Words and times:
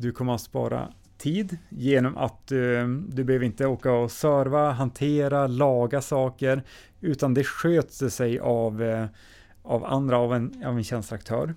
du 0.00 0.12
kommer 0.12 0.34
att 0.34 0.40
spara 0.40 0.92
tid 1.18 1.58
genom 1.68 2.16
att 2.16 2.52
uh, 2.52 2.88
du 2.88 3.24
behöver 3.24 3.46
inte 3.46 3.66
åka 3.66 3.92
och 3.92 4.10
serva, 4.10 4.70
hantera, 4.70 5.46
laga 5.46 6.00
saker, 6.00 6.62
utan 7.00 7.34
det 7.34 7.44
sköter 7.44 8.08
sig 8.08 8.38
av, 8.38 8.82
eh, 8.82 9.06
av 9.62 9.84
andra, 9.84 10.18
av 10.18 10.34
en, 10.34 10.64
av 10.66 10.76
en 10.76 10.84
tjänsteaktör. 10.84 11.54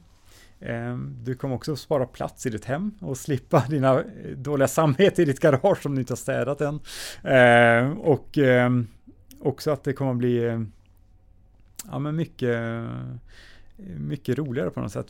Eh, 0.60 0.98
du 0.98 1.36
kommer 1.36 1.56
också 1.56 1.76
spara 1.76 2.06
plats 2.06 2.46
i 2.46 2.50
ditt 2.50 2.66
hem 2.66 2.92
och 3.00 3.18
slippa 3.18 3.66
dina 3.70 4.04
dåliga 4.36 4.68
samvete 4.68 5.22
i 5.22 5.26
ditt 5.26 5.40
garage 5.40 5.86
om 5.86 5.96
du 5.96 6.02
inte 6.02 6.12
har 6.12 6.18
städat 6.18 6.62
än. 6.62 6.80
Och 7.98 8.40
också 9.40 9.72
att 9.72 9.84
det 9.84 9.94
kommer 9.94 10.12
att 10.12 10.18
bli 10.18 10.66
ja, 11.92 12.00
men 12.00 12.16
mycket, 12.16 12.60
mycket 13.98 14.38
roligare 14.38 14.70
på 14.70 14.82
något 14.82 14.92
sätt. 14.92 15.08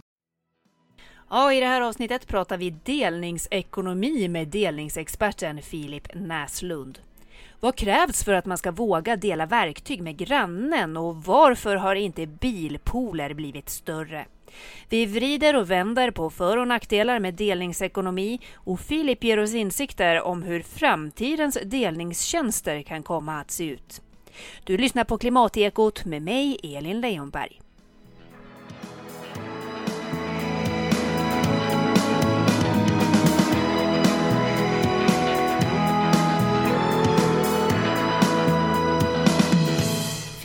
Ja, 1.34 1.54
i 1.54 1.59
det 1.59 1.66
här 1.66 1.82
avsnittet 1.82 2.27
pratar 2.27 2.57
vi 2.57 2.70
delningsekonomi 2.70 4.27
med 4.27 4.47
delningsexperten 4.47 5.61
Filip 5.61 6.07
Näslund. 6.14 7.00
Vad 7.60 7.75
krävs 7.75 8.23
för 8.23 8.33
att 8.33 8.46
man 8.46 8.57
ska 8.57 8.71
våga 8.71 9.15
dela 9.15 9.46
verktyg 9.46 10.01
med 10.01 10.18
grannen 10.18 10.97
och 10.97 11.23
varför 11.23 11.75
har 11.75 11.96
inte 11.96 12.28
bilpooler 12.28 13.33
blivit 13.33 13.70
större? 13.70 14.25
Vi 14.89 15.06
vrider 15.06 15.56
och 15.56 15.71
vänder 15.71 16.11
på 16.11 16.29
för 16.29 16.57
och 16.57 16.68
nackdelar 16.68 17.20
med 17.20 17.34
delningsekonomi 17.34 18.39
och 18.54 18.79
Filip 18.79 19.23
ger 19.23 19.39
oss 19.39 19.54
insikter 19.54 20.21
om 20.21 20.43
hur 20.43 20.61
framtidens 20.61 21.57
delningstjänster 21.64 22.82
kan 22.82 23.04
komma 23.04 23.39
att 23.39 23.51
se 23.51 23.64
ut. 23.64 24.01
Du 24.64 24.78
lyssnar 24.78 25.04
på 25.04 25.18
Klimatekot 25.18 26.06
med 26.06 26.21
mig, 26.21 26.57
Elin 26.64 27.01
Leijonberg. 27.01 27.61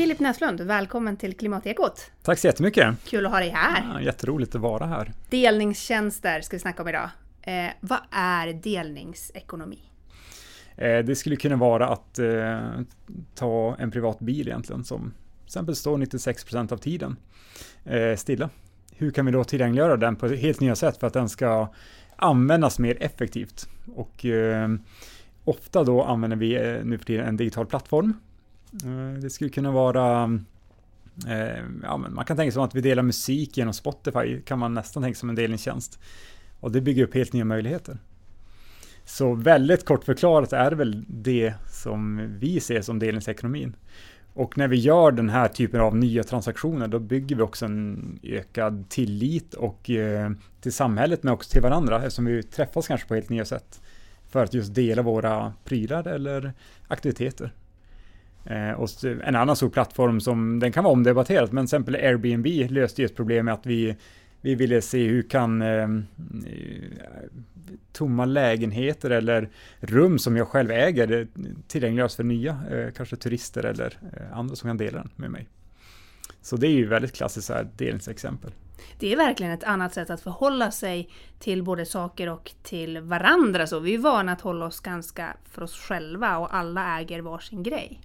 Filip 0.06 0.20
Näslund, 0.20 0.60
välkommen 0.60 1.16
till 1.16 1.36
Klimatekot. 1.36 2.10
Tack 2.22 2.38
så 2.38 2.46
jättemycket. 2.46 2.94
Kul 3.04 3.26
att 3.26 3.32
ha 3.32 3.38
dig 3.38 3.48
här. 3.48 3.84
Ja, 3.94 4.00
jätteroligt 4.00 4.54
att 4.54 4.60
vara 4.60 4.86
här. 4.86 5.12
Delningstjänster 5.30 6.40
ska 6.40 6.56
vi 6.56 6.60
snacka 6.60 6.82
om 6.82 6.88
idag. 6.88 7.10
Eh, 7.42 7.70
vad 7.80 7.98
är 8.10 8.52
delningsekonomi? 8.52 9.78
Eh, 10.76 10.98
det 10.98 11.16
skulle 11.16 11.36
kunna 11.36 11.56
vara 11.56 11.88
att 11.88 12.18
eh, 12.18 12.60
ta 13.34 13.76
en 13.78 13.90
privat 13.90 14.18
bil 14.18 14.48
egentligen 14.48 14.84
som 14.84 15.00
till 15.38 15.46
exempel 15.46 15.76
står 15.76 15.98
96 15.98 16.54
av 16.54 16.76
tiden 16.76 17.16
eh, 17.84 18.16
stilla. 18.16 18.50
Hur 18.96 19.10
kan 19.10 19.26
vi 19.26 19.32
då 19.32 19.44
tillgängliggöra 19.44 19.96
den 19.96 20.16
på 20.16 20.26
ett 20.26 20.40
helt 20.40 20.60
nya 20.60 20.76
sätt 20.76 20.96
för 20.96 21.06
att 21.06 21.12
den 21.14 21.28
ska 21.28 21.72
användas 22.16 22.78
mer 22.78 23.02
effektivt? 23.02 23.68
Och 23.94 24.24
eh, 24.24 24.68
ofta 25.44 25.84
då 25.84 26.02
använder 26.02 26.36
vi 26.36 26.54
eh, 26.54 26.84
nu 26.84 26.98
för 26.98 27.04
tiden 27.04 27.26
en 27.26 27.36
digital 27.36 27.66
plattform 27.66 28.14
Eh, 28.84 29.20
det 29.20 29.30
skulle 29.30 29.50
kunna 29.50 29.70
vara 29.70 30.38
eh, 31.26 31.64
ja, 31.82 31.96
man 31.96 32.24
kan 32.24 32.36
tänka 32.36 32.52
sig 32.52 32.62
att 32.62 32.74
vi 32.74 32.80
delar 32.80 33.02
musik 33.02 33.56
genom 33.56 33.74
Spotify, 33.74 34.40
kan 34.40 34.58
man 34.58 34.74
nästan 34.74 35.02
tänka 35.02 35.14
sig 35.14 35.20
som 35.20 35.28
en 35.28 35.34
delningstjänst. 35.34 35.98
Och 36.60 36.72
det 36.72 36.80
bygger 36.80 37.04
upp 37.04 37.14
helt 37.14 37.32
nya 37.32 37.44
möjligheter. 37.44 37.98
Så 39.04 39.34
väldigt 39.34 39.84
kort 39.84 40.04
förklarat 40.04 40.52
är 40.52 40.70
det 40.70 40.76
väl 40.76 41.04
det 41.08 41.54
som 41.70 42.28
vi 42.38 42.60
ser 42.60 42.82
som 42.82 42.98
delningsekonomin. 42.98 43.76
Och 44.34 44.58
när 44.58 44.68
vi 44.68 44.76
gör 44.76 45.12
den 45.12 45.28
här 45.28 45.48
typen 45.48 45.80
av 45.80 45.96
nya 45.96 46.24
transaktioner, 46.24 46.88
då 46.88 46.98
bygger 46.98 47.36
vi 47.36 47.42
också 47.42 47.64
en 47.64 48.18
ökad 48.22 48.88
tillit 48.88 49.54
och 49.54 49.90
eh, 49.90 50.30
till 50.60 50.72
samhället, 50.72 51.22
men 51.22 51.32
också 51.32 51.50
till 51.50 51.62
varandra, 51.62 51.96
eftersom 51.96 52.24
vi 52.24 52.42
träffas 52.42 52.86
kanske 52.86 53.08
på 53.08 53.14
helt 53.14 53.28
nya 53.28 53.44
sätt. 53.44 53.80
För 54.28 54.44
att 54.44 54.54
just 54.54 54.74
dela 54.74 55.02
våra 55.02 55.52
prylar 55.64 56.08
eller 56.08 56.52
aktiviteter. 56.88 57.52
Eh, 58.46 58.70
och 58.70 58.88
en 59.24 59.36
annan 59.36 59.56
stor 59.56 59.70
plattform 59.70 60.20
som, 60.20 60.58
den 60.58 60.72
kan 60.72 60.84
vara 60.84 60.92
omdebatterad, 60.92 61.52
men 61.52 61.66
till 61.66 61.76
exempel 61.76 61.94
Airbnb 61.94 62.70
löste 62.70 63.02
ju 63.02 63.06
ett 63.06 63.16
problem 63.16 63.44
med 63.44 63.54
att 63.54 63.66
vi, 63.66 63.96
vi 64.40 64.54
ville 64.54 64.82
se 64.82 65.06
hur 65.06 65.22
kan 65.22 65.62
ehm, 65.62 66.04
eh, 66.46 67.30
tomma 67.92 68.24
lägenheter 68.24 69.10
eller 69.10 69.48
rum 69.80 70.18
som 70.18 70.36
jag 70.36 70.48
själv 70.48 70.70
äger 70.70 71.12
eh, 71.12 71.26
tillgängliggöras 71.68 72.16
för 72.16 72.24
nya, 72.24 72.58
eh, 72.70 72.92
kanske 72.92 73.16
turister 73.16 73.64
eller 73.64 73.98
eh, 74.12 74.38
andra 74.38 74.56
som 74.56 74.70
kan 74.70 74.76
dela 74.76 74.98
den 74.98 75.10
med 75.16 75.30
mig. 75.30 75.48
Så 76.42 76.56
det 76.56 76.66
är 76.66 76.72
ju 76.72 76.86
väldigt 76.86 77.14
klassiskt 77.14 77.48
här 77.48 77.68
delningsexempel. 77.76 78.52
Det 78.98 79.12
är 79.12 79.16
verkligen 79.16 79.52
ett 79.52 79.64
annat 79.64 79.94
sätt 79.94 80.10
att 80.10 80.20
förhålla 80.20 80.70
sig 80.70 81.08
till 81.38 81.62
både 81.62 81.86
saker 81.86 82.28
och 82.28 82.52
till 82.62 83.00
varandra. 83.00 83.66
Så 83.66 83.78
vi 83.78 83.94
är 83.94 83.98
vana 83.98 84.32
att 84.32 84.40
hålla 84.40 84.66
oss 84.66 84.80
ganska 84.80 85.36
för 85.50 85.62
oss 85.62 85.76
själva 85.76 86.38
och 86.38 86.54
alla 86.54 87.00
äger 87.00 87.20
varsin 87.20 87.62
grej. 87.62 88.00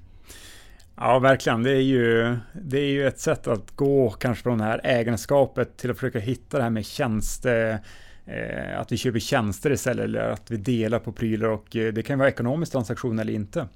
Ja, 1.04 1.20
verkligen. 1.20 1.64
Det 1.64 1.72
är, 1.72 1.82
ju, 1.82 2.38
det 2.54 2.80
är 2.80 2.92
ju 2.92 3.08
ett 3.08 3.20
sätt 3.20 3.48
att 3.48 3.76
gå 3.76 4.10
kanske 4.10 4.44
från 4.44 4.58
det 4.58 4.64
här 4.64 4.82
ägandeskapet 4.84 5.78
till 5.78 5.92
att 5.92 5.98
försöka 5.98 6.20
hitta 6.20 6.58
det 6.58 6.64
här 6.64 6.70
med 6.70 6.86
tjänster, 6.86 7.80
eh, 8.26 8.80
att 8.80 8.92
vi 8.92 8.98
köper 8.98 9.20
tjänster 9.20 9.72
istället 9.72 10.04
eller 10.04 10.20
att 10.20 10.52
vi 10.52 10.58
delar 10.58 11.00
på 11.00 11.12
prylar 11.12 11.50
och 11.50 11.76
eh, 11.76 11.94
det 11.94 12.04
kan 12.04 12.20
vara 12.20 12.30
ekonomisk 12.30 12.72
transaktion 12.72 13.20
eller 13.20 13.34
inte 13.34 13.68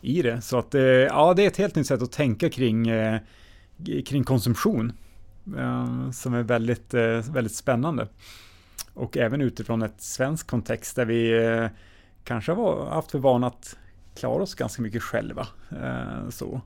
i 0.00 0.22
det. 0.22 0.40
Så 0.40 0.58
att 0.58 0.74
eh, 0.74 0.82
ja, 0.82 1.34
det 1.34 1.42
är 1.42 1.46
ett 1.46 1.56
helt 1.56 1.74
nytt 1.74 1.86
sätt 1.86 2.02
att 2.02 2.12
tänka 2.12 2.50
kring, 2.50 2.88
eh, 2.88 3.20
kring 4.06 4.24
konsumtion 4.24 4.92
eh, 5.58 6.10
som 6.10 6.34
är 6.34 6.42
väldigt, 6.42 6.94
eh, 6.94 7.32
väldigt 7.32 7.54
spännande. 7.54 8.08
Och 8.94 9.16
även 9.16 9.40
utifrån 9.40 9.82
ett 9.82 10.02
svensk 10.02 10.46
kontext 10.46 10.96
där 10.96 11.04
vi 11.04 11.46
eh, 11.46 11.66
kanske 12.24 12.52
har 12.52 12.86
haft 12.86 13.10
för 13.10 13.18
vana 13.18 13.46
att 13.46 13.76
klara 14.18 14.42
oss 14.42 14.54
ganska 14.54 14.82
mycket 14.82 15.02
själva. 15.02 15.46
Eh, 15.70 16.28
så. 16.28 16.60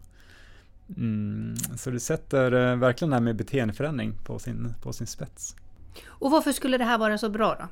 Mm, 0.96 1.56
så 1.76 1.90
det 1.90 2.00
sätter 2.00 2.52
eh, 2.52 2.76
verkligen 2.76 3.10
det 3.10 3.16
här 3.16 3.22
med 3.22 3.36
beteendeförändring 3.36 4.14
på 4.24 4.38
sin, 4.38 4.74
på 4.82 4.92
sin 4.92 5.06
spets. 5.06 5.56
Och 6.06 6.30
varför 6.30 6.52
skulle 6.52 6.78
det 6.78 6.84
här 6.84 6.98
vara 6.98 7.18
så 7.18 7.30
bra 7.30 7.56
då? 7.60 7.68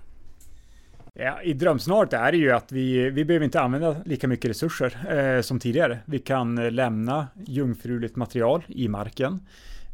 Ja, 1.15 1.43
I 1.43 1.53
drömscenariot 1.53 2.13
är 2.13 2.33
det 2.33 2.39
ju 2.39 2.51
att 2.51 2.73
vi, 2.73 3.11
vi 3.11 3.25
behöver 3.25 3.45
inte 3.45 3.61
använda 3.61 3.97
lika 4.05 4.29
mycket 4.29 4.51
resurser 4.51 5.17
eh, 5.19 5.43
som 5.43 5.61
tidigare. 5.61 5.99
Vi 6.05 6.19
kan 6.19 6.59
eh, 6.59 6.71
lämna 6.71 7.27
jungfruligt 7.47 8.17
material 8.17 8.62
i 8.69 8.89
marken 8.89 9.41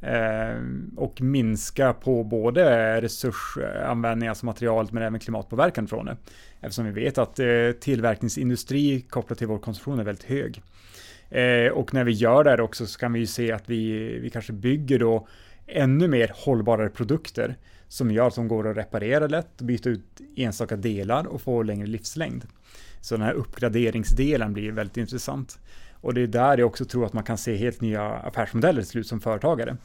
Eh, 0.01 0.63
och 0.97 1.21
minska 1.21 1.93
på 1.93 2.25
både 2.25 3.01
resursanvändning, 3.01 4.29
alltså 4.29 4.47
materialet, 4.47 4.93
men 4.93 5.03
även 5.03 5.21
klimatpåverkan 5.21 5.89
från 5.89 6.07
det. 6.07 6.17
Eftersom 6.61 6.85
vi 6.85 6.91
vet 6.91 7.19
att 7.19 7.39
eh, 7.39 7.47
tillverkningsindustri 7.81 9.01
kopplat 9.01 9.39
till 9.39 9.47
vår 9.47 9.59
konsumtion 9.59 9.99
är 9.99 10.05
väldigt 10.05 10.25
hög. 10.25 10.63
Eh, 11.31 11.73
och 11.73 11.95
när 11.95 12.05
vi 12.05 12.13
gör 12.13 12.45
det 12.45 12.51
här 12.51 12.61
också 12.61 12.87
så 12.87 12.99
kan 12.99 13.13
vi 13.13 13.21
ju 13.21 13.27
se 13.27 13.53
att 13.53 13.71
vi, 13.71 14.19
vi 14.19 14.31
kanske 14.31 14.53
bygger 14.53 14.99
då 14.99 15.29
ännu 15.67 16.09
mer 16.09 16.33
hållbarare 16.35 16.89
produkter 16.89 17.57
som 17.89 18.11
gör 18.11 18.27
att 18.27 18.35
de 18.35 18.49
går 18.49 18.69
att 18.69 18.77
reparera 18.77 19.27
lätt, 19.27 19.61
byta 19.63 19.89
ut 19.89 20.21
enstaka 20.37 20.77
delar 20.77 21.27
och 21.27 21.43
få 21.43 21.63
längre 21.63 21.87
livslängd. 21.87 22.45
Så 23.01 23.15
den 23.15 23.23
här 23.23 23.33
uppgraderingsdelen 23.33 24.53
blir 24.53 24.73
väldigt 24.73 24.97
intressant. 24.97 25.59
Och 26.07 26.15
det 26.15 26.21
är 26.21 26.27
där 26.27 26.59
jag 26.59 26.67
också 26.67 26.85
tror 26.85 27.07
att 27.07 27.13
man 27.13 27.25
kan 27.25 27.39
se 27.39 27.57
helt 27.57 27.81
nya 27.81 28.03
affärsmodeller 28.03 28.83
till 28.83 28.91
slut 28.91 29.07
som 29.07 29.21
företagare. 29.21 29.77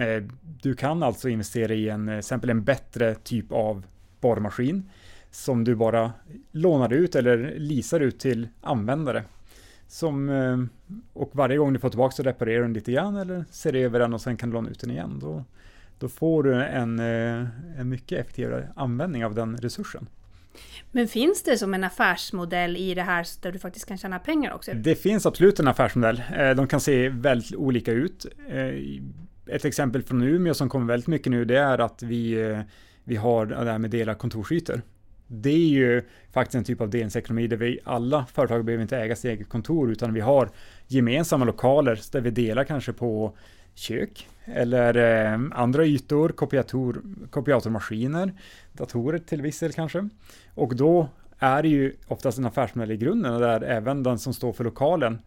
Eh, 0.00 0.22
du 0.62 0.74
kan 0.74 1.02
alltså 1.02 1.28
investera 1.28 1.74
i 1.74 1.88
en, 1.88 2.08
eh, 2.08 2.18
exempel 2.18 2.50
en 2.50 2.64
bättre 2.64 3.14
typ 3.14 3.52
av 3.52 3.86
borrmaskin 4.20 4.90
som 5.30 5.64
du 5.64 5.74
bara 5.74 6.12
lånar 6.52 6.92
ut 6.92 7.14
eller 7.14 7.54
leasar 7.58 8.00
ut 8.00 8.18
till 8.18 8.48
användare. 8.60 9.24
Som, 9.86 10.28
eh, 10.28 10.58
och 11.12 11.30
varje 11.32 11.56
gång 11.56 11.72
du 11.72 11.78
får 11.78 11.88
tillbaka 11.88 12.12
så 12.12 12.22
reparerar 12.22 12.62
den 12.62 12.72
lite 12.72 12.92
grann 12.92 13.16
eller 13.16 13.44
ser 13.50 13.74
över 13.74 13.98
den 13.98 14.14
och 14.14 14.20
sen 14.20 14.36
kan 14.36 14.50
du 14.50 14.54
låna 14.54 14.70
ut 14.70 14.80
den 14.80 14.90
igen. 14.90 15.18
Då, 15.20 15.44
då 15.98 16.08
får 16.08 16.42
du 16.42 16.64
en, 16.64 16.98
en 16.98 17.88
mycket 17.88 18.20
effektivare 18.20 18.68
användning 18.76 19.24
av 19.24 19.34
den 19.34 19.56
resursen. 19.56 20.06
Men 20.92 21.08
finns 21.08 21.42
det 21.42 21.58
som 21.58 21.74
en 21.74 21.84
affärsmodell 21.84 22.76
i 22.76 22.94
det 22.94 23.02
här 23.02 23.26
där 23.42 23.52
du 23.52 23.58
faktiskt 23.58 23.86
kan 23.86 23.98
tjäna 23.98 24.18
pengar 24.18 24.52
också? 24.52 24.72
Det 24.74 24.94
finns 24.94 25.26
absolut 25.26 25.60
en 25.60 25.68
affärsmodell. 25.68 26.22
Eh, 26.38 26.50
de 26.50 26.66
kan 26.66 26.80
se 26.80 27.08
väldigt 27.08 27.54
olika 27.54 27.92
ut. 27.92 28.26
Eh, 28.48 29.54
ett 29.54 29.64
exempel 29.64 30.02
från 30.02 30.22
Umeå 30.22 30.54
som 30.54 30.68
kommer 30.68 30.86
väldigt 30.86 31.06
mycket 31.06 31.30
nu 31.30 31.44
det 31.44 31.58
är 31.58 31.78
att 31.78 32.02
vi, 32.02 32.50
eh, 32.50 32.60
vi 33.04 33.16
har 33.16 33.46
det 33.46 33.70
här 33.70 33.78
med 33.78 33.90
dela 33.90 34.14
kontorsytor 34.14 34.82
det 35.26 35.50
är 35.50 35.68
ju 35.68 36.02
faktiskt 36.32 36.54
en 36.54 36.64
typ 36.64 36.80
av 36.80 36.90
delningsekonomi 36.90 37.46
där 37.46 37.56
vi 37.56 37.78
alla 37.84 38.26
företag 38.26 38.64
behöver 38.64 38.82
inte 38.82 38.98
äga 38.98 39.16
sitt 39.16 39.24
eget 39.24 39.48
kontor 39.48 39.92
utan 39.92 40.14
vi 40.14 40.20
har 40.20 40.50
gemensamma 40.86 41.44
lokaler 41.44 42.00
där 42.12 42.20
vi 42.20 42.30
delar 42.30 42.64
kanske 42.64 42.92
på 42.92 43.36
kök 43.74 44.28
eller 44.44 44.96
eh, 44.96 45.40
andra 45.52 45.84
ytor, 45.84 46.28
kopiator, 46.28 47.02
kopiatormaskiner, 47.30 48.32
datorer 48.72 49.18
till 49.18 49.42
viss 49.42 49.60
del 49.60 49.72
kanske. 49.72 50.08
Och 50.54 50.76
då 50.76 51.08
är 51.38 51.62
det 51.62 51.68
ju 51.68 51.94
oftast 52.08 52.38
en 52.38 52.44
affärsmodell 52.44 52.90
i 52.90 52.96
grunden 52.96 53.40
där 53.40 53.60
även 53.60 54.02
den 54.02 54.18
som 54.18 54.34
står 54.34 54.52
för 54.52 54.64
lokalen 54.64 55.18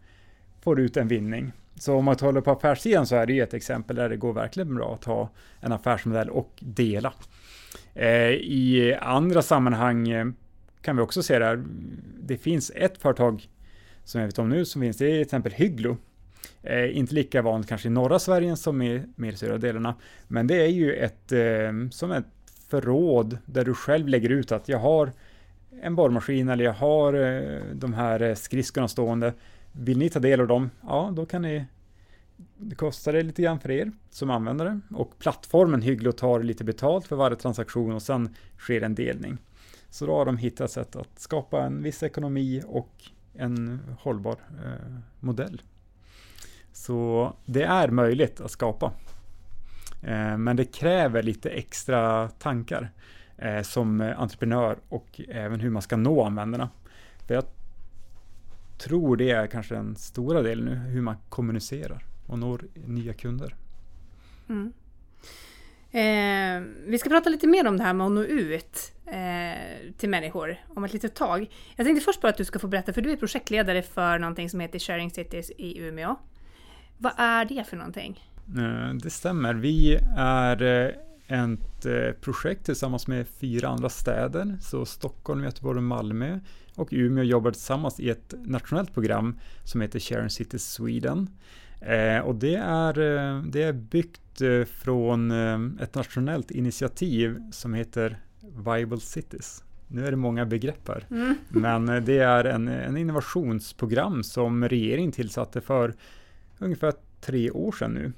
får 0.60 0.80
ut 0.80 0.96
en 0.96 1.08
vinning. 1.08 1.52
Så 1.74 1.94
om 1.94 2.04
man 2.04 2.16
håller 2.20 2.40
på 2.40 2.50
affärssidan 2.50 3.06
så 3.06 3.16
är 3.16 3.26
det 3.26 3.32
ju 3.32 3.42
ett 3.42 3.54
exempel 3.54 3.96
där 3.96 4.08
det 4.08 4.16
går 4.16 4.32
verkligen 4.32 4.74
bra 4.74 4.94
att 4.94 5.04
ha 5.04 5.30
en 5.60 5.72
affärsmodell 5.72 6.30
och 6.30 6.52
dela. 6.60 7.12
Eh, 7.94 8.30
I 8.30 8.96
andra 9.00 9.42
sammanhang 9.42 10.08
eh, 10.08 10.26
kan 10.80 10.96
vi 10.96 11.02
också 11.02 11.22
se 11.22 11.38
det 11.38 11.44
här. 11.44 11.64
Det 12.22 12.36
finns 12.36 12.72
ett 12.74 12.98
företag 12.98 13.48
som 14.04 14.20
jag 14.20 14.28
vet 14.28 14.38
om 14.38 14.48
nu 14.48 14.64
som 14.64 14.82
finns, 14.82 14.96
det 14.96 15.06
är 15.06 15.12
till 15.12 15.20
exempel 15.20 15.52
Hygglo. 15.52 15.96
Eh, 16.62 16.96
inte 16.96 17.14
lika 17.14 17.42
vanligt 17.42 17.68
kanske 17.68 17.88
i 17.88 17.90
norra 17.90 18.18
Sverige 18.18 18.56
som 18.56 18.82
i 18.82 19.02
mer 19.16 19.32
södra 19.32 19.58
delarna, 19.58 19.94
men 20.28 20.46
det 20.46 20.62
är 20.62 20.68
ju 20.68 20.94
ett 20.94 21.32
eh, 21.32 21.88
som 21.90 22.12
ett 22.12 22.24
förråd 22.68 23.38
där 23.46 23.64
du 23.64 23.74
själv 23.74 24.08
lägger 24.08 24.30
ut 24.30 24.52
att 24.52 24.68
jag 24.68 24.78
har 24.78 25.12
en 25.82 25.94
borrmaskin 25.94 26.48
eller 26.48 26.64
jag 26.64 26.72
har 26.72 27.14
eh, 27.14 27.60
de 27.74 27.94
här 27.94 28.22
eh, 28.22 28.34
skridskorna 28.34 28.88
stående. 28.88 29.34
Vill 29.72 29.98
ni 29.98 30.10
ta 30.10 30.18
del 30.18 30.40
av 30.40 30.46
dem? 30.46 30.70
Ja, 30.82 31.12
då 31.16 31.26
kan 31.26 31.42
ni 31.42 31.64
det 32.56 32.74
kostar 32.74 33.12
det 33.12 33.22
lite 33.22 33.42
grann 33.42 33.60
för 33.60 33.70
er 33.70 33.92
som 34.10 34.30
användare 34.30 34.80
och 34.94 35.18
plattformen 35.18 35.82
Hygglo 35.82 36.12
tar 36.12 36.42
lite 36.42 36.64
betalt 36.64 37.06
för 37.06 37.16
varje 37.16 37.36
transaktion 37.36 37.92
och 37.92 38.02
sen 38.02 38.34
sker 38.58 38.82
en 38.82 38.94
delning. 38.94 39.38
Så 39.90 40.06
då 40.06 40.16
har 40.16 40.24
de 40.24 40.36
hittat 40.36 40.70
sätt 40.70 40.96
att 40.96 41.18
skapa 41.18 41.62
en 41.62 41.82
viss 41.82 42.02
ekonomi 42.02 42.62
och 42.66 42.92
en 43.34 43.80
hållbar 44.00 44.36
eh, 44.64 44.94
modell. 45.20 45.62
Så 46.72 47.32
det 47.44 47.62
är 47.62 47.88
möjligt 47.88 48.40
att 48.40 48.50
skapa. 48.50 48.92
Eh, 50.02 50.36
men 50.36 50.56
det 50.56 50.64
kräver 50.64 51.22
lite 51.22 51.50
extra 51.50 52.28
tankar 52.28 52.90
eh, 53.36 53.62
som 53.62 54.00
entreprenör 54.00 54.78
och 54.88 55.20
även 55.28 55.60
hur 55.60 55.70
man 55.70 55.82
ska 55.82 55.96
nå 55.96 56.24
användarna. 56.24 56.70
För 57.26 57.34
jag 57.34 57.44
tror 58.78 59.16
det 59.16 59.30
är 59.30 59.46
kanske 59.46 59.74
den 59.74 59.96
stora 59.96 60.42
delen 60.42 60.64
nu, 60.64 60.74
hur 60.74 61.00
man 61.00 61.16
kommunicerar 61.28 62.04
och 62.26 62.38
når 62.38 62.64
nya 62.74 63.12
kunder. 63.12 63.54
Mm. 64.48 64.72
Eh, 65.90 66.68
vi 66.86 66.98
ska 66.98 67.08
prata 67.08 67.30
lite 67.30 67.46
mer 67.46 67.66
om 67.66 67.76
det 67.76 67.84
här 67.84 67.92
med 67.92 68.06
att 68.06 68.12
nå 68.12 68.22
ut 68.22 68.92
eh, 69.06 69.92
till 69.98 70.08
människor 70.08 70.56
om 70.68 70.84
ett 70.84 70.92
litet 70.92 71.14
tag. 71.14 71.50
Jag 71.76 71.86
tänkte 71.86 72.04
först 72.04 72.20
bara 72.20 72.28
att 72.28 72.36
du 72.36 72.44
ska 72.44 72.58
få 72.58 72.68
berätta, 72.68 72.92
för 72.92 73.02
du 73.02 73.12
är 73.12 73.16
projektledare 73.16 73.82
för 73.82 74.18
någonting 74.18 74.50
som 74.50 74.60
heter 74.60 74.78
Sharing 74.78 75.10
Cities 75.10 75.50
i 75.50 75.78
Umeå. 75.78 76.16
Vad 76.98 77.12
är 77.16 77.44
det 77.44 77.64
för 77.64 77.76
någonting? 77.76 78.20
Eh, 78.56 78.94
det 78.94 79.10
stämmer. 79.10 79.54
Vi 79.54 79.98
är 80.16 80.62
eh, 80.62 80.94
ett 81.28 81.86
eh, 81.86 82.12
projekt 82.20 82.64
tillsammans 82.64 83.06
med 83.06 83.26
fyra 83.40 83.68
andra 83.68 83.88
städer, 83.88 84.58
så 84.60 84.84
Stockholm, 84.84 85.44
Göteborg 85.44 85.76
och 85.76 85.82
Malmö 85.82 86.40
och 86.74 86.88
Umeå 86.90 87.24
jobbar 87.24 87.50
tillsammans 87.50 88.00
i 88.00 88.10
ett 88.10 88.34
nationellt 88.44 88.94
program 88.94 89.38
som 89.64 89.80
heter 89.80 90.00
Sharing 90.00 90.30
Cities 90.30 90.72
Sweden. 90.72 91.30
Eh, 91.80 92.18
och 92.18 92.34
det 92.34 92.54
är, 92.54 92.94
det 93.50 93.62
är 93.62 93.72
byggt 93.72 94.20
från 94.70 95.30
ett 95.80 95.94
nationellt 95.94 96.50
initiativ 96.50 97.42
som 97.52 97.74
heter 97.74 98.18
Viable 98.40 99.00
Cities. 99.00 99.64
Nu 99.88 100.06
är 100.06 100.10
det 100.10 100.16
många 100.16 100.46
begrepp 100.46 100.88
här, 100.88 101.06
mm. 101.10 101.34
men 101.48 102.04
det 102.04 102.18
är 102.18 102.44
en, 102.44 102.68
en 102.68 102.96
innovationsprogram 102.96 104.22
som 104.22 104.68
regeringen 104.68 105.12
tillsatte 105.12 105.60
för 105.60 105.94
ungefär 106.58 106.92
tre 107.20 107.50
år 107.50 107.72
sedan 107.72 107.94
nu. 107.94 108.12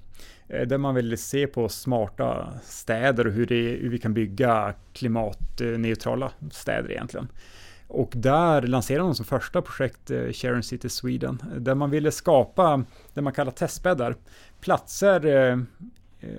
Eh, 0.48 0.66
där 0.66 0.78
man 0.78 0.94
ville 0.94 1.16
se 1.16 1.46
på 1.46 1.68
smarta 1.68 2.54
städer 2.62 3.26
och 3.26 3.32
hur, 3.32 3.46
det, 3.46 3.62
hur 3.62 3.90
vi 3.90 3.98
kan 3.98 4.14
bygga 4.14 4.74
klimatneutrala 4.92 6.32
städer 6.50 6.92
egentligen. 6.92 7.28
Och 7.88 8.12
där 8.16 8.62
lanserade 8.62 9.08
de 9.08 9.14
som 9.14 9.24
första 9.24 9.62
projekt 9.62 10.10
eh, 10.10 10.32
Sharon 10.32 10.62
City 10.62 10.88
Sweden, 10.88 11.42
där 11.56 11.74
man 11.74 11.90
ville 11.90 12.10
skapa 12.10 12.84
det 13.14 13.22
man 13.22 13.32
kallar 13.32 13.52
testbäddar. 13.52 14.16
Platser 14.60 15.26
eh, 15.26 15.58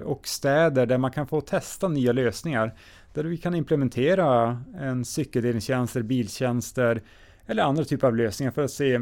och 0.04 0.28
städer 0.28 0.86
där 0.86 0.98
man 0.98 1.12
kan 1.12 1.28
få 1.28 1.42
testa 1.42 1.88
nya 1.88 2.12
lösningar. 2.12 2.76
Där 3.14 3.24
vi 3.24 3.38
kan 3.38 3.56
implementera 3.56 4.62
en 4.80 5.06
cykeldelningstjänster, 5.06 6.02
biltjänster 6.02 7.02
eller 7.46 7.64
andra 7.64 7.84
typer 7.84 8.08
av 8.08 8.16
lösningar 8.16 8.52
för 8.52 8.64
att 8.64 8.72
se 8.72 9.02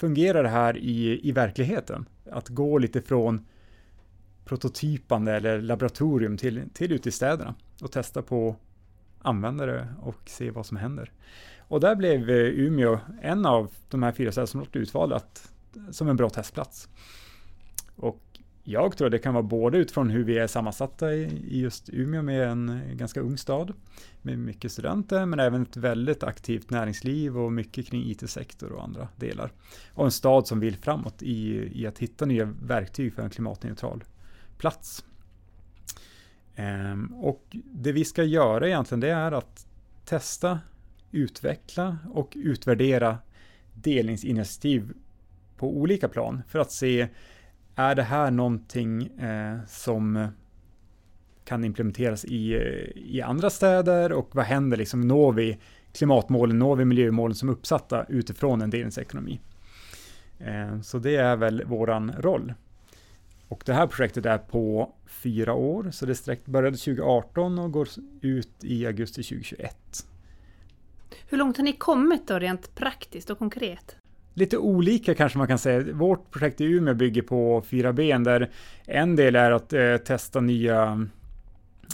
fungerar 0.00 0.42
det 0.42 0.48
här 0.48 0.76
i, 0.76 1.28
i 1.28 1.32
verkligheten? 1.32 2.08
Att 2.30 2.48
gå 2.48 2.78
lite 2.78 3.02
från 3.02 3.46
prototypande 4.44 5.32
eller 5.32 5.60
laboratorium 5.62 6.36
till, 6.36 6.62
till 6.72 6.92
ute 6.92 7.08
i 7.08 7.12
städerna 7.12 7.54
och 7.82 7.92
testa 7.92 8.22
på 8.22 8.56
användare 9.18 9.88
och 10.02 10.20
se 10.26 10.50
vad 10.50 10.66
som 10.66 10.76
händer. 10.76 11.12
Och 11.58 11.80
där 11.80 11.96
blev 11.96 12.30
eh, 12.30 12.36
Umeå 12.36 12.98
en 13.22 13.46
av 13.46 13.70
de 13.88 14.02
här 14.02 14.12
fyra 14.12 14.32
städerna 14.32 14.46
som 14.46 14.66
blev 14.72 14.82
utvalda 14.82 15.20
som 15.90 16.08
en 16.08 16.16
bra 16.16 16.30
testplats. 16.30 16.88
Och 17.96 18.22
jag 18.70 18.96
tror 18.96 19.10
det 19.10 19.18
kan 19.18 19.34
vara 19.34 19.42
både 19.42 19.78
utifrån 19.78 20.10
hur 20.10 20.24
vi 20.24 20.38
är 20.38 20.46
sammansatta 20.46 21.14
i 21.14 21.60
just 21.60 21.90
Umeå 21.92 22.22
med 22.22 22.48
en 22.48 22.82
ganska 22.92 23.20
ung 23.20 23.38
stad 23.38 23.72
med 24.22 24.38
mycket 24.38 24.72
studenter 24.72 25.26
men 25.26 25.40
även 25.40 25.62
ett 25.62 25.76
väldigt 25.76 26.22
aktivt 26.22 26.70
näringsliv 26.70 27.38
och 27.38 27.52
mycket 27.52 27.86
kring 27.86 28.10
IT-sektor 28.10 28.72
och 28.72 28.84
andra 28.84 29.08
delar. 29.16 29.52
Och 29.94 30.04
en 30.04 30.10
stad 30.10 30.46
som 30.46 30.60
vill 30.60 30.76
framåt 30.76 31.22
i, 31.22 31.70
i 31.80 31.86
att 31.86 31.98
hitta 31.98 32.26
nya 32.26 32.44
verktyg 32.62 33.14
för 33.14 33.22
en 33.22 33.30
klimatneutral 33.30 34.04
plats. 34.58 35.04
Ehm, 36.56 37.14
och 37.14 37.56
det 37.64 37.92
vi 37.92 38.04
ska 38.04 38.24
göra 38.24 38.66
egentligen 38.66 39.00
det 39.00 39.10
är 39.10 39.32
att 39.32 39.66
testa 40.04 40.60
utveckla 41.10 41.98
och 42.12 42.32
utvärdera 42.36 43.18
delningsinitiativ 43.74 44.92
på 45.56 45.76
olika 45.76 46.08
plan 46.08 46.42
för 46.48 46.58
att 46.58 46.72
se 46.72 47.08
är 47.76 47.94
det 47.94 48.02
här 48.02 48.30
någonting 48.30 49.06
eh, 49.06 49.58
som 49.66 50.16
eh, 50.16 50.28
kan 51.44 51.64
implementeras 51.64 52.24
i, 52.24 52.54
eh, 52.54 53.02
i 53.14 53.22
andra 53.22 53.50
städer 53.50 54.12
och 54.12 54.34
vad 54.34 54.44
händer 54.44 54.76
liksom? 54.76 55.00
Når 55.00 55.32
vi 55.32 55.58
klimatmålen, 55.92 56.58
når 56.58 56.76
vi 56.76 56.84
miljömålen 56.84 57.34
som 57.34 57.48
är 57.48 57.52
uppsatta 57.52 58.04
utifrån 58.08 58.62
en 58.62 58.70
delningsekonomi? 58.70 59.40
Eh, 60.38 60.80
så 60.80 60.98
det 60.98 61.16
är 61.16 61.36
väl 61.36 61.64
våran 61.64 62.12
roll. 62.18 62.54
Och 63.48 63.62
det 63.66 63.72
här 63.72 63.86
projektet 63.86 64.26
är 64.26 64.38
på 64.38 64.94
fyra 65.06 65.54
år, 65.54 65.90
så 65.90 66.06
det 66.06 66.14
sträckt, 66.14 66.46
började 66.46 66.76
2018 66.76 67.58
och 67.58 67.72
går 67.72 67.88
ut 68.20 68.64
i 68.64 68.86
augusti 68.86 69.22
2021. 69.22 70.06
Hur 71.28 71.38
långt 71.38 71.56
har 71.56 71.64
ni 71.64 71.72
kommit 71.72 72.28
då 72.28 72.38
rent 72.38 72.74
praktiskt 72.74 73.30
och 73.30 73.38
konkret? 73.38 73.99
Lite 74.34 74.58
olika 74.58 75.14
kanske 75.14 75.38
man 75.38 75.46
kan 75.46 75.58
säga. 75.58 75.92
Vårt 75.92 76.30
projekt 76.30 76.60
i 76.60 76.64
Umeå 76.64 76.94
bygger 76.94 77.22
på 77.22 77.62
fyra 77.66 77.92
ben 77.92 78.24
där 78.24 78.50
en 78.84 79.16
del 79.16 79.36
är 79.36 79.50
att 79.50 79.72
eh, 79.72 79.96
testa 79.96 80.40
nya, 80.40 81.08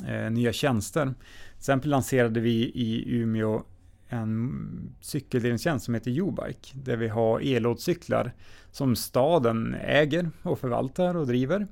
eh, 0.08 0.30
nya 0.30 0.52
tjänster. 0.52 1.04
Till 1.04 1.58
exempel 1.58 1.90
lanserade 1.90 2.40
vi 2.40 2.72
i 2.74 3.04
Umeå 3.06 3.62
en 4.08 4.94
cykeldelningstjänst 5.00 5.84
som 5.84 5.94
heter 5.94 6.10
U-Bike 6.10 6.70
där 6.74 6.96
vi 6.96 7.08
har 7.08 7.40
elådcyklar 7.40 8.32
som 8.70 8.96
staden 8.96 9.74
äger 9.74 10.30
och 10.42 10.58
förvaltar 10.58 11.16
och 11.16 11.26
driver. 11.26 11.66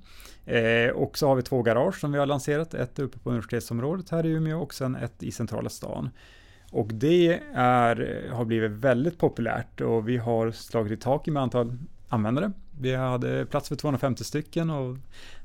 Eh, 0.47 0.91
och 0.91 1.19
så 1.19 1.29
har 1.29 1.35
vi 1.37 1.43
två 1.43 1.63
garage 1.63 2.01
som 2.01 2.13
vi 2.13 2.19
har 2.19 2.27
lanserat, 2.27 2.75
ett 2.75 2.99
uppe 2.99 3.19
på 3.19 3.31
universitetsområdet 3.31 4.11
här 4.11 4.27
i 4.27 4.31
Umeå 4.31 4.63
och 4.63 4.75
sen 4.75 4.97
ett 4.97 5.23
i 5.23 5.33
centrala 5.33 5.69
stan. 5.69 6.11
Och 6.75 6.95
det 6.95 7.41
är, 7.55 8.29
har 8.31 8.45
blivit 8.45 8.71
väldigt 8.71 9.19
populärt 9.19 9.81
och 9.81 10.09
vi 10.09 10.17
har 10.17 10.51
slagit 10.51 10.93
i 10.93 10.97
taket 10.97 11.33
med 11.35 11.43
antal 11.43 11.79
användare. 12.09 12.53
Vi 12.81 12.95
hade 12.95 13.47
plats 13.47 13.69
för 13.69 13.77
250 13.77 14.25
stycken 14.25 14.71
och 14.71 14.97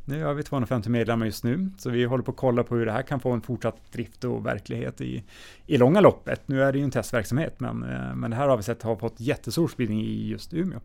nu 0.06 0.24
har 0.24 0.34
vi 0.34 0.44
250 0.44 0.90
medlemmar 0.90 1.26
just 1.26 1.44
nu. 1.44 1.72
Så 1.78 1.90
vi 1.90 2.04
håller 2.04 2.24
på 2.24 2.32
att 2.32 2.38
kolla 2.38 2.64
på 2.64 2.76
hur 2.76 2.86
det 2.86 2.92
här 2.92 3.02
kan 3.02 3.20
få 3.20 3.32
en 3.32 3.42
fortsatt 3.42 3.92
drift 3.92 4.24
och 4.24 4.46
verklighet 4.46 5.02
i, 5.02 5.24
i 5.66 5.78
långa 5.78 6.02
loppet. 6.02 6.42
Nu 6.48 6.64
är 6.64 6.72
det 6.72 6.78
ju 6.78 6.84
en 6.84 6.92
testverksamhet 6.92 7.60
men, 7.60 7.84
eh, 7.84 8.16
men 8.16 8.32
det 8.32 8.38
här 8.38 8.48
har 8.48 8.58
vi 8.58 8.64
sett 8.64 8.84
har 8.84 8.96
fått 8.96 9.20
jättestor 9.20 9.68
spridning 9.68 10.02
i 10.02 10.28
just 10.28 10.54
Umeå. 10.54 10.80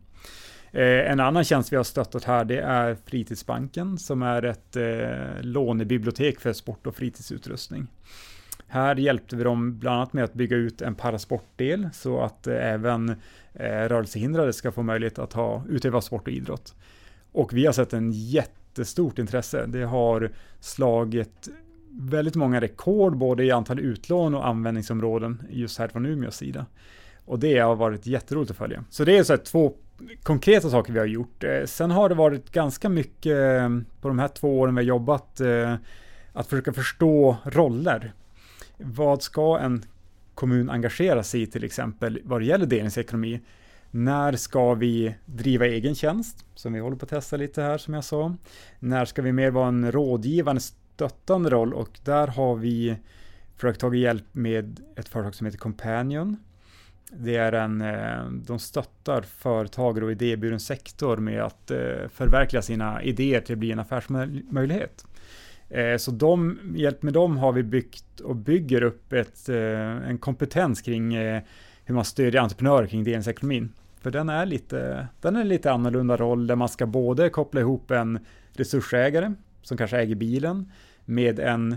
Eh, 0.71 1.11
en 1.11 1.19
annan 1.19 1.43
tjänst 1.43 1.71
vi 1.71 1.77
har 1.77 1.83
stöttat 1.83 2.23
här 2.23 2.45
det 2.45 2.59
är 2.59 2.97
Fritidsbanken 3.05 3.97
som 3.97 4.21
är 4.21 4.45
ett 4.45 4.75
eh, 4.75 5.41
lånebibliotek 5.41 6.39
för 6.39 6.53
sport 6.53 6.87
och 6.87 6.95
fritidsutrustning. 6.95 7.87
Här 8.67 8.95
hjälpte 8.95 9.35
vi 9.35 9.43
dem 9.43 9.79
bland 9.79 9.97
annat 9.97 10.13
med 10.13 10.23
att 10.23 10.33
bygga 10.33 10.57
ut 10.57 10.81
en 10.81 10.95
parasportdel 10.95 11.89
så 11.93 12.21
att 12.21 12.47
eh, 12.47 12.73
även 12.73 13.09
eh, 13.53 13.65
rörelsehindrade 13.65 14.53
ska 14.53 14.71
få 14.71 14.83
möjlighet 14.83 15.19
att 15.19 15.33
ha, 15.33 15.63
utöva 15.69 16.01
sport 16.01 16.27
och 16.27 16.33
idrott. 16.33 16.75
Och 17.31 17.53
vi 17.53 17.65
har 17.65 17.73
sett 17.73 17.93
en 17.93 18.11
jättestort 18.11 19.19
intresse. 19.19 19.65
Det 19.65 19.83
har 19.83 20.31
slagit 20.59 21.49
väldigt 21.91 22.35
många 22.35 22.61
rekord 22.61 23.17
både 23.17 23.43
i 23.43 23.51
antal 23.51 23.79
utlån 23.79 24.35
och 24.35 24.47
användningsområden 24.47 25.43
just 25.49 25.79
här 25.79 25.87
från 25.87 26.05
Umeås 26.05 26.35
sida. 26.35 26.65
Och 27.25 27.39
det 27.39 27.59
har 27.59 27.75
varit 27.75 28.05
jätteroligt 28.05 28.51
att 28.51 28.57
följa. 28.57 28.83
Så 28.89 29.05
det 29.05 29.17
är 29.17 29.23
så 29.23 29.33
här 29.33 29.37
två 29.37 29.73
konkreta 30.23 30.69
saker 30.69 30.93
vi 30.93 30.99
har 30.99 31.05
gjort. 31.05 31.43
Eh, 31.43 31.65
sen 31.65 31.91
har 31.91 32.09
det 32.09 32.15
varit 32.15 32.51
ganska 32.51 32.89
mycket 32.89 33.37
på 34.01 34.07
de 34.07 34.19
här 34.19 34.27
två 34.27 34.59
åren 34.59 34.75
vi 34.75 34.81
har 34.81 34.87
jobbat 34.87 35.41
att 36.33 36.47
försöka 36.47 36.73
förstå 36.73 37.37
roller 37.43 38.13
vad 38.77 39.21
ska 39.21 39.59
en 39.59 39.85
kommun 40.33 40.69
engagera 40.69 41.23
sig 41.23 41.41
i 41.41 41.47
till 41.47 41.63
exempel 41.63 42.21
vad 42.23 42.41
det 42.41 42.45
gäller 42.45 42.65
delningsekonomi? 42.65 43.41
När 43.91 44.33
ska 44.33 44.73
vi 44.73 45.15
driva 45.25 45.65
egen 45.65 45.95
tjänst, 45.95 46.45
som 46.55 46.73
vi 46.73 46.79
håller 46.79 46.97
på 46.97 47.05
att 47.05 47.09
testa 47.09 47.37
lite 47.37 47.61
här 47.61 47.77
som 47.77 47.93
jag 47.93 48.03
sa? 48.03 48.35
När 48.79 49.05
ska 49.05 49.21
vi 49.21 49.31
mer 49.31 49.51
vara 49.51 49.67
en 49.67 49.91
rådgivande, 49.91 50.61
stöttande 50.61 51.49
roll 51.49 51.73
och 51.73 51.99
där 52.03 52.27
har 52.27 52.55
vi 52.55 52.97
försökt 53.55 53.79
ta 53.79 53.95
hjälp 53.95 54.25
med 54.31 54.79
ett 54.95 55.07
företag 55.07 55.35
som 55.35 55.45
heter 55.45 55.59
Companion. 55.59 56.37
Det 57.11 57.35
är 57.35 57.51
en, 57.51 57.81
eh, 57.81 58.29
de 58.29 58.59
stöttar 58.59 59.21
företagare 59.21 60.05
och 60.05 60.11
idéburen 60.11 60.59
sektor 60.59 61.17
med 61.17 61.43
att 61.43 61.71
eh, 61.71 62.07
förverkliga 62.09 62.61
sina 62.61 63.03
idéer 63.03 63.41
till 63.41 63.53
att 63.53 63.59
bli 63.59 63.71
en 63.71 63.79
affärsmöjlighet. 63.79 65.05
Eh, 65.69 65.97
så 65.97 66.11
de, 66.11 66.59
hjälp 66.75 67.03
med 67.03 67.13
dem 67.13 67.37
har 67.37 67.51
vi 67.51 67.63
byggt 67.63 68.19
och 68.19 68.35
bygger 68.35 68.83
upp 68.83 69.13
ett, 69.13 69.49
eh, 69.49 70.09
en 70.09 70.17
kompetens 70.17 70.81
kring 70.81 71.13
eh, 71.13 71.41
hur 71.85 71.95
man 71.95 72.05
stödjer 72.05 72.41
entreprenörer 72.41 72.87
kring 72.87 73.03
delningsekonomin. 73.03 73.71
För 74.01 74.11
den 74.11 74.29
är 74.29 74.45
lite, 74.45 75.07
den 75.21 75.35
är 75.35 75.41
en 75.41 75.47
lite 75.47 75.71
annorlunda 75.71 76.17
roll 76.17 76.47
där 76.47 76.55
man 76.55 76.69
ska 76.69 76.85
både 76.85 77.29
koppla 77.29 77.61
ihop 77.61 77.91
en 77.91 78.19
resursägare 78.53 79.33
som 79.61 79.77
kanske 79.77 79.97
äger 79.97 80.15
bilen 80.15 80.71
med 81.05 81.39
en 81.39 81.75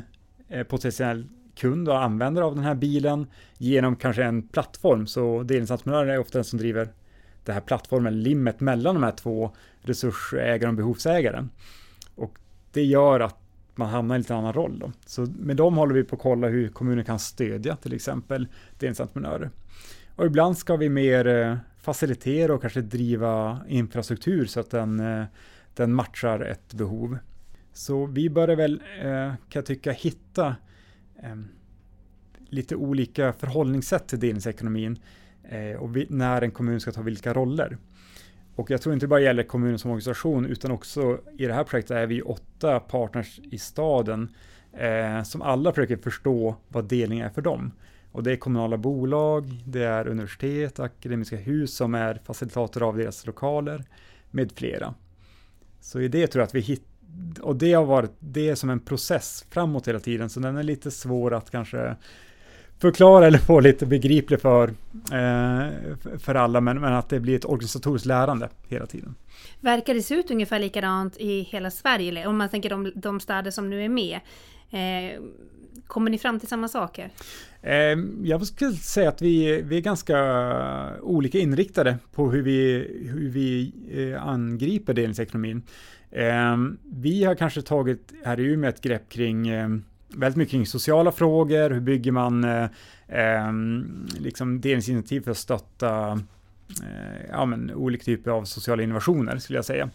potentiell 0.69 1.27
kund 1.55 1.89
och 1.89 2.03
användare 2.03 2.45
av 2.45 2.55
den 2.55 2.65
här 2.65 2.75
bilen 2.75 3.27
genom 3.59 3.97
kanske 3.97 4.25
en 4.25 4.43
plattform. 4.43 5.07
Så 5.07 5.43
delningsentreprenören 5.43 6.11
är 6.11 6.19
ofta 6.19 6.39
den 6.39 6.45
som 6.45 6.59
driver 6.59 6.89
den 7.45 7.55
här 7.55 7.61
plattformen, 7.61 8.23
limmet 8.23 8.61
mellan 8.61 8.95
de 8.95 9.03
här 9.03 9.13
två 9.13 9.51
resursägaren 9.83 10.69
och 10.69 10.77
behovsägaren. 10.77 11.51
Och 12.15 12.39
det 12.73 12.85
gör 12.85 13.21
att 13.21 13.48
man 13.79 13.89
hamnar 13.89 14.15
i 14.15 14.17
en 14.17 14.21
lite 14.21 14.35
annan 14.35 14.53
roll. 14.53 14.79
Då. 14.79 14.93
Så 15.07 15.27
med 15.39 15.57
dem 15.57 15.77
håller 15.77 15.95
vi 15.95 16.05
på 16.05 16.17
att 16.17 16.23
kolla 16.23 16.49
hur 16.49 16.69
kommunen 16.69 17.05
kan 17.05 17.19
stödja 17.19 17.77
till 17.77 17.93
exempel 17.93 18.49
delningsentreprenörer. 18.79 19.51
Och 20.17 20.27
ibland 20.27 20.59
ska 20.59 20.77
vi 20.77 20.89
mer 20.89 21.27
eh, 21.27 21.57
facilitera 21.81 22.55
och 22.55 22.61
kanske 22.61 22.81
driva 22.81 23.61
infrastruktur 23.69 24.47
så 24.47 24.61
att 24.61 24.71
den, 24.71 25.01
eh, 25.01 25.25
den 25.75 25.93
matchar 25.95 26.41
ett 26.41 26.75
behov. 26.75 27.19
Så 27.73 28.07
vi 28.07 28.31
börjar 28.31 28.57
väl, 28.57 28.83
eh, 28.99 29.29
kan 29.29 29.39
jag 29.53 29.67
tycka, 29.67 29.93
hitta 29.93 30.57
ehm, 31.23 31.49
lite 32.49 32.77
olika 32.77 33.33
förhållningssätt 33.33 34.09
till 34.09 34.21
delningsekonomin 34.21 34.99
och 35.79 35.91
när 36.09 36.43
en 36.43 36.51
kommun 36.51 36.81
ska 36.81 36.93
ta 36.93 37.03
vilka 37.03 37.35
roller. 37.35 37.79
Och 38.59 38.71
jag 38.71 38.83
tror 38.83 38.95
inte 38.95 39.07
bara 39.07 39.21
gäller 39.21 39.43
kommunen 39.43 39.79
som 39.79 39.91
organisation 39.91 40.47
utan 40.47 40.71
också 40.71 41.19
i 41.39 41.47
det 41.47 41.55
här 41.55 41.65
projektet 41.65 41.97
är 41.97 42.07
vi 42.07 42.23
åtta 42.23 42.81
partners 42.81 43.41
i 43.43 43.59
staden 43.59 44.29
eh, 44.73 45.23
som 45.23 45.43
alla 45.43 45.73
försöker 45.73 45.97
förstå 45.97 46.57
vad 46.69 46.85
delning 46.85 47.21
är 47.21 47.29
för 47.31 47.43
dem. 47.43 47.73
Och 48.13 48.23
det 48.23 48.33
är 48.33 48.37
kommunala 48.37 48.77
bolag, 48.77 49.63
det 49.67 49.85
är 49.85 50.09
universitet, 50.09 50.81
akademiska 50.81 51.37
hus 51.37 51.75
som 51.75 51.95
är 51.95 52.21
facilitator 52.25 52.83
av 52.89 52.97
deras 52.97 53.27
lokaler 53.27 53.85
med 54.31 54.53
flera. 54.53 54.95
Så 55.81 56.01
i 56.01 56.09
det 56.09 56.27
tror 56.27 56.41
jag 56.41 56.47
att 56.47 56.55
vi 56.55 56.61
hittar 56.61 56.89
och 57.41 57.57
det 57.57 57.73
har 57.73 57.85
varit, 57.85 58.13
det 58.21 58.49
är 58.49 58.55
som 58.55 58.71
en 58.71 58.81
process 58.81 59.47
framåt 59.51 59.89
hela 59.89 60.01
tiden, 60.01 60.31
så 60.31 60.41
den 60.41 60.57
är 60.57 60.63
lite 60.63 60.91
svår 60.91 61.35
att 61.35 61.51
kanske 61.51 61.97
förklara 62.81 63.27
eller 63.27 63.39
få 63.39 63.61
lite 63.61 63.87
begriplig 63.87 64.41
för, 64.41 64.69
eh, 65.13 65.73
för 66.19 66.35
alla, 66.35 66.61
men, 66.61 66.81
men, 66.81 66.93
att 66.93 67.09
det 67.09 67.21
blir 67.21 67.37
ett 67.37 67.45
organisatoriskt 67.45 68.07
lärande 68.07 68.49
hela 68.69 68.87
tiden. 68.87 69.15
Verkar 69.61 69.95
det 69.95 70.03
se 70.03 70.15
ut 70.15 70.31
ungefär 70.31 70.59
likadant 70.59 71.17
i 71.17 71.41
hela 71.41 71.71
Sverige, 71.71 72.27
om 72.27 72.39
man 72.39 72.49
tänker 72.49 72.71
de, 72.71 72.93
de 72.95 73.21
städer 73.21 73.51
som 73.51 73.71
nu 73.71 73.85
är 73.85 73.89
med? 73.89 74.21
Eh, 74.71 75.21
kommer 75.87 76.11
ni 76.11 76.19
fram 76.19 76.41
till 76.41 76.49
samma 76.49 76.69
saker? 76.69 77.11
Eh, 77.63 77.99
jag 78.23 78.47
skulle 78.47 78.73
säga 78.73 79.09
att 79.09 79.23
vi, 79.23 79.63
vi 79.63 79.77
är 79.77 79.81
ganska 79.81 80.19
olika 81.03 81.39
inriktade 81.39 81.99
på 82.15 82.31
hur 82.31 82.43
vi, 82.43 82.87
hur 83.13 83.29
vi 83.29 83.73
angriper 84.21 84.95
delningsekonomin. 84.95 85.63
Vi 86.85 87.25
har 87.25 87.35
kanske 87.35 87.63
tagit 87.63 88.13
här 88.25 88.41
i 88.41 88.43
Umeå 88.43 88.69
ett 88.71 88.81
grepp 88.81 89.09
kring 89.09 89.49
väldigt 90.09 90.37
mycket 90.37 90.51
kring 90.51 90.67
sociala 90.67 91.13
frågor, 91.13 91.71
hur 91.71 91.81
bygger 91.81 92.13
man 92.13 92.45
eh, 92.45 92.69
ehm, 93.09 94.07
liksom 94.19 94.61
delningsinitiativ 94.61 95.21
för 95.21 95.31
att 95.31 95.37
stötta 95.37 96.13
eh, 96.83 97.27
ja, 97.31 97.45
men, 97.45 97.75
olika 97.75 98.05
typer 98.05 98.31
av 98.31 98.45
sociala 98.45 98.83
innovationer 98.83 99.39
skulle 99.39 99.59
jag 99.59 99.65
säga. 99.65 99.91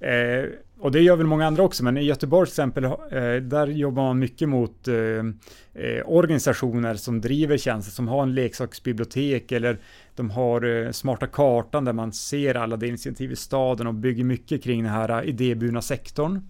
Eh, 0.00 0.44
och 0.82 0.92
det 0.92 1.00
gör 1.00 1.16
väl 1.16 1.26
många 1.26 1.46
andra 1.46 1.62
också, 1.62 1.84
men 1.84 1.96
i 1.96 2.02
Göteborg 2.02 2.46
till 2.46 2.52
exempel, 2.52 2.84
eh, 2.84 3.34
där 3.42 3.66
jobbar 3.66 4.02
man 4.02 4.18
mycket 4.18 4.48
mot 4.48 4.88
eh, 4.88 4.94
eh 4.94 6.02
organisationer 6.04 6.94
som 6.94 7.20
driver 7.20 7.56
tjänster, 7.56 7.92
som 7.92 8.08
har 8.08 8.22
en 8.22 8.34
leksaksbibliotek 8.34 9.52
eller 9.52 9.78
de 10.16 10.30
har 10.30 10.64
eh, 10.64 10.90
smarta 10.90 11.26
kartan 11.26 11.84
där 11.84 11.92
man 11.92 12.12
ser 12.12 12.54
alla 12.54 12.76
de 12.76 12.86
initiativ 12.86 13.32
i 13.32 13.36
staden 13.36 13.86
och 13.86 13.94
bygger 13.94 14.24
mycket 14.24 14.62
kring 14.62 14.82
den 14.82 14.92
här 14.92 15.24
idéburna 15.24 15.82
sektorn. 15.82 16.40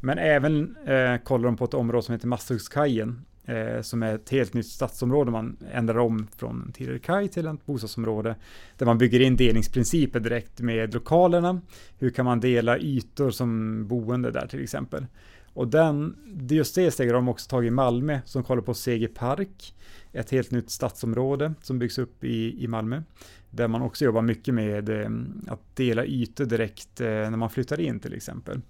Men 0.00 0.18
även 0.18 0.76
eh, 0.86 1.16
kollar 1.16 1.44
de 1.44 1.56
på 1.56 1.64
ett 1.64 1.74
område 1.74 2.02
som 2.02 2.12
heter 2.12 2.28
Masthugskajen 2.28 3.24
eh, 3.44 3.82
som 3.82 4.02
är 4.02 4.14
ett 4.14 4.30
helt 4.30 4.54
nytt 4.54 4.66
stadsområde. 4.66 5.30
Man 5.30 5.56
ändrar 5.72 5.98
om 5.98 6.26
från 6.36 6.62
en 6.66 6.72
tidigare 6.72 6.98
kaj 6.98 7.28
till 7.28 7.46
ett 7.46 7.66
bostadsområde 7.66 8.36
där 8.78 8.86
man 8.86 8.98
bygger 8.98 9.20
in 9.20 9.36
delningsprinciper 9.36 10.20
direkt 10.20 10.60
med 10.60 10.94
lokalerna. 10.94 11.60
Hur 11.98 12.10
kan 12.10 12.24
man 12.24 12.40
dela 12.40 12.78
ytor 12.78 13.30
som 13.30 13.86
boende 13.88 14.30
där 14.30 14.46
till 14.46 14.62
exempel? 14.62 15.06
Och 15.52 15.68
den, 15.68 16.16
just 16.50 16.74
det 16.74 16.90
steget 16.90 17.12
har 17.12 17.20
de 17.20 17.28
också 17.28 17.50
tagit 17.50 17.68
i 17.68 17.70
Malmö 17.70 18.20
som 18.24 18.44
kollar 18.44 18.62
på 18.62 18.74
Seger 18.74 19.08
Park, 19.08 19.74
ett 20.12 20.30
helt 20.30 20.50
nytt 20.50 20.70
stadsområde 20.70 21.54
som 21.62 21.78
byggs 21.78 21.98
upp 21.98 22.24
i, 22.24 22.64
i 22.64 22.66
Malmö. 22.66 23.02
Där 23.50 23.68
man 23.68 23.82
också 23.82 24.04
jobbar 24.04 24.22
mycket 24.22 24.54
med 24.54 24.88
eh, 24.88 25.10
att 25.46 25.76
dela 25.76 26.04
ytor 26.04 26.44
direkt 26.44 27.00
eh, 27.00 27.06
när 27.06 27.36
man 27.36 27.50
flyttar 27.50 27.80
in 27.80 28.00
till 28.00 28.14
exempel. 28.14 28.60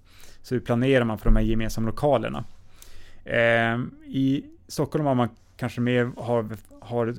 Så 0.41 0.55
hur 0.55 0.61
planerar 0.61 1.05
man 1.05 1.17
för 1.17 1.25
de 1.25 1.35
här 1.35 1.43
gemensamma 1.43 1.87
lokalerna? 1.87 2.45
Eh, 3.25 3.79
I 4.05 4.45
Stockholm 4.67 5.05
har 5.05 5.15
man 5.15 5.29
kanske 5.57 5.81
mer 5.81 6.11
har, 6.17 6.49
har 6.79 7.15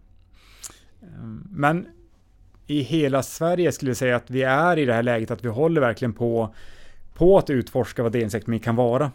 Ehm, 1.03 1.49
men 1.51 1.87
i 2.67 2.81
hela 2.81 3.23
Sverige 3.23 3.73
skulle 3.73 3.91
jag 3.91 3.97
säga 3.97 4.17
att 4.17 4.31
vi 4.31 4.43
är 4.43 4.79
i 4.79 4.85
det 4.85 4.95
här 4.95 5.03
läget 5.03 5.31
att 5.31 5.45
vi 5.45 5.49
håller 5.49 5.81
verkligen 5.81 6.13
på, 6.13 6.55
på 7.15 7.39
att 7.39 7.51
utforska 7.51 8.03
vad 8.03 8.13
delningsekonomi 8.13 8.59
kan 8.59 8.77
vara 8.77 9.11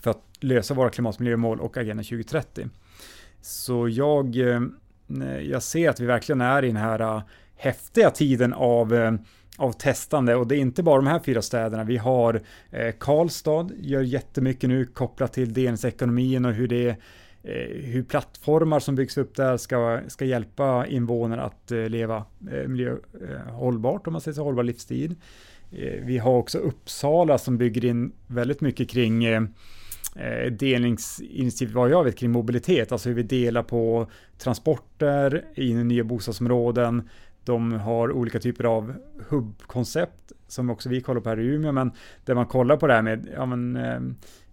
för 0.00 0.10
att 0.10 0.22
lösa 0.40 0.74
våra 0.74 0.90
klimatmiljömål 0.90 1.60
och 1.60 1.76
Agenda 1.76 2.02
2030. 2.02 2.68
Så 3.40 3.88
jag, 3.88 4.36
eh, 4.36 4.60
jag 5.42 5.62
ser 5.62 5.90
att 5.90 6.00
vi 6.00 6.06
verkligen 6.06 6.40
är 6.40 6.64
i 6.64 6.66
den 6.66 6.76
här 6.76 7.00
eh, 7.00 7.22
häftiga 7.56 8.10
tiden 8.10 8.52
av, 8.52 8.94
eh, 8.94 9.12
av 9.56 9.72
testande 9.72 10.34
och 10.34 10.46
det 10.46 10.56
är 10.56 10.60
inte 10.60 10.82
bara 10.82 10.96
de 10.96 11.06
här 11.06 11.20
fyra 11.24 11.42
städerna. 11.42 11.84
Vi 11.84 11.96
har 11.96 12.40
Karlstad, 12.98 13.70
gör 13.80 14.02
jättemycket 14.02 14.68
nu 14.70 14.84
kopplat 14.84 15.32
till 15.32 15.52
delningsekonomin 15.52 16.44
och 16.44 16.52
hur 16.52 16.68
det 16.68 16.96
Eh, 17.44 17.82
hur 17.82 18.02
plattformar 18.02 18.80
som 18.80 18.94
byggs 18.94 19.18
upp 19.18 19.34
där 19.34 19.56
ska, 19.56 20.00
ska 20.08 20.24
hjälpa 20.24 20.86
invånare 20.86 21.42
att 21.42 21.72
eh, 21.72 21.88
leva 21.88 22.24
eh, 22.52 22.68
miljö, 22.68 22.96
hållbart, 23.50 24.06
om 24.06 24.12
man 24.12 24.20
säger 24.20 24.34
så, 24.34 24.44
hållbar 24.44 24.62
livsstil. 24.62 25.14
Vi 26.02 26.18
har 26.18 26.32
också 26.32 26.58
Uppsala 26.58 27.38
som 27.38 27.58
bygger 27.58 27.84
in 27.84 28.12
väldigt 28.26 28.60
mycket 28.60 28.88
kring 28.88 29.24
delningsinitiativ, 30.50 31.74
vad 31.74 31.90
jag 31.90 32.04
vet, 32.04 32.16
kring 32.16 32.30
mobilitet, 32.30 32.92
alltså 32.92 33.08
hur 33.08 33.16
vi 33.16 33.22
delar 33.22 33.62
på 33.62 34.06
transporter 34.38 35.44
i 35.54 35.74
nya 35.74 36.04
bostadsområden. 36.04 37.08
De 37.44 37.72
har 37.72 38.12
olika 38.12 38.38
typer 38.38 38.64
av 38.64 38.94
hubbkoncept 39.28 40.32
som 40.48 40.70
också 40.70 40.88
vi 40.88 41.00
kollar 41.00 41.20
på 41.20 41.28
här 41.28 41.40
i 41.40 41.46
Umeå, 41.46 41.72
men 41.72 41.92
där 42.24 42.34
man 42.34 42.46
kollar 42.46 42.76
på 42.76 42.86
det 42.86 42.94
här 42.94 43.02
med, 43.02 43.28
ja 43.34 43.46
men, 43.46 43.78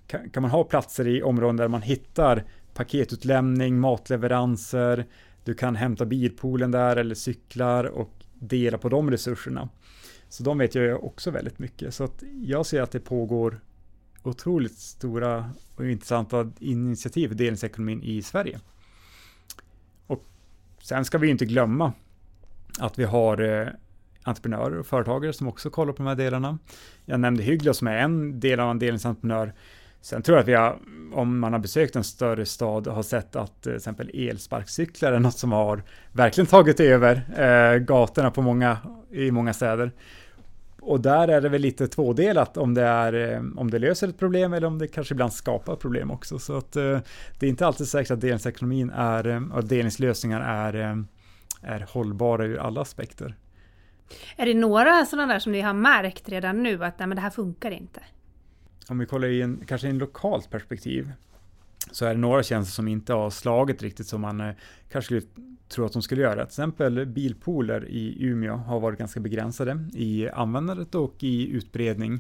kan, 0.08 0.29
kan 0.29 0.41
man 0.41 0.51
ha 0.51 0.63
platser 0.63 1.08
i 1.08 1.24
områden 1.24 1.58
där 1.58 1.67
man 1.67 1.81
hittar 1.81 2.43
paketutlämning, 2.79 3.79
matleveranser, 3.79 5.05
du 5.43 5.53
kan 5.53 5.75
hämta 5.75 6.05
bilpoolen 6.05 6.71
där 6.71 6.95
eller 6.95 7.15
cyklar 7.15 7.83
och 7.83 8.12
dela 8.33 8.77
på 8.77 8.89
de 8.89 9.12
resurserna. 9.12 9.69
Så 10.29 10.43
de 10.43 10.57
vet 10.57 10.75
jag 10.75 11.03
också 11.03 11.31
väldigt 11.31 11.59
mycket. 11.59 11.93
Så 11.93 12.03
att 12.03 12.24
jag 12.43 12.65
ser 12.65 12.81
att 12.81 12.91
det 12.91 13.00
pågår 13.00 13.59
otroligt 14.24 14.77
stora 14.77 15.51
och 15.75 15.86
intressanta 15.86 16.51
initiativ 16.59 17.27
för 17.27 17.36
delningsekonomin 17.36 18.03
i 18.03 18.21
Sverige. 18.21 18.59
Och 20.07 20.24
sen 20.81 21.05
ska 21.05 21.17
vi 21.17 21.29
inte 21.29 21.45
glömma 21.45 21.93
att 22.79 23.00
vi 23.00 23.03
har 23.03 23.41
eh, 23.41 23.67
entreprenörer 24.24 24.79
och 24.79 24.86
företagare 24.86 25.33
som 25.33 25.48
också 25.48 25.69
kollar 25.69 25.93
på 25.93 25.98
de 26.03 26.07
här 26.07 26.15
delarna. 26.15 26.57
Jag 27.05 27.19
nämnde 27.19 27.43
Hygglo 27.43 27.74
som 27.74 27.88
är 27.88 27.98
en 27.98 28.39
del 28.39 28.59
av 28.59 28.71
en 28.71 28.79
delningsentreprenör. 28.79 29.53
Sen 30.01 30.22
tror 30.22 30.38
jag 30.38 30.41
att 30.41 30.48
vi 30.48 30.53
har, 30.53 30.77
om 31.13 31.39
man 31.39 31.53
har 31.53 31.60
besökt 31.60 31.96
en 31.96 32.03
större 32.03 32.46
stad, 32.46 32.88
har 32.88 33.03
sett 33.03 33.36
att 33.36 33.50
eh, 33.50 33.53
till 33.62 33.75
exempel 33.75 34.12
elsparkcyklar 34.13 35.12
är 35.12 35.20
något 35.20 35.38
som 35.38 35.51
har 35.51 35.84
verkligen 36.12 36.48
tagit 36.48 36.79
över 36.79 37.15
eh, 37.38 37.77
gatorna 37.77 38.32
på 38.32 38.41
många, 38.41 38.77
i 39.12 39.32
många 39.32 39.53
städer. 39.53 39.91
och 40.82 41.01
där 41.01 41.27
är 41.27 41.41
det 41.41 41.50
väl 41.50 41.62
lite 41.62 41.88
tvådelat 41.88 42.58
om 42.58 42.74
det, 42.74 42.84
är, 42.84 43.13
eh, 43.13 43.41
om 43.58 43.72
det 43.72 43.79
löser 43.79 44.08
ett 44.08 44.20
problem 44.20 44.53
eller 44.53 44.68
om 44.68 44.79
det 44.79 44.88
kanske 44.88 45.13
ibland 45.13 45.34
skapar 45.34 45.75
problem 45.75 46.12
också. 46.12 46.39
Så 46.39 46.58
att 46.58 46.75
eh, 46.75 47.00
det 47.39 47.46
är 47.46 47.50
inte 47.50 47.68
alltid 47.68 47.88
säkert 47.88 48.12
att 48.12 48.22
delningsekonomin 48.22 48.89
är, 48.89 49.53
och 49.53 49.63
delningslösningar 49.63 50.41
är, 50.41 51.03
är 51.62 51.86
hållbara 51.89 52.46
ur 52.46 52.58
alla 52.58 52.82
aspekter. 52.82 53.36
Är 54.38 54.46
det 54.46 54.53
några 54.53 55.06
sådana 55.06 55.34
där 55.34 55.39
som 55.39 55.51
ni 55.51 55.62
har 55.62 55.74
märkt 55.74 56.29
redan 56.29 56.63
nu 56.63 56.86
att 56.86 57.00
nej, 57.00 57.08
men 57.08 57.15
det 57.15 57.22
här 57.22 57.29
funkar 57.29 57.72
inte? 57.72 58.01
Om 58.89 59.00
vi 59.00 59.05
kollar 59.05 59.27
i 59.27 59.41
en, 59.41 59.63
kanske 59.67 59.88
i 59.88 59.89
en 59.89 59.98
lokalt 59.98 60.50
perspektiv 60.50 61.12
så 61.91 62.05
är 62.05 62.10
det 62.10 62.19
några 62.19 62.43
tjänster 62.43 62.74
som 62.74 62.88
inte 62.88 63.13
har 63.13 63.29
slagit 63.29 63.81
riktigt 63.81 64.08
som 64.08 64.22
man 64.22 64.41
eh, 64.41 64.53
kanske 64.91 65.05
skulle 65.05 65.22
tro 65.67 65.86
att 65.86 65.93
de 65.93 66.01
skulle 66.01 66.22
göra. 66.22 66.36
Till 66.36 66.43
exempel 66.43 67.05
bilpooler 67.05 67.86
i 67.89 68.25
Umeå 68.25 68.55
har 68.55 68.79
varit 68.79 69.00
ganska 69.00 69.19
begränsade 69.19 69.89
i 69.93 70.29
användandet 70.29 70.96
och 70.96 71.15
i 71.19 71.50
utbredning. 71.50 72.19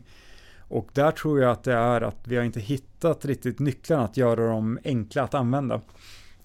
Och 0.57 0.89
där 0.93 1.11
tror 1.11 1.41
jag 1.41 1.51
att 1.51 1.63
det 1.63 1.73
är 1.73 2.01
att 2.01 2.27
vi 2.27 2.35
har 2.35 2.43
inte 2.43 2.59
hittat 2.59 3.25
riktigt 3.25 3.59
nycklarna 3.59 4.03
att 4.03 4.17
göra 4.17 4.47
dem 4.47 4.79
enkla 4.83 5.23
att 5.23 5.33
använda. 5.33 5.81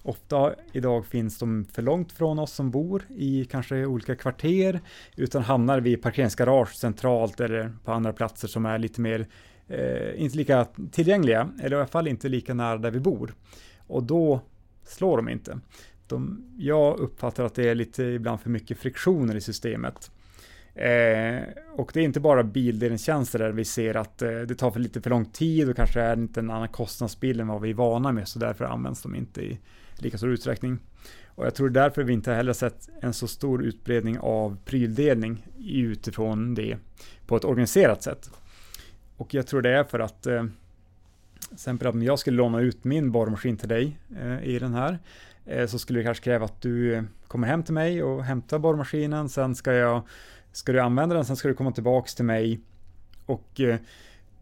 Ofta 0.03 0.53
idag 0.71 1.05
finns 1.05 1.37
de 1.37 1.65
för 1.65 1.81
långt 1.81 2.11
från 2.11 2.39
oss 2.39 2.51
som 2.51 2.71
bor 2.71 3.03
i 3.09 3.45
kanske 3.45 3.85
olika 3.85 4.15
kvarter, 4.15 4.79
utan 5.15 5.43
hamnar 5.43 5.79
vi 5.79 5.91
i 5.91 5.97
parkeringsgarage 5.97 6.75
centralt 6.75 7.39
eller 7.39 7.73
på 7.83 7.91
andra 7.91 8.13
platser 8.13 8.47
som 8.47 8.65
är 8.65 8.79
lite 8.79 9.01
mer, 9.01 9.27
eh, 9.67 10.21
inte 10.21 10.37
lika 10.37 10.67
tillgängliga, 10.91 11.49
eller 11.61 11.77
i 11.77 11.79
alla 11.79 11.87
fall 11.87 12.07
inte 12.07 12.29
lika 12.29 12.53
nära 12.53 12.77
där 12.77 12.91
vi 12.91 12.99
bor. 12.99 13.33
Och 13.87 14.03
då 14.03 14.41
slår 14.83 15.17
de 15.17 15.29
inte. 15.29 15.59
De, 16.07 16.43
jag 16.57 16.99
uppfattar 16.99 17.43
att 17.43 17.55
det 17.55 17.69
är 17.69 17.75
lite 17.75 18.03
ibland 18.03 18.41
för 18.41 18.49
mycket 18.49 18.77
friktioner 18.77 19.35
i 19.35 19.41
systemet. 19.41 20.11
Eh, 20.75 21.41
och 21.75 21.91
det 21.93 21.99
är 21.99 22.03
inte 22.03 22.19
bara 22.19 22.43
bildelningstjänster 22.43 23.39
där 23.39 23.51
vi 23.51 23.65
ser 23.65 23.97
att 23.97 24.21
eh, 24.21 24.29
det 24.29 24.55
tar 24.55 24.71
för 24.71 24.79
lite 24.79 25.01
för 25.01 25.09
lång 25.09 25.25
tid 25.25 25.69
och 25.69 25.75
kanske 25.75 26.01
är 26.01 26.17
inte 26.17 26.39
en 26.39 26.51
annan 26.51 26.67
kostnadsbild 26.67 27.41
än 27.41 27.47
vad 27.47 27.61
vi 27.61 27.69
är 27.69 27.73
vana 27.73 28.11
med, 28.11 28.27
så 28.27 28.39
därför 28.39 28.65
används 28.65 29.01
de 29.01 29.15
inte 29.15 29.41
i 29.41 29.59
lika 29.97 30.17
stor 30.17 30.29
utsträckning. 30.29 30.79
Och 31.27 31.45
jag 31.45 31.55
tror 31.55 31.69
därför 31.69 32.03
vi 32.03 32.13
inte 32.13 32.33
heller 32.33 32.53
sett 32.53 32.89
en 33.01 33.13
så 33.13 33.27
stor 33.27 33.63
utbredning 33.63 34.19
av 34.19 34.57
pryldelning 34.65 35.47
utifrån 35.59 36.53
det 36.55 36.77
på 37.27 37.35
ett 37.35 37.45
organiserat 37.45 38.03
sätt. 38.03 38.29
Och 39.17 39.33
jag 39.33 39.47
tror 39.47 39.61
det 39.61 39.69
är 39.69 39.83
för 39.83 39.99
att 39.99 40.27
eh, 40.27 40.43
till 41.39 41.53
exempel 41.53 41.87
om 41.87 42.03
jag 42.03 42.19
skulle 42.19 42.37
låna 42.37 42.59
ut 42.59 42.83
min 42.83 43.11
borrmaskin 43.11 43.57
till 43.57 43.69
dig 43.69 43.99
eh, 44.21 44.43
i 44.43 44.59
den 44.59 44.73
här 44.73 44.99
eh, 45.45 45.67
så 45.67 45.79
skulle 45.79 45.99
det 45.99 46.03
kanske 46.03 46.23
kräva 46.23 46.45
att 46.45 46.61
du 46.61 46.93
eh, 46.95 47.03
kommer 47.27 47.47
hem 47.47 47.63
till 47.63 47.73
mig 47.73 48.03
och 48.03 48.23
hämtar 48.23 48.59
borrmaskinen. 48.59 49.29
Sen 49.29 49.55
ska, 49.55 49.73
jag, 49.73 50.01
ska 50.51 50.71
du 50.71 50.79
använda 50.79 51.15
den, 51.15 51.25
sen 51.25 51.35
ska 51.35 51.47
du 51.47 51.53
komma 51.53 51.71
tillbaks 51.71 52.15
till 52.15 52.25
mig 52.25 52.59
och 53.25 53.59
eh, 53.59 53.77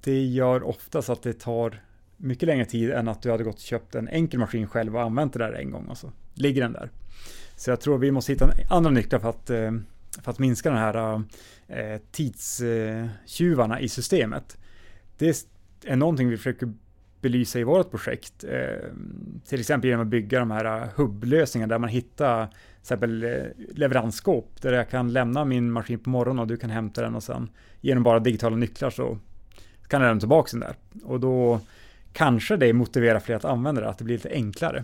det 0.03 0.23
gör 0.25 0.63
oftast 0.63 1.09
att 1.09 1.23
det 1.23 1.33
tar 1.33 1.81
mycket 2.17 2.47
längre 2.47 2.65
tid 2.65 2.91
än 2.91 3.07
att 3.07 3.21
du 3.21 3.31
hade 3.31 3.43
gått 3.43 3.55
och 3.55 3.61
köpt 3.61 3.95
en 3.95 4.07
enkel 4.07 4.39
maskin 4.39 4.67
själv 4.67 4.95
och 4.95 5.01
använt 5.01 5.33
det 5.33 5.39
där 5.39 5.53
en 5.53 5.71
gång 5.71 5.85
och 5.85 5.97
så 5.97 6.11
ligger 6.33 6.61
den 6.61 6.73
där. 6.73 6.89
Så 7.55 7.69
jag 7.69 7.81
tror 7.81 7.97
vi 7.97 8.11
måste 8.11 8.31
hitta 8.31 8.49
andra 8.69 8.91
nycklar 8.91 9.19
för 9.19 9.29
att, 9.29 9.49
eh, 9.49 9.71
för 10.21 10.31
att 10.31 10.39
minska 10.39 10.69
de 10.69 10.77
här 10.77 11.23
eh, 11.67 12.01
tidstjuvarna 12.11 13.79
i 13.79 13.89
systemet. 13.89 14.57
Det 15.17 15.45
är 15.85 15.95
någonting 15.95 16.29
vi 16.29 16.37
försöker 16.37 16.73
belysa 17.21 17.59
i 17.59 17.63
vårt 17.63 17.91
projekt. 17.91 18.43
Eh, 18.43 18.89
till 19.45 19.59
exempel 19.59 19.89
genom 19.89 20.05
att 20.05 20.09
bygga 20.09 20.39
de 20.39 20.51
här 20.51 20.81
äh, 20.81 20.87
hubblösningarna 20.95 21.73
där 21.73 21.79
man 21.79 21.89
hittar 21.89 22.47
till 22.47 22.57
exempel 22.81 23.23
äh, 23.23 23.31
leveransskåp 23.75 24.61
där 24.61 24.73
jag 24.73 24.89
kan 24.89 25.13
lämna 25.13 25.45
min 25.45 25.71
maskin 25.71 25.99
på 25.99 26.09
morgonen 26.09 26.39
och 26.39 26.47
du 26.47 26.57
kan 26.57 26.69
hämta 26.69 27.01
den 27.01 27.15
och 27.15 27.23
sen 27.23 27.49
genom 27.81 28.03
bara 28.03 28.19
digitala 28.19 28.55
nycklar 28.55 28.89
så 28.89 29.17
kan 29.87 30.01
jag 30.01 30.07
lämna 30.07 30.19
tillbaka 30.19 30.49
den 30.51 30.59
där. 30.59 30.75
Och 31.03 31.19
då 31.19 31.59
kanske 32.13 32.57
det 32.57 32.73
motiverar 32.73 33.19
fler 33.19 33.35
att 33.35 33.45
använda 33.45 33.81
det, 33.81 33.89
att 33.89 33.97
det 33.97 34.03
blir 34.03 34.15
lite 34.15 34.29
enklare. 34.29 34.83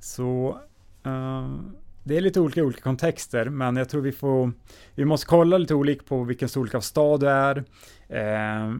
Så 0.00 0.58
uh, 1.06 1.60
det 2.04 2.16
är 2.16 2.20
lite 2.20 2.40
olika 2.40 2.60
i 2.60 2.62
olika 2.62 2.80
kontexter, 2.80 3.48
men 3.48 3.76
jag 3.76 3.88
tror 3.88 4.00
vi 4.00 4.12
får, 4.12 4.52
vi 4.94 5.04
måste 5.04 5.26
kolla 5.26 5.58
lite 5.58 5.74
olika 5.74 6.02
på 6.04 6.24
vilken 6.24 6.48
storlek 6.48 6.74
av 6.74 6.80
stad 6.80 7.20
du 7.20 7.28
är 7.28 7.64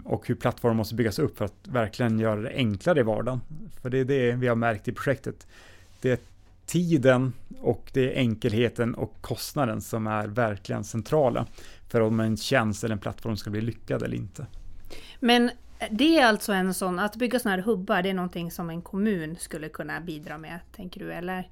och 0.05 0.29
hur 0.29 0.35
plattformen 0.35 0.77
måste 0.77 0.95
byggas 0.95 1.19
upp 1.19 1.39
för 1.39 1.45
att 1.45 1.69
verkligen 1.69 2.19
göra 2.19 2.41
det 2.41 2.51
enklare 2.55 3.01
i 3.01 3.03
vardagen. 3.03 3.41
För 3.83 3.91
det 3.91 3.99
är 3.99 4.05
det 4.05 4.33
vi 4.33 4.49
har 4.49 4.57
märkt 4.57 4.89
i 4.89 4.93
projektet. 4.93 5.47
Det 6.01 6.11
är 6.11 6.19
tiden 6.67 7.33
och 7.61 7.91
det 7.93 8.13
är 8.13 8.19
enkelheten 8.19 8.95
och 8.95 9.15
kostnaden 9.21 9.81
som 9.81 10.07
är 10.07 10.27
verkligen 10.27 10.85
centrala 10.85 11.47
för 11.89 12.01
om 12.01 12.21
en 12.21 12.37
tjänst 12.37 12.85
eller 12.85 12.93
en 12.93 12.99
plattform 12.99 13.37
ska 13.37 13.51
bli 13.51 13.61
lyckad 13.61 14.03
eller 14.03 14.17
inte. 14.17 14.47
Men 15.21 15.51
det 15.91 16.19
är 16.19 16.27
alltså 16.27 16.53
en 16.53 16.75
sån, 16.75 16.99
att 16.99 17.17
bygga 17.17 17.39
sådana 17.39 17.57
här 17.57 17.63
hubbar, 17.63 18.03
det 18.03 18.11
är 18.11 18.15
någonting 18.15 18.51
som 18.51 18.71
en 18.71 18.83
kommun 18.83 19.37
skulle 19.39 19.69
kunna 19.69 20.01
bidra 20.01 20.39
med, 20.39 20.61
tänker 20.77 21.01
du, 21.01 21.13
eller? 21.13 21.49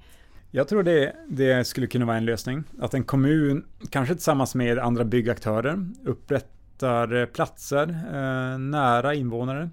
Jag 0.51 0.67
tror 0.67 0.83
det, 0.83 1.15
det 1.27 1.67
skulle 1.67 1.87
kunna 1.87 2.05
vara 2.05 2.17
en 2.17 2.25
lösning. 2.25 2.63
Att 2.79 2.93
en 2.93 3.03
kommun, 3.03 3.65
kanske 3.89 4.15
tillsammans 4.15 4.55
med 4.55 4.79
andra 4.79 5.03
byggaktörer, 5.03 5.85
upprättar 6.05 6.60
Eh, 6.83 7.25
platser 7.25 7.87
eh, 7.89 8.57
nära 8.59 9.13
invånare 9.13 9.69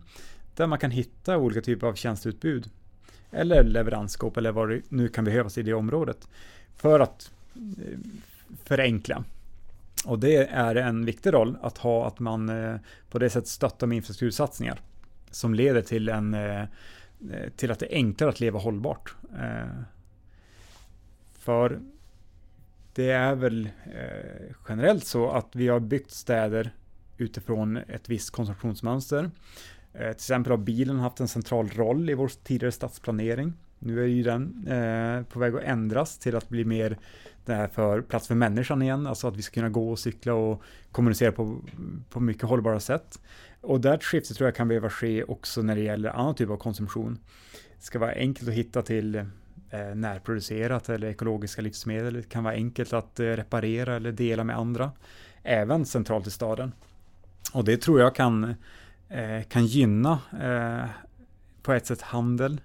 där 0.55 0.67
man 0.67 0.79
kan 0.79 0.91
hitta 0.91 1.37
olika 1.37 1.61
typer 1.61 1.87
av 1.87 1.95
tjänsteutbud 1.95 2.71
eller 3.31 3.65
leveransskåp 3.65 4.37
eller 4.37 4.53
vad 4.53 4.69
det 4.69 4.83
nu 4.89 5.09
kan 5.09 5.25
behövas 5.25 5.59
i 5.59 5.63
det 5.63 5.75
området 5.75 6.29
för 6.77 7.01
att 7.01 7.31
eh, 7.55 7.99
förenkla 8.65 9.25
och 10.05 10.19
det 10.19 10.37
är 10.37 10.75
en 10.75 11.05
viktig 11.05 11.33
roll 11.33 11.57
att 11.63 11.79
ha 11.79 12.07
att 12.07 12.19
man 12.19 12.49
eh, 12.49 12.77
på 13.11 13.19
det 13.19 13.31
sättet 13.31 13.49
stöttar 13.49 13.87
med 13.87 13.97
infrastruktursatsningar 13.97 14.81
som 15.31 15.55
leder 15.55 15.83
till, 15.83 16.09
en, 16.09 16.35
eh, 16.35 16.61
eh, 16.61 17.49
till 17.57 17.71
att 17.71 17.79
det 17.79 17.87
är 17.87 17.97
enklare 17.97 18.31
att 18.31 18.41
leva 18.41 18.59
hållbart. 18.59 19.15
För 21.39 21.81
det 22.93 23.11
är 23.11 23.35
väl 23.35 23.69
generellt 24.69 25.05
så 25.05 25.31
att 25.31 25.47
vi 25.53 25.69
har 25.69 25.81
byggt 25.81 26.11
städer 26.11 26.71
utifrån 27.19 27.77
ett 27.77 28.09
visst 28.09 28.31
konsumtionsmönster. 28.31 29.31
Eh, 29.93 30.01
till 30.01 30.11
exempel 30.11 30.51
har 30.51 30.59
bilen 30.59 30.99
haft 30.99 31.21
en 31.21 31.29
central 31.29 31.69
roll 31.69 32.11
i 32.11 32.15
vår 32.15 32.31
tidigare 32.45 32.73
stadsplanering. 32.73 33.53
Nu 33.79 34.03
är 34.03 34.07
ju 34.07 34.23
den 34.23 34.67
eh, 34.69 35.23
på 35.23 35.39
väg 35.39 35.55
att 35.55 35.63
ändras 35.63 36.19
till 36.19 36.37
att 36.37 36.49
bli 36.49 36.65
mer 36.65 36.99
det 37.45 37.55
här 37.55 37.69
för 37.69 38.01
plats 38.01 38.29
för 38.29 38.35
människan 38.35 38.83
igen, 38.83 39.07
alltså 39.07 39.29
att 39.29 39.37
vi 39.37 39.43
ska 39.43 39.55
kunna 39.55 39.69
gå 39.69 39.91
och 39.91 39.99
cykla 39.99 40.35
och 40.35 40.63
kommunicera 40.93 41.33
på, 41.33 41.61
på 42.11 42.21
mycket 42.21 42.43
hållbara 42.43 42.81
sätt. 42.81 43.21
Och 43.61 43.81
det 43.81 43.99
skiftet 44.03 44.37
tror 44.37 44.47
jag 44.47 44.55
kan 44.55 44.69
behöva 44.69 44.91
ske 44.91 45.25
också 45.25 45.63
när 45.63 45.77
det 45.77 45.83
gäller 45.83 46.11
annan 46.11 46.35
typ 46.35 46.51
av 46.51 46.57
konsumtion. 46.57 47.19
Det 47.79 47.85
ska 47.85 47.99
vara 47.99 48.13
enkelt 48.13 48.49
att 48.49 48.55
hitta 48.55 48.83
till 48.83 49.15
eh, 49.15 49.95
närproducerat 49.95 50.89
eller 50.89 51.09
ekologiska 51.09 51.63
livsmedel. 51.63 52.15
Det 52.15 52.29
kan 52.29 52.45
vara 52.45 52.55
enkelt 52.55 52.93
att 52.93 53.21
eh, 53.21 53.25
reparera 53.25 53.97
eller 53.97 54.13
dela 54.13 54.45
med 54.45 54.57
andra, 54.57 54.93
även 55.43 55.85
centralt 55.85 56.27
i 56.27 56.31
staden. 56.31 56.73
Och 57.53 57.65
det 57.65 57.77
tror 57.77 58.01
jag 58.01 58.15
kan, 58.15 58.55
eh, 59.09 59.43
kan 59.49 59.67
gynna 59.67 60.21
eh, 60.41 60.89
på 61.63 61.73
ett 61.73 61.87
sätt 61.87 62.03
handel 62.03 62.61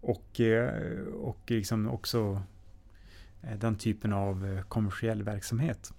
och, 0.00 0.40
eh, 0.40 0.98
och 1.06 1.40
liksom 1.46 1.88
också 1.88 2.42
eh, 3.42 3.58
den 3.58 3.76
typen 3.76 4.12
av 4.12 4.46
eh, 4.46 4.62
kommersiell 4.62 5.22
verksamhet. 5.22 5.92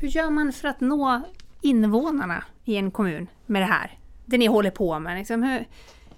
Hur 0.00 0.08
gör 0.08 0.30
man 0.30 0.52
för 0.52 0.68
att 0.68 0.80
nå 0.80 1.22
invånarna 1.60 2.44
i 2.64 2.76
en 2.76 2.90
kommun 2.90 3.26
med 3.46 3.62
det 3.62 3.66
här? 3.66 3.98
Det 4.26 4.38
ni 4.38 4.46
håller 4.46 4.70
på 4.70 4.98
med. 4.98 5.18
Liksom 5.18 5.42
hur, 5.42 5.66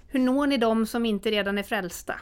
hur 0.07 0.19
når 0.19 0.47
ni 0.47 0.57
dem 0.57 0.85
som 0.85 1.05
inte 1.05 1.31
redan 1.31 1.57
är 1.57 1.63
frälsta? 1.63 2.15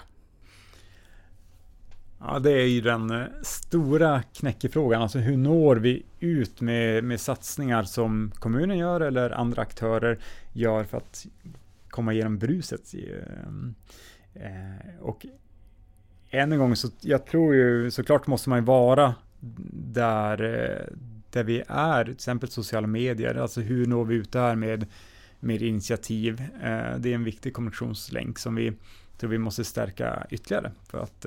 Ja, 2.25 2.39
det 2.39 2.51
är 2.51 2.65
ju 2.65 2.81
den 2.81 3.11
eh, 3.11 3.25
stora 3.41 4.23
knäckefrågan. 4.33 5.01
Alltså 5.01 5.19
hur 5.19 5.37
når 5.37 5.75
vi 5.75 6.05
ut 6.19 6.61
med, 6.61 7.03
med 7.03 7.21
satsningar 7.21 7.83
som 7.83 8.31
kommunen 8.35 8.77
gör 8.77 9.01
eller 9.01 9.29
andra 9.29 9.61
aktörer 9.61 10.19
gör 10.53 10.83
för 10.83 10.97
att 10.97 11.25
komma 11.89 12.13
igenom 12.13 12.37
bruset? 12.37 12.93
Eh, 12.93 14.45
eh, 14.45 14.99
och 15.01 15.25
än 16.29 16.51
en 16.51 16.59
gång, 16.59 16.75
så 16.75 16.89
jag 17.01 17.25
tror 17.25 17.55
ju 17.55 17.91
såklart 17.91 18.27
måste 18.27 18.49
man 18.49 18.59
ju 18.59 18.65
vara 18.65 19.15
där, 19.93 20.37
där 21.29 21.43
vi 21.43 21.63
är, 21.67 22.03
till 22.03 22.13
exempel 22.13 22.49
sociala 22.49 22.87
medier, 22.87 23.35
alltså 23.35 23.61
hur 23.61 23.85
når 23.85 24.05
vi 24.05 24.15
ut 24.15 24.31
där 24.31 24.55
med, 24.55 24.85
med 25.39 25.61
initiativ. 25.61 26.43
Det 26.97 27.09
är 27.11 27.15
en 27.15 27.23
viktig 27.23 27.53
kommunikationslänk 27.53 28.39
som 28.39 28.55
vi 28.55 28.73
tror 29.17 29.29
vi 29.29 29.37
måste 29.37 29.63
stärka 29.63 30.27
ytterligare 30.29 30.71
för 30.89 30.97
att 30.99 31.25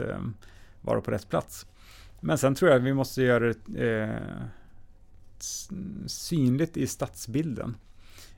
vara 0.86 1.00
på 1.00 1.10
rätt 1.10 1.28
plats. 1.28 1.66
Men 2.20 2.38
sen 2.38 2.54
tror 2.54 2.70
jag 2.70 2.80
vi 2.80 2.94
måste 2.94 3.22
göra 3.22 3.54
det 3.66 4.02
eh, 4.02 4.46
synligt 6.06 6.76
i 6.76 6.86
stadsbilden. 6.86 7.76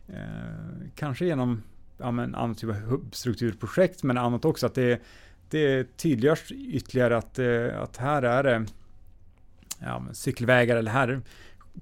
Eh, 0.09 0.89
kanske 0.95 1.27
genom 1.27 1.63
ja, 1.99 2.11
men, 2.11 2.35
annan 2.35 2.55
typ 2.55 2.71
av 2.71 2.77
hubbstrukturprojekt, 2.77 4.03
men 4.03 4.19
annat 4.19 4.45
också 4.45 4.67
att 4.67 4.75
det, 4.75 5.03
det 5.51 5.97
tydliggörs 5.97 6.53
ytterligare 6.53 7.17
att, 7.17 7.39
eh, 7.39 7.83
att 7.83 7.97
här 7.97 8.23
är 8.23 8.43
det 8.43 8.67
ja, 9.79 10.05
cykelvägar 10.13 10.77
eller 10.77 10.91
här 10.91 11.21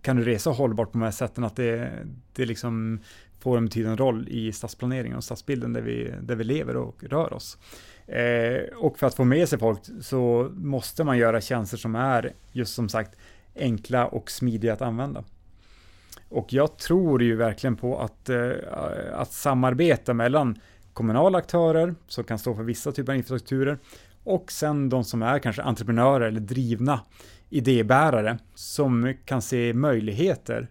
kan 0.03 0.17
du 0.17 0.25
resa 0.25 0.51
hållbart 0.51 0.93
på 0.93 0.99
de 0.99 1.05
här 1.05 1.11
sätten 1.11 1.45
att 1.45 1.57
det, 1.57 1.93
det 2.33 2.45
liksom 2.45 3.01
får 3.39 3.57
en 3.57 3.65
betydande 3.65 4.03
roll 4.03 4.29
i 4.29 4.53
stadsplaneringen 4.53 5.17
och 5.17 5.25
stadsbilden 5.25 5.73
där 5.73 5.81
vi, 5.81 6.15
där 6.23 6.37
vi 6.37 6.45
lever 6.45 6.77
och 6.77 7.05
rör 7.05 7.33
oss. 7.33 7.59
Eh, 8.07 8.77
och 8.77 8.99
för 8.99 9.07
att 9.07 9.15
få 9.15 9.25
med 9.25 9.49
sig 9.49 9.59
folk 9.59 9.79
så 10.01 10.51
måste 10.55 11.05
man 11.05 11.19
göra 11.19 11.41
tjänster 11.41 11.77
som 11.77 11.95
är 11.95 12.33
just 12.53 12.75
som 12.75 12.89
sagt 12.89 13.19
enkla 13.57 14.07
och 14.07 14.31
smidiga 14.31 14.73
att 14.73 14.83
använda. 14.83 15.25
Och 16.29 16.53
jag 16.53 16.77
tror 16.79 17.23
ju 17.23 17.37
verkligen 17.37 17.77
på 17.77 17.99
att, 17.99 18.29
eh, 18.29 18.51
att 19.13 19.33
samarbeta 19.33 20.15
mellan 20.15 20.59
kommunala 20.93 21.39
aktörer 21.39 21.95
som 22.07 22.25
kan 22.25 22.39
stå 22.39 22.55
för 22.55 22.63
vissa 22.63 22.93
typer 22.93 23.13
av 23.13 23.17
infrastrukturer 23.17 23.79
och 24.25 24.53
sen 24.53 24.89
de 24.89 25.05
som 25.05 25.23
är 25.23 25.39
kanske 25.39 25.63
entreprenörer 25.63 26.27
eller 26.27 26.41
drivna 26.41 27.01
idébärare 27.51 28.39
som 28.55 29.15
kan 29.25 29.43
se 29.43 29.75
möjligheter 29.75 30.69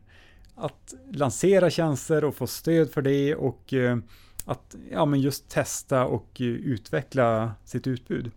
att 0.56 0.94
lansera 1.12 1.70
tjänster 1.70 2.24
och 2.24 2.36
få 2.36 2.48
stöd 2.48 2.92
för 2.92 3.02
det 3.02 3.36
och 3.36 3.74
eh, 3.74 3.98
att 4.46 4.76
ja, 4.92 5.06
men 5.06 5.22
just 5.22 5.50
testa 5.50 6.06
och 6.06 6.42
eh, 6.42 6.48
utveckla 6.48 7.54
sitt 7.66 7.88
utbud. 7.88 8.32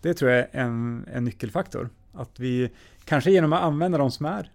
Det 0.00 0.14
tror 0.14 0.30
jag 0.30 0.40
är 0.40 0.48
en, 0.52 1.06
en 1.12 1.24
nyckelfaktor. 1.24 1.90
Att 2.12 2.40
vi 2.40 2.70
kanske 3.04 3.30
genom 3.30 3.52
att 3.52 3.62
använda 3.62 3.98
de 3.98 4.10
som 4.10 4.26
är 4.26 4.52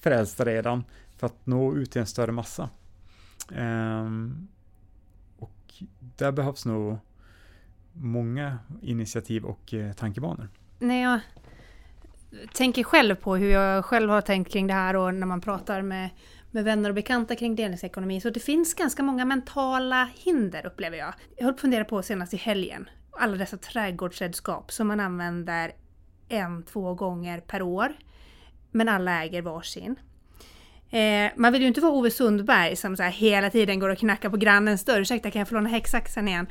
frälsta 0.00 0.44
redan 0.44 0.84
för 1.16 1.26
att 1.26 1.46
nå 1.46 1.76
ut 1.76 1.90
till 1.90 2.00
en 2.00 2.06
större 2.06 2.32
massa. 2.32 2.70
Um, 3.48 4.48
och 5.38 5.74
där 5.98 6.32
behövs 6.32 6.66
nog 6.66 6.98
många 7.92 8.58
initiativ 8.82 9.44
och 9.44 9.74
eh, 9.74 9.92
tankebanor. 9.92 10.48
När 10.78 11.02
jag 11.02 11.20
tänker 12.52 12.84
själv 12.84 13.14
på 13.14 13.36
hur 13.36 13.50
jag 13.50 13.84
själv 13.84 14.10
har 14.10 14.20
tänkt 14.20 14.52
kring 14.52 14.66
det 14.66 14.74
här 14.74 14.96
och 14.96 15.14
när 15.14 15.26
man 15.26 15.40
pratar 15.40 15.82
med, 15.82 16.10
med 16.50 16.64
vänner 16.64 16.88
och 16.88 16.94
bekanta 16.94 17.36
kring 17.36 17.56
delningsekonomi, 17.56 18.20
så 18.20 18.30
det 18.30 18.40
finns 18.40 18.74
ganska 18.74 19.02
många 19.02 19.24
mentala 19.24 20.08
hinder 20.14 20.66
upplever 20.66 20.96
jag. 20.96 21.14
Jag 21.36 21.44
höll 21.44 21.52
på 21.52 21.56
att 21.56 21.60
fundera 21.60 21.84
på 21.84 22.02
senast 22.02 22.34
i 22.34 22.36
helgen, 22.36 22.88
alla 23.10 23.36
dessa 23.36 23.56
trädgårdsredskap 23.56 24.72
som 24.72 24.86
man 24.86 25.00
använder 25.00 25.72
en, 26.28 26.62
två 26.62 26.94
gånger 26.94 27.40
per 27.40 27.62
år, 27.62 27.92
men 28.70 28.88
alla 28.88 29.24
äger 29.24 29.42
varsin. 29.42 29.96
Eh, 30.90 31.30
man 31.36 31.52
vill 31.52 31.62
ju 31.62 31.68
inte 31.68 31.80
vara 31.80 31.92
Ove 31.92 32.10
Sundberg 32.10 32.76
som 32.76 32.96
så 32.96 33.02
hela 33.02 33.50
tiden 33.50 33.78
går 33.78 33.88
och 33.88 33.98
knackar 33.98 34.30
på 34.30 34.36
grannens 34.36 34.84
dörr. 34.84 35.00
Ursäkta, 35.00 35.30
kan 35.30 35.38
jag 35.38 35.48
få 35.48 35.54
låna 35.54 35.68
häcksaxen 35.68 36.28
igen? 36.28 36.46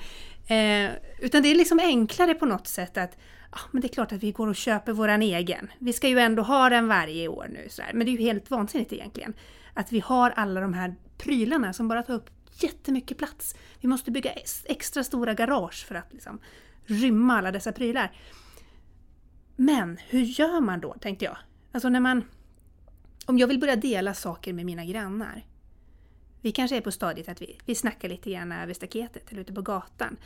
Eh, 0.47 0.91
utan 1.19 1.43
det 1.43 1.51
är 1.51 1.55
liksom 1.55 1.79
enklare 1.79 2.33
på 2.33 2.45
något 2.45 2.67
sätt 2.67 2.97
att 2.97 3.17
ah, 3.49 3.59
men 3.71 3.81
det 3.81 3.88
är 3.88 3.93
klart 3.93 4.12
att 4.12 4.23
vi 4.23 4.31
går 4.31 4.47
och 4.47 4.55
köper 4.55 4.93
våran 4.93 5.21
egen. 5.21 5.71
Vi 5.79 5.93
ska 5.93 6.07
ju 6.07 6.19
ändå 6.19 6.43
ha 6.43 6.69
den 6.69 6.88
varje 6.88 7.27
år 7.27 7.47
nu. 7.49 7.67
Så 7.69 7.81
här. 7.81 7.93
Men 7.93 8.05
det 8.05 8.12
är 8.12 8.13
ju 8.13 8.23
helt 8.23 8.51
vansinnigt 8.51 8.93
egentligen. 8.93 9.33
Att 9.73 9.91
vi 9.91 9.99
har 9.99 10.32
alla 10.32 10.62
de 10.62 10.73
här 10.73 10.95
prylarna 11.17 11.73
som 11.73 11.88
bara 11.88 12.03
tar 12.03 12.13
upp 12.13 12.29
jättemycket 12.51 13.17
plats. 13.17 13.55
Vi 13.79 13.88
måste 13.88 14.12
bygga 14.12 14.32
extra 14.65 15.03
stora 15.03 15.34
garage 15.34 15.86
för 15.88 15.95
att 15.95 16.13
liksom 16.13 16.39
rymma 16.86 17.38
alla 17.38 17.51
dessa 17.51 17.71
prylar. 17.71 18.12
Men 19.55 19.97
hur 20.08 20.21
gör 20.21 20.62
man 20.62 20.79
då, 20.79 20.93
tänkte 20.93 21.25
jag? 21.25 21.38
Alltså 21.71 21.89
när 21.89 21.99
man 21.99 22.23
om 23.29 23.38
jag 23.38 23.47
vill 23.47 23.60
börja 23.60 23.75
dela 23.75 24.13
saker 24.13 24.53
med 24.53 24.65
mina 24.65 24.86
grannar. 24.86 25.45
Vi 26.41 26.51
kanske 26.51 26.77
är 26.77 26.82
på 26.82 26.91
stadiet 26.91 27.29
att 27.29 27.41
vi, 27.41 27.58
vi 27.65 27.75
snackar 27.75 28.10
lite 28.10 28.32
grann 28.32 28.51
över 28.51 28.73
staketet 28.73 29.32
eller 29.32 29.41
ute 29.41 29.53
på 29.53 29.62
gatan. 29.62 30.17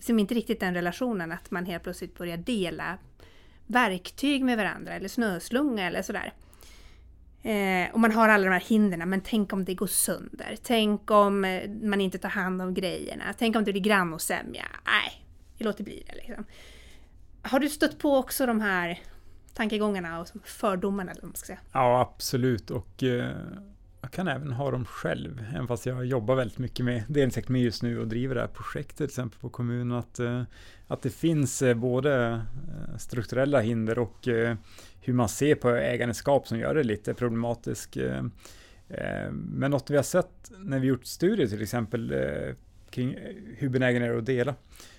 Som 0.00 0.18
inte 0.18 0.34
riktigt 0.34 0.60
den 0.60 0.74
relationen 0.74 1.32
att 1.32 1.50
man 1.50 1.66
helt 1.66 1.82
plötsligt 1.82 2.18
börjar 2.18 2.36
dela 2.36 2.98
verktyg 3.66 4.44
med 4.44 4.56
varandra 4.56 4.92
eller 4.92 5.08
snöslunga 5.08 5.86
eller 5.86 6.02
sådär. 6.02 6.32
Eh, 7.44 7.92
och 7.92 8.00
man 8.00 8.12
har 8.12 8.28
alla 8.28 8.44
de 8.44 8.50
här 8.50 8.60
hindren, 8.60 9.10
men 9.10 9.20
tänk 9.20 9.52
om 9.52 9.64
det 9.64 9.74
går 9.74 9.86
sönder? 9.86 10.56
Tänk 10.62 11.10
om 11.10 11.44
eh, 11.44 11.70
man 11.70 12.00
inte 12.00 12.18
tar 12.18 12.28
hand 12.28 12.62
om 12.62 12.74
grejerna? 12.74 13.24
Tänk 13.38 13.56
om 13.56 13.64
det 13.64 13.72
blir 13.72 13.82
grannosämja? 13.82 14.64
Nej, 14.84 15.26
vi 15.58 15.64
låter 15.64 15.84
bli 15.84 16.02
det 16.06 16.14
liksom. 16.14 16.44
Har 17.42 17.60
du 17.60 17.68
stött 17.68 17.98
på 17.98 18.16
också 18.16 18.46
de 18.46 18.60
här 18.60 19.00
tankegångarna 19.54 20.20
och 20.20 20.28
fördomarna. 20.44 21.10
Eller 21.10 21.22
vad 21.22 21.28
man 21.28 21.36
ska 21.36 21.46
säga. 21.46 21.58
Ja, 21.72 22.00
absolut. 22.00 22.70
Och 22.70 23.02
eh, 23.02 23.36
jag 24.04 24.12
kan 24.12 24.28
även 24.28 24.52
ha 24.52 24.70
dem 24.70 24.84
själv, 24.84 25.44
även 25.54 25.66
fast 25.66 25.86
jag 25.86 26.06
jobbar 26.06 26.34
väldigt 26.34 26.58
mycket 26.58 26.84
med 26.84 27.02
delningsekonomi 27.08 27.62
just 27.62 27.82
nu 27.82 28.00
och 28.00 28.08
driver 28.08 28.34
det 28.34 28.40
här 28.40 28.48
projektet 28.48 28.96
till 28.96 29.04
exempel 29.04 29.40
på 29.40 29.48
kommunen. 29.48 29.92
Att, 29.92 30.18
eh, 30.18 30.42
att 30.86 31.02
det 31.02 31.10
finns 31.10 31.62
eh, 31.62 31.74
både 31.74 32.30
eh, 32.32 32.96
strukturella 32.98 33.60
hinder 33.60 33.98
och 33.98 34.28
hur 35.00 35.12
man 35.12 35.28
ser 35.28 35.54
på 35.54 35.70
ägandeskap 35.70 36.48
som 36.48 36.58
gör 36.58 36.74
det 36.74 36.82
lite 36.82 37.14
problematiskt. 37.14 37.96
Men 39.30 39.70
något 39.70 39.90
vi 39.90 39.96
har 39.96 40.02
sett 40.02 40.52
när 40.58 40.78
vi 40.78 40.86
gjort 40.86 41.06
studier 41.06 41.46
till 41.46 41.62
exempel 41.62 42.14
kring 42.90 43.16
hur 43.56 43.68
benägen 43.68 44.02
är 44.02 44.16
att 44.16 44.26
dela 44.26 44.54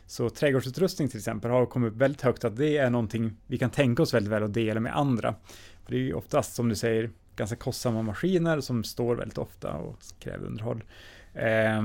så 0.06 0.30
trädgårdsutrustning 0.30 1.08
till 1.08 1.18
exempel 1.18 1.52
har 1.52 1.66
kommit 1.66 1.92
upp 1.92 1.98
väldigt 1.98 2.22
högt 2.22 2.44
att 2.44 2.58
det 2.58 2.78
är 2.78 2.90
någonting 2.90 3.34
vi 3.48 3.58
kan 3.58 3.70
tänka 3.70 4.04
oss 4.04 4.14
väldigt 4.14 4.32
väl 4.32 4.44
att 4.44 4.54
dela 4.54 4.80
med 4.80 4.98
andra. 4.98 5.36
För 5.84 5.92
det 5.92 5.98
är 5.98 6.02
ju 6.02 6.14
oftast 6.14 6.56
som 6.56 6.70
du 6.70 6.76
säger 6.76 7.10
ganska 7.36 7.56
kostsamma 7.56 8.02
maskiner 8.02 8.62
som 8.62 8.84
står 8.84 9.16
väldigt 9.16 9.38
ofta 9.38 9.74
och 9.74 10.00
kräver 10.20 10.46
underhåll. 10.46 10.84
Eh, 11.34 11.82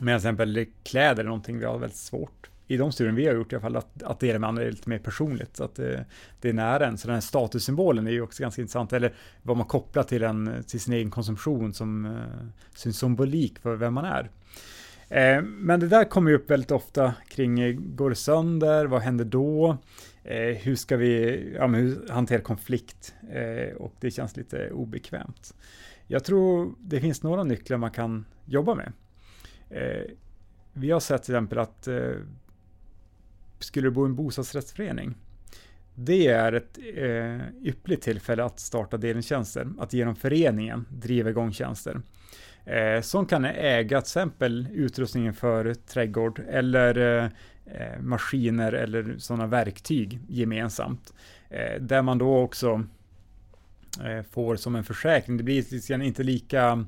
Medan 0.00 0.20
till 0.20 0.28
exempel 0.28 0.66
kläder 0.82 1.24
är 1.24 1.28
någonting 1.28 1.58
vi 1.58 1.64
har 1.64 1.78
väldigt 1.78 1.98
svårt 1.98 2.50
i 2.68 2.76
de 2.76 2.92
studier 2.92 3.14
vi 3.14 3.26
har 3.26 3.34
gjort 3.34 3.52
i 3.52 3.56
alla 3.56 3.62
fall, 3.62 3.76
att, 3.76 4.02
att 4.02 4.20
dela 4.20 4.38
med 4.38 4.48
andra 4.48 4.62
är 4.62 4.70
lite 4.70 4.88
mer 4.88 4.98
personligt. 4.98 5.56
Så 5.56 5.64
att 5.64 5.74
det, 5.74 6.04
det 6.40 6.48
är 6.48 6.52
nära 6.52 6.86
en. 6.86 6.98
Så 6.98 7.08
den 7.08 7.14
här 7.14 7.20
statussymbolen 7.20 8.06
är 8.06 8.10
ju 8.10 8.20
också 8.20 8.42
ganska 8.42 8.62
intressant. 8.62 8.92
Eller 8.92 9.14
vad 9.42 9.56
man 9.56 9.66
kopplar 9.66 10.02
till, 10.02 10.22
en, 10.22 10.64
till 10.66 10.80
sin 10.80 10.94
egen 10.94 11.10
konsumtion 11.10 11.74
som 11.74 12.06
eh, 12.06 12.46
sin 12.74 12.92
symbolik 12.92 13.58
för 13.58 13.76
vem 13.76 13.94
man 13.94 14.04
är. 14.04 14.30
Eh, 15.08 15.42
men 15.42 15.80
det 15.80 15.88
där 15.88 16.04
kommer 16.04 16.30
ju 16.30 16.36
upp 16.36 16.50
väldigt 16.50 16.70
ofta 16.70 17.14
kring, 17.28 17.60
eh, 17.60 17.72
går 17.72 18.10
det 18.10 18.16
sönder, 18.16 18.86
vad 18.86 19.02
händer 19.02 19.24
då? 19.24 19.76
Eh, 20.24 20.56
hur 20.56 20.76
ska 20.76 20.96
vi 20.96 21.42
ja, 21.56 21.66
hur 21.66 22.08
hantera 22.08 22.40
konflikt? 22.40 23.14
Eh, 23.30 23.76
och 23.76 23.94
det 24.00 24.10
känns 24.10 24.36
lite 24.36 24.70
obekvämt. 24.70 25.54
Jag 26.06 26.24
tror 26.24 26.74
det 26.80 27.00
finns 27.00 27.22
några 27.22 27.44
nycklar 27.44 27.78
man 27.78 27.90
kan 27.90 28.24
jobba 28.44 28.74
med. 28.74 28.92
Eh, 29.70 30.10
vi 30.72 30.90
har 30.90 31.00
sett 31.00 31.22
till 31.22 31.34
exempel 31.34 31.58
att 31.58 31.88
skulle 33.58 33.86
du 33.86 33.90
bo 33.90 34.06
i 34.06 34.08
en 34.08 34.14
bostadsrättsförening, 34.16 35.14
det 35.94 36.26
är 36.26 36.52
ett 36.52 36.78
yppligt 37.62 38.02
tillfälle 38.02 38.44
att 38.44 38.60
starta 38.60 38.96
delningstjänster, 38.96 39.68
att 39.78 39.92
genom 39.92 40.16
föreningen 40.16 40.86
driva 40.90 41.30
igång 41.30 41.52
tjänster 41.52 42.00
eh, 42.66 43.00
som 43.00 43.26
kan 43.26 43.44
äga 43.44 44.00
till 44.00 44.08
exempel 44.08 44.68
utrustningen 44.72 45.34
för 45.34 45.74
trädgård 45.74 46.42
eller 46.48 46.98
eh, 46.98 47.30
eh, 47.66 48.00
maskiner 48.00 48.72
eller 48.72 49.14
sådana 49.18 49.46
verktyg 49.46 50.20
gemensamt. 50.28 51.14
Eh, 51.50 51.80
där 51.80 52.02
man 52.02 52.18
då 52.18 52.38
också 52.38 52.84
eh, 54.04 54.22
får 54.30 54.56
som 54.56 54.76
en 54.76 54.84
försäkring. 54.84 55.36
Det 55.36 55.42
blir 55.42 56.02
inte 56.02 56.22
lika, 56.22 56.86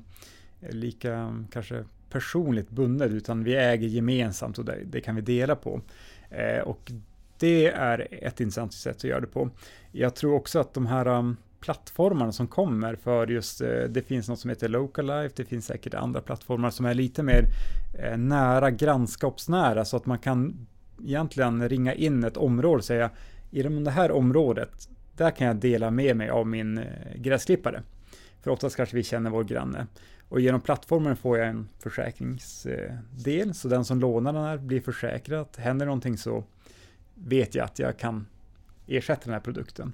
lika 0.69 1.43
kanske 1.51 1.83
personligt 2.09 2.69
bundet 2.69 3.11
utan 3.11 3.43
vi 3.43 3.55
äger 3.55 3.87
gemensamt 3.87 4.57
och 4.57 4.65
det, 4.65 4.77
det 4.85 5.01
kan 5.01 5.15
vi 5.15 5.21
dela 5.21 5.55
på. 5.55 5.81
Eh, 6.29 6.59
och 6.59 6.91
det 7.39 7.67
är 7.67 8.07
ett 8.11 8.39
intressant 8.39 8.73
sätt 8.73 8.97
att 8.97 9.03
göra 9.03 9.19
det 9.19 9.27
på. 9.27 9.49
Jag 9.91 10.15
tror 10.15 10.33
också 10.33 10.59
att 10.59 10.73
de 10.73 10.85
här 10.85 11.07
um, 11.07 11.37
plattformarna 11.59 12.31
som 12.31 12.47
kommer 12.47 12.95
för 12.95 13.27
just, 13.27 13.61
eh, 13.61 13.83
det 13.89 14.01
finns 14.01 14.29
något 14.29 14.39
som 14.39 14.49
heter 14.49 14.67
Localife, 14.67 15.33
det 15.37 15.45
finns 15.45 15.65
säkert 15.65 15.93
andra 15.93 16.21
plattformar 16.21 16.69
som 16.69 16.85
är 16.85 16.93
lite 16.93 17.23
mer 17.23 17.45
eh, 17.99 18.17
nära 18.17 18.71
grannskapsnära 18.71 19.85
så 19.85 19.97
att 19.97 20.05
man 20.05 20.19
kan 20.19 20.67
egentligen 21.03 21.69
ringa 21.69 21.93
in 21.93 22.23
ett 22.23 22.37
område 22.37 22.77
och 22.77 22.85
säga 22.85 23.09
i 23.51 23.63
det 23.63 23.91
här 23.91 24.11
området, 24.11 24.89
där 25.15 25.31
kan 25.31 25.47
jag 25.47 25.55
dela 25.55 25.91
med 25.91 26.17
mig 26.17 26.29
av 26.29 26.47
min 26.47 26.77
eh, 26.77 26.85
gräsklippare. 27.15 27.83
För 28.41 28.51
oftast 28.51 28.75
kanske 28.75 28.95
vi 28.95 29.03
känner 29.03 29.29
vår 29.29 29.43
granne. 29.43 29.87
Och 30.29 30.39
genom 30.39 30.61
plattformen 30.61 31.15
får 31.15 31.37
jag 31.37 31.47
en 31.47 31.69
försäkringsdel, 31.79 33.53
så 33.53 33.67
den 33.67 33.85
som 33.85 33.99
lånar 33.99 34.33
den 34.33 34.43
här 34.43 34.57
blir 34.57 34.81
försäkrad. 34.81 35.47
Händer 35.57 35.85
någonting 35.85 36.17
så 36.17 36.43
vet 37.15 37.55
jag 37.55 37.65
att 37.65 37.79
jag 37.79 37.97
kan 37.97 38.27
ersätta 38.87 39.21
den 39.23 39.33
här 39.33 39.39
produkten. 39.39 39.93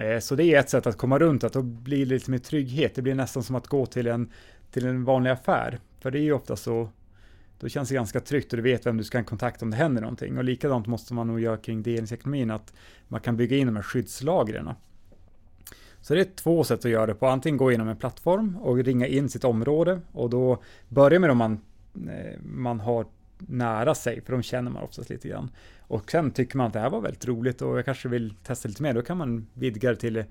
Eh, 0.00 0.18
så 0.18 0.34
det 0.34 0.44
är 0.44 0.60
ett 0.60 0.70
sätt 0.70 0.86
att 0.86 0.96
komma 0.96 1.18
runt 1.18 1.44
att 1.44 1.52
då 1.52 1.62
blir 1.62 1.98
det 1.98 2.14
lite 2.14 2.30
mer 2.30 2.38
trygghet. 2.38 2.94
Det 2.94 3.02
blir 3.02 3.14
nästan 3.14 3.42
som 3.42 3.56
att 3.56 3.66
gå 3.66 3.86
till 3.86 4.06
en, 4.06 4.30
till 4.70 4.86
en 4.86 5.04
vanlig 5.04 5.30
affär. 5.30 5.78
För 6.00 6.10
det 6.10 6.18
är 6.18 6.22
ju 6.22 6.32
ofta 6.32 6.56
så, 6.56 6.88
då 7.60 7.68
känns 7.68 7.88
det 7.88 7.94
ganska 7.94 8.20
tryggt 8.20 8.52
och 8.52 8.56
du 8.56 8.62
vet 8.62 8.86
vem 8.86 8.96
du 8.96 9.04
ska 9.04 9.24
kontakta 9.24 9.64
om 9.64 9.70
det 9.70 9.76
händer 9.76 10.02
någonting. 10.02 10.38
Och 10.38 10.44
likadant 10.44 10.86
måste 10.86 11.14
man 11.14 11.26
nog 11.26 11.40
göra 11.40 11.56
kring 11.56 11.82
delningsekonomin, 11.82 12.50
att 12.50 12.72
man 13.08 13.20
kan 13.20 13.36
bygga 13.36 13.56
in 13.56 13.66
de 13.66 13.76
här 13.76 13.82
skyddslagren. 13.82 14.70
Så 16.00 16.14
det 16.14 16.20
är 16.20 16.36
två 16.36 16.64
sätt 16.64 16.84
att 16.84 16.90
göra 16.90 17.06
det 17.06 17.14
på. 17.14 17.26
Antingen 17.26 17.56
gå 17.56 17.70
igenom 17.70 17.88
en 17.88 17.96
plattform 17.96 18.56
och 18.56 18.76
ringa 18.76 19.06
in 19.06 19.28
sitt 19.28 19.44
område 19.44 20.00
och 20.12 20.30
då 20.30 20.62
börja 20.88 21.18
med 21.18 21.30
om 21.30 21.38
man, 21.38 21.60
eh, 21.94 22.40
man 22.42 22.80
har 22.80 23.06
nära 23.48 23.94
sig, 23.94 24.20
för 24.20 24.32
de 24.32 24.42
känner 24.42 24.70
man 24.70 24.82
oftast 24.82 25.10
lite 25.10 25.28
grann. 25.28 25.50
Och 25.80 26.10
sen 26.10 26.30
tycker 26.30 26.56
man 26.56 26.66
att 26.66 26.72
det 26.72 26.80
här 26.80 26.90
var 26.90 27.00
väldigt 27.00 27.26
roligt 27.26 27.62
och 27.62 27.78
jag 27.78 27.84
kanske 27.84 28.08
vill 28.08 28.34
testa 28.42 28.68
lite 28.68 28.82
mer, 28.82 28.94
då 28.94 29.02
kan 29.02 29.16
man 29.16 29.46
vidga 29.54 29.90
det 29.90 29.96
till 29.96 30.24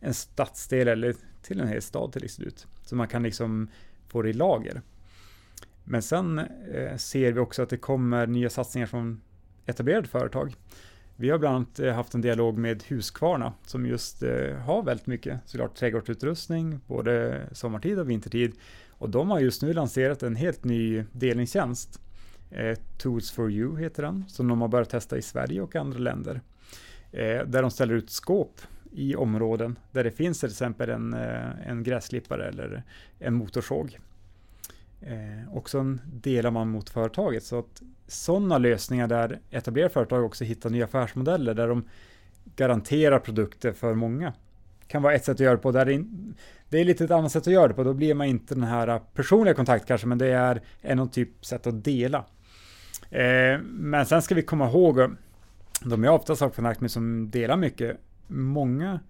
en 0.00 0.14
stadsdel 0.14 0.88
eller 0.88 1.14
till 1.42 1.60
en 1.60 1.68
hel 1.68 1.82
stad 1.82 2.12
till 2.12 2.30
slut. 2.30 2.66
Så 2.84 2.96
man 2.96 3.08
kan 3.08 3.22
liksom 3.22 3.68
få 4.08 4.22
det 4.22 4.28
i 4.28 4.32
lager. 4.32 4.82
Men 5.84 6.02
sen 6.02 6.38
eh, 6.38 6.96
ser 6.96 7.32
vi 7.32 7.40
också 7.40 7.62
att 7.62 7.70
det 7.70 7.76
kommer 7.76 8.26
nya 8.26 8.50
satsningar 8.50 8.86
från 8.86 9.20
etablerade 9.66 10.08
företag. 10.08 10.54
Vi 11.16 11.30
har 11.30 11.38
bland 11.38 11.56
annat 11.56 11.80
eh, 11.80 11.94
haft 11.94 12.14
en 12.14 12.20
dialog 12.20 12.58
med 12.58 12.82
Huskvarna 12.88 13.52
som 13.66 13.86
just 13.86 14.22
eh, 14.22 14.54
har 14.54 14.82
väldigt 14.82 15.06
mycket 15.06 15.40
såklart 15.46 15.74
trädgårdsutrustning 15.74 16.80
både 16.86 17.42
sommartid 17.52 17.98
och 17.98 18.10
vintertid. 18.10 18.52
Och 18.88 19.10
de 19.10 19.30
har 19.30 19.40
just 19.40 19.62
nu 19.62 19.72
lanserat 19.72 20.22
en 20.22 20.36
helt 20.36 20.64
ny 20.64 21.04
delningstjänst. 21.12 22.00
Eh, 22.50 22.78
Tools 22.96 23.30
for 23.30 23.50
you 23.50 23.78
heter 23.78 24.02
den, 24.02 24.24
som 24.28 24.48
de 24.48 24.60
har 24.60 24.68
börjat 24.68 24.90
testa 24.90 25.18
i 25.18 25.22
Sverige 25.22 25.60
och 25.60 25.76
andra 25.76 25.98
länder. 25.98 26.40
Eh, 27.12 27.44
där 27.46 27.62
de 27.62 27.70
ställer 27.70 27.94
ut 27.94 28.10
skåp 28.10 28.60
i 28.92 29.16
områden 29.16 29.78
där 29.92 30.04
det 30.04 30.10
finns 30.10 30.40
till 30.40 30.48
exempel 30.48 30.90
en, 30.90 31.14
eh, 31.14 31.68
en 31.68 31.82
gräsklippare 31.82 32.48
eller 32.48 32.82
en 33.18 33.34
motorsåg. 33.34 33.98
Och 35.50 35.70
sen 35.70 36.00
delar 36.12 36.50
man 36.50 36.68
mot 36.68 36.90
företaget. 36.90 37.44
Så 37.44 37.58
att 37.58 37.82
sådana 38.06 38.58
lösningar 38.58 39.06
där 39.06 39.40
etablerade 39.50 39.92
företag 39.92 40.24
också 40.24 40.44
hittar 40.44 40.70
nya 40.70 40.84
affärsmodeller 40.84 41.54
där 41.54 41.68
de 41.68 41.84
garanterar 42.56 43.18
produkter 43.18 43.72
för 43.72 43.94
många. 43.94 44.32
Kan 44.86 45.02
vara 45.02 45.14
ett 45.14 45.24
sätt 45.24 45.34
att 45.34 45.40
göra 45.40 45.56
det 45.56 45.62
på. 45.62 45.72
Där 45.72 45.84
det, 45.84 45.92
in, 45.92 46.34
det 46.68 46.80
är 46.80 46.84
lite 46.84 47.04
ett 47.04 47.10
annat 47.10 47.32
sätt 47.32 47.46
att 47.46 47.52
göra 47.52 47.68
det 47.68 47.74
på. 47.74 47.84
Då 47.84 47.94
blir 47.94 48.14
man 48.14 48.26
inte 48.26 48.54
den 48.54 48.64
här 48.64 49.00
personliga 49.14 49.54
kontakt 49.54 49.86
kanske, 49.86 50.06
men 50.06 50.18
det 50.18 50.26
är 50.26 50.62
en 50.80 51.08
typ 51.08 51.44
sätt 51.44 51.66
att 51.66 51.84
dela. 51.84 52.24
Eh, 53.10 53.60
men 53.62 54.06
sen 54.06 54.22
ska 54.22 54.34
vi 54.34 54.42
komma 54.42 54.68
ihåg, 54.68 55.00
eh, 55.00 55.08
de 55.84 56.04
jag 56.04 56.14
oftast 56.14 56.40
har 56.40 56.50
kontakt 56.50 56.80
med 56.80 56.90
som 56.90 57.30
delar 57.30 57.56
mycket, 57.56 57.96
många 58.26 59.00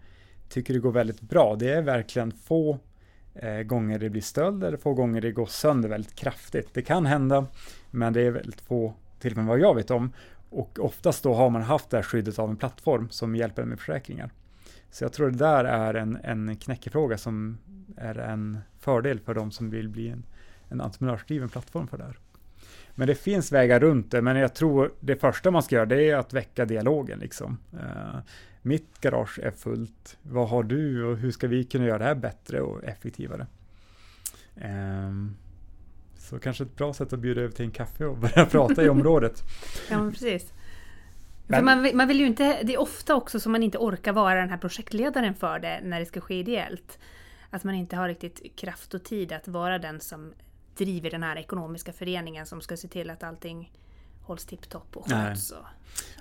tycker 0.48 0.74
det 0.74 0.80
går 0.80 0.92
väldigt 0.92 1.20
bra. 1.20 1.56
Det 1.56 1.70
är 1.70 1.82
verkligen 1.82 2.32
få 2.32 2.78
eh, 3.34 3.62
gånger 3.62 3.98
det 3.98 4.10
blir 4.10 4.22
stöld 4.22 4.64
eller 4.64 4.76
få 4.76 4.94
gånger 4.94 5.20
det 5.20 5.32
går 5.32 5.46
sönder 5.46 5.88
väldigt 5.88 6.14
kraftigt. 6.14 6.74
Det 6.74 6.82
kan 6.82 7.06
hända, 7.06 7.46
men 7.90 8.12
det 8.12 8.20
är 8.20 8.30
väldigt 8.30 8.60
få 8.60 8.94
tillfällen 9.20 9.46
vad 9.46 9.58
jag 9.58 9.74
vet 9.74 9.90
om. 9.90 10.12
Och 10.50 10.78
oftast 10.78 11.22
då 11.22 11.34
har 11.34 11.50
man 11.50 11.62
haft 11.62 11.90
det 11.90 11.96
här 11.96 12.04
skyddet 12.04 12.38
av 12.38 12.50
en 12.50 12.56
plattform 12.56 13.10
som 13.10 13.36
hjälper 13.36 13.64
med 13.64 13.78
försäkringar. 13.78 14.30
Så 14.90 15.04
jag 15.04 15.12
tror 15.12 15.30
det 15.30 15.38
där 15.38 15.64
är 15.64 15.94
en, 15.94 16.18
en 16.22 16.56
knäckefråga 16.56 17.18
som 17.18 17.58
är 17.96 18.18
en 18.18 18.58
fördel 18.78 19.20
för 19.20 19.34
de 19.34 19.50
som 19.50 19.70
vill 19.70 19.88
bli 19.88 20.08
en, 20.08 20.22
en 20.68 20.80
entreprenörsdriven 20.80 21.48
plattform 21.48 21.88
för 21.88 21.98
det 21.98 22.04
här. 22.04 22.18
Men 22.98 23.08
det 23.08 23.14
finns 23.14 23.52
vägar 23.52 23.80
runt 23.80 24.10
det, 24.10 24.22
men 24.22 24.36
jag 24.36 24.54
tror 24.54 24.92
det 25.00 25.16
första 25.16 25.50
man 25.50 25.62
ska 25.62 25.74
göra 25.74 25.86
det 25.86 26.10
är 26.10 26.16
att 26.16 26.32
väcka 26.32 26.64
dialogen. 26.64 27.18
Liksom. 27.18 27.58
Uh, 27.74 28.18
mitt 28.62 29.00
garage 29.00 29.38
är 29.42 29.50
fullt, 29.50 30.16
vad 30.22 30.48
har 30.48 30.62
du 30.62 31.04
och 31.04 31.16
hur 31.16 31.30
ska 31.30 31.48
vi 31.48 31.64
kunna 31.64 31.86
göra 31.86 31.98
det 31.98 32.04
här 32.04 32.14
bättre 32.14 32.60
och 32.60 32.84
effektivare? 32.84 33.46
Um, 34.54 35.36
så 36.16 36.38
kanske 36.38 36.64
ett 36.64 36.76
bra 36.76 36.94
sätt 36.94 37.12
att 37.12 37.18
bjuda 37.18 37.40
över 37.40 37.52
till 37.52 37.64
en 37.64 37.70
kaffe 37.70 38.04
och 38.04 38.18
börja 38.18 38.46
prata 38.46 38.84
i 38.84 38.88
området. 38.88 39.42
Ja, 39.90 39.98
men 39.98 40.12
precis. 40.12 40.52
Men, 41.46 41.64
man, 41.64 41.90
man 41.94 42.08
vill 42.08 42.20
ju 42.20 42.26
inte, 42.26 42.62
det 42.62 42.74
är 42.74 42.80
ofta 42.80 43.14
också 43.14 43.40
som 43.40 43.52
man 43.52 43.62
inte 43.62 43.78
orkar 43.78 44.12
vara 44.12 44.40
den 44.40 44.50
här 44.50 44.58
projektledaren 44.58 45.34
för 45.34 45.58
det 45.58 45.80
när 45.82 46.00
det 46.00 46.06
ska 46.06 46.20
ske 46.20 46.34
ideellt. 46.34 46.98
Att 47.50 47.64
man 47.64 47.74
inte 47.74 47.96
har 47.96 48.08
riktigt 48.08 48.56
kraft 48.56 48.94
och 48.94 49.04
tid 49.04 49.32
att 49.32 49.48
vara 49.48 49.78
den 49.78 50.00
som 50.00 50.32
driver 50.78 51.10
den 51.10 51.22
här 51.22 51.36
ekonomiska 51.36 51.92
föreningen 51.92 52.46
som 52.46 52.60
ska 52.60 52.76
se 52.76 52.88
till 52.88 53.10
att 53.10 53.22
allting 53.22 53.72
hålls 54.22 54.44
tipptopp 54.44 54.96
och 54.96 55.10
sköts. 55.10 55.50
Och... 55.50 55.64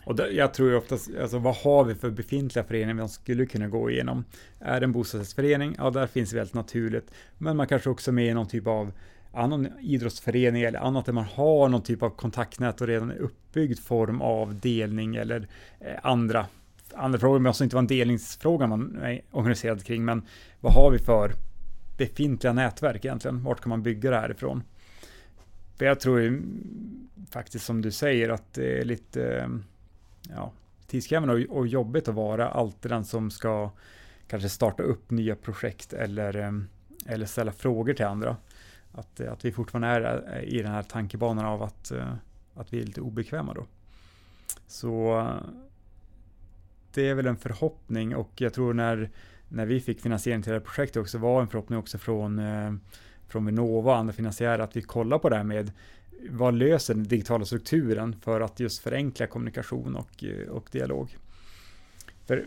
och 0.05 0.15
det, 0.15 0.29
jag 0.29 0.53
tror 0.53 0.69
ju 0.69 0.75
oftast, 0.75 1.09
alltså 1.21 1.37
vad 1.37 1.55
har 1.55 1.83
vi 1.83 1.95
för 1.95 2.09
befintliga 2.09 2.63
föreningar 2.63 3.03
vi 3.03 3.09
skulle 3.09 3.45
kunna 3.45 3.67
gå 3.67 3.89
igenom? 3.89 4.25
Är 4.59 4.79
det 4.79 4.83
en 4.83 4.91
bostadsrättsförening? 4.91 5.75
Ja, 5.77 5.89
där 5.89 6.07
finns 6.07 6.29
det 6.29 6.35
väldigt 6.35 6.53
naturligt. 6.53 7.11
Men 7.37 7.57
man 7.57 7.67
kanske 7.67 7.89
också 7.89 8.11
är 8.11 8.13
med 8.13 8.27
i 8.27 8.33
någon 8.33 8.47
typ 8.47 8.67
av 8.67 8.91
annan 9.33 9.79
idrottsförening 9.79 10.63
eller 10.63 10.79
annat 10.79 11.05
där 11.05 11.13
man 11.13 11.23
har 11.23 11.69
någon 11.69 11.81
typ 11.81 12.03
av 12.03 12.09
kontaktnät 12.09 12.81
och 12.81 12.87
redan 12.87 13.11
uppbyggd 13.11 13.79
form 13.79 14.21
av 14.21 14.59
delning 14.59 15.15
eller 15.15 15.47
eh, 15.79 15.95
andra 16.03 16.45
andra 16.93 17.19
frågor 17.19 17.39
måste 17.39 17.63
inte 17.63 17.75
vara 17.75 17.81
en 17.81 17.87
delningsfråga 17.87 18.67
man 18.67 18.99
är 19.01 19.21
organiserad 19.31 19.83
kring, 19.83 20.05
men 20.05 20.21
vad 20.59 20.73
har 20.73 20.91
vi 20.91 20.99
för 20.99 21.31
befintliga 21.97 22.53
nätverk 22.53 23.05
egentligen? 23.05 23.43
Vart 23.43 23.61
kan 23.61 23.69
man 23.69 23.83
bygga 23.83 24.09
det 24.09 24.17
här 24.17 24.31
ifrån? 24.31 24.63
För 25.77 25.85
jag 25.85 25.99
tror 25.99 26.41
faktiskt 27.31 27.65
som 27.65 27.81
du 27.81 27.91
säger 27.91 28.29
att 28.29 28.53
det 28.53 28.79
är 28.79 28.85
lite 28.85 29.37
eh, 29.37 29.47
ja, 30.29 30.51
tidskrävande 30.87 31.45
och 31.45 31.67
jobbigt 31.67 32.07
att 32.07 32.15
vara 32.15 32.49
alltid 32.49 32.91
den 32.91 33.05
som 33.05 33.31
ska 33.31 33.71
kanske 34.27 34.49
starta 34.49 34.83
upp 34.83 35.11
nya 35.11 35.35
projekt 35.35 35.93
eller, 35.93 36.37
eh, 36.37 36.51
eller 37.05 37.25
ställa 37.25 37.51
frågor 37.51 37.93
till 37.93 38.05
andra. 38.05 38.37
Att, 38.91 39.19
eh, 39.19 39.31
att 39.31 39.45
vi 39.45 39.51
fortfarande 39.51 39.87
är 39.87 40.41
i 40.41 40.61
den 40.61 40.71
här 40.71 40.83
tankebanan 40.83 41.45
av 41.45 41.63
att, 41.63 41.91
att 42.53 42.73
vi 42.73 42.81
är 42.81 42.85
lite 42.85 43.01
obekväma 43.01 43.53
då. 43.53 43.65
Så 44.67 45.23
det 46.93 47.09
är 47.09 47.15
väl 47.15 47.27
en 47.27 47.37
förhoppning 47.37 48.15
och 48.15 48.31
jag 48.35 48.53
tror 48.53 48.73
när, 48.73 49.09
när 49.49 49.65
vi 49.65 49.79
fick 49.79 50.01
finansiering 50.01 50.41
till 50.41 50.51
det 50.51 50.59
här 50.59 50.65
projektet 50.65 51.01
också 51.01 51.17
var 51.17 51.41
en 51.41 51.47
förhoppning 51.47 51.79
också 51.79 51.97
från, 51.97 52.39
eh, 52.39 52.73
från 53.27 53.45
Vinnova 53.45 53.91
och 53.91 53.97
andra 53.97 54.13
finansiärer 54.13 54.59
att 54.59 54.75
vi 54.75 54.81
kollar 54.81 55.19
på 55.19 55.29
det 55.29 55.35
här 55.35 55.43
med 55.43 55.71
vad 56.29 56.53
löser 56.53 56.93
den 56.93 57.03
digitala 57.03 57.45
strukturen 57.45 58.15
för 58.21 58.41
att 58.41 58.59
just 58.59 58.83
förenkla 58.83 59.27
kommunikation 59.27 59.95
och, 59.95 60.23
eh, 60.23 60.47
och 60.49 60.67
dialog. 60.71 61.17
För 62.25 62.45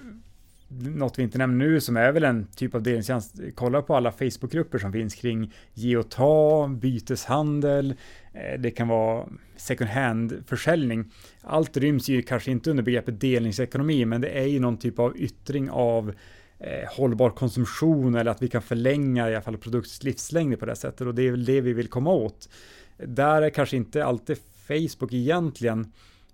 något 0.70 1.18
vi 1.18 1.22
inte 1.22 1.38
nämner 1.38 1.66
nu 1.66 1.80
som 1.80 1.96
är 1.96 2.12
väl 2.12 2.24
en 2.24 2.46
typ 2.46 2.74
av 2.74 2.82
delningstjänst, 2.82 3.40
kolla 3.54 3.82
på 3.82 3.96
alla 3.96 4.12
Facebookgrupper 4.12 4.78
som 4.78 4.92
finns 4.92 5.14
kring 5.14 5.52
ge 5.74 5.96
och 5.96 6.10
ta, 6.10 6.68
byteshandel, 6.68 7.94
eh, 8.32 8.60
det 8.60 8.70
kan 8.70 8.88
vara 8.88 9.26
second 9.56 9.90
hand-försäljning. 9.90 11.04
Allt 11.40 11.76
ryms 11.76 12.08
ju 12.08 12.22
kanske 12.22 12.50
inte 12.50 12.70
under 12.70 12.82
begreppet 12.82 13.20
delningsekonomi, 13.20 14.04
men 14.04 14.20
det 14.20 14.28
är 14.28 14.46
ju 14.46 14.60
någon 14.60 14.78
typ 14.78 14.98
av 14.98 15.16
yttring 15.16 15.70
av 15.70 16.14
eh, 16.60 16.88
hållbar 16.96 17.30
konsumtion 17.30 18.14
eller 18.14 18.30
att 18.30 18.42
vi 18.42 18.48
kan 18.48 18.62
förlänga 18.62 19.30
i 19.30 19.34
alla 19.34 19.42
fall 19.42 19.58
produktens 19.58 20.02
livslängd 20.02 20.60
på 20.60 20.66
det 20.66 20.76
sättet. 20.76 21.06
Och 21.06 21.14
det 21.14 21.22
är 21.22 21.30
väl 21.30 21.44
det 21.44 21.60
vi 21.60 21.72
vill 21.72 21.88
komma 21.88 22.12
åt. 22.12 22.48
Där 22.96 23.42
är 23.42 23.50
kanske 23.50 23.76
inte 23.76 24.04
alltid 24.04 24.38
Facebook 24.68 25.12
egentligen 25.12 25.92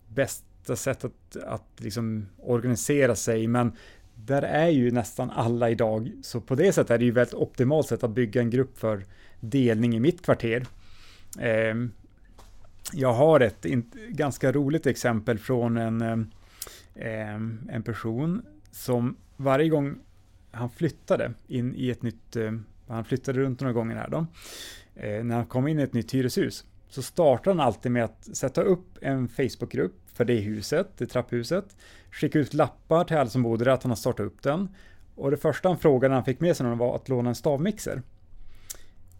bästa 0.08 0.76
sättet 0.76 1.12
att, 1.36 1.42
att 1.44 1.80
liksom 1.80 2.26
organisera 2.38 3.14
sig, 3.14 3.46
men 3.46 3.72
där 4.14 4.42
är 4.42 4.68
ju 4.68 4.90
nästan 4.90 5.30
alla 5.30 5.70
idag, 5.70 6.12
så 6.22 6.40
på 6.40 6.54
det 6.54 6.72
sättet 6.72 6.90
är 6.90 6.98
det 6.98 7.04
ju 7.04 7.10
väldigt 7.10 7.34
optimalt 7.34 7.86
sätt 7.86 8.04
att 8.04 8.10
bygga 8.10 8.40
en 8.40 8.50
grupp 8.50 8.78
för 8.78 9.04
delning 9.40 9.96
i 9.96 10.00
mitt 10.00 10.24
kvarter. 10.24 10.66
Eh, 11.38 11.74
jag 12.92 13.12
har 13.12 13.40
ett 13.40 13.62
ganska 14.08 14.52
roligt 14.52 14.86
exempel 14.86 15.38
från 15.38 15.76
en, 15.76 16.02
eh, 16.02 16.18
ehm, 16.94 17.68
en 17.72 17.82
person 17.82 18.42
som 18.70 19.16
varje 19.36 19.68
gång 19.68 19.98
han 20.56 20.70
flyttade 20.70 21.32
in 21.46 21.74
i 21.74 21.90
ett 21.90 22.02
nytt, 22.02 22.36
eh, 22.36 22.52
han 22.88 23.04
flyttade 23.04 23.40
runt 23.40 23.60
några 23.60 23.72
gånger 23.72 23.96
här 23.96 24.08
då, 24.08 24.26
eh, 24.94 25.24
när 25.24 25.36
han 25.36 25.46
kom 25.46 25.68
in 25.68 25.78
i 25.78 25.82
ett 25.82 25.92
nytt 25.92 26.14
hyreshus 26.14 26.64
så 26.88 27.02
startar 27.02 27.50
han 27.50 27.60
alltid 27.60 27.92
med 27.92 28.04
att 28.04 28.36
sätta 28.36 28.62
upp 28.62 28.98
en 29.00 29.28
Facebookgrupp 29.28 29.94
för 30.12 30.24
det 30.24 30.34
huset, 30.34 30.88
det 30.96 31.06
trapphuset, 31.06 31.76
skicka 32.10 32.38
ut 32.38 32.54
lappar 32.54 33.04
till 33.04 33.16
alla 33.16 33.30
som 33.30 33.42
bodde 33.42 33.64
där 33.64 33.72
att 33.72 33.82
han 33.82 33.90
har 33.90 33.96
startat 33.96 34.26
upp 34.26 34.42
den. 34.42 34.68
Och 35.14 35.30
det 35.30 35.36
första 35.36 35.68
han 35.68 35.78
frågade 35.78 36.08
när 36.08 36.14
han 36.14 36.24
fick 36.24 36.40
med 36.40 36.56
sig 36.56 36.66
någon 36.66 36.78
var 36.78 36.96
att 36.96 37.08
låna 37.08 37.28
en 37.28 37.34
stavmixer. 37.34 38.02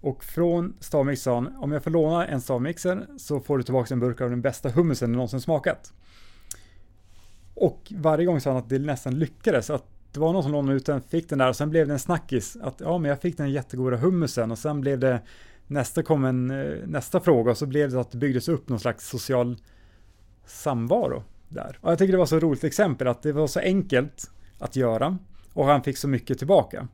Och 0.00 0.24
från 0.24 0.76
stavmixern, 0.80 1.56
om 1.56 1.72
jag 1.72 1.84
får 1.84 1.90
låna 1.90 2.26
en 2.26 2.40
stavmixer 2.40 3.06
så 3.18 3.40
får 3.40 3.58
du 3.58 3.64
tillbaka 3.64 3.94
en 3.94 4.00
burk 4.00 4.20
av 4.20 4.30
den 4.30 4.40
bästa 4.40 4.68
hummusen 4.70 5.10
du 5.10 5.16
någonsin 5.16 5.40
smakat. 5.40 5.92
Och 7.54 7.92
varje 7.96 8.26
gång 8.26 8.40
sa 8.40 8.50
han 8.50 8.58
att 8.58 8.68
det 8.68 8.78
nästan 8.78 9.18
lyckades, 9.18 9.70
att 9.70 9.95
det 10.16 10.20
var 10.20 10.32
någon 10.32 10.42
som 10.42 10.52
lånade 10.52 10.76
ut 10.76 10.86
den, 10.86 11.02
fick 11.02 11.28
den 11.28 11.38
där 11.38 11.48
och 11.48 11.56
sen 11.56 11.70
blev 11.70 11.86
det 11.86 11.92
en 11.92 11.98
snackis 11.98 12.56
att 12.60 12.80
ja, 12.80 12.98
men 12.98 13.08
jag 13.08 13.20
fick 13.20 13.36
den 13.36 13.50
jättegoda 13.50 13.96
hummusen 13.96 14.50
och 14.50 14.58
sen 14.58 14.80
blev 14.80 14.98
det 14.98 15.20
nästa 15.66 16.02
kom 16.02 16.24
en, 16.24 16.50
eh, 16.50 16.86
nästa 16.86 17.20
fråga 17.20 17.50
och 17.50 17.58
så 17.58 17.66
blev 17.66 17.90
det 17.90 18.00
att 18.00 18.10
det 18.10 18.18
byggdes 18.18 18.48
upp 18.48 18.68
någon 18.68 18.80
slags 18.80 19.08
social 19.08 19.56
samvaro 20.46 21.22
där. 21.48 21.78
Och 21.80 21.90
jag 21.90 21.98
tycker 21.98 22.12
det 22.12 22.18
var 22.18 22.26
så 22.26 22.38
roligt 22.38 22.64
exempel 22.64 23.08
att 23.08 23.22
det 23.22 23.32
var 23.32 23.46
så 23.46 23.60
enkelt 23.60 24.30
att 24.58 24.76
göra 24.76 25.18
och 25.52 25.66
han 25.66 25.82
fick 25.82 25.98
så 25.98 26.08
mycket 26.08 26.38
tillbaka. 26.38 26.88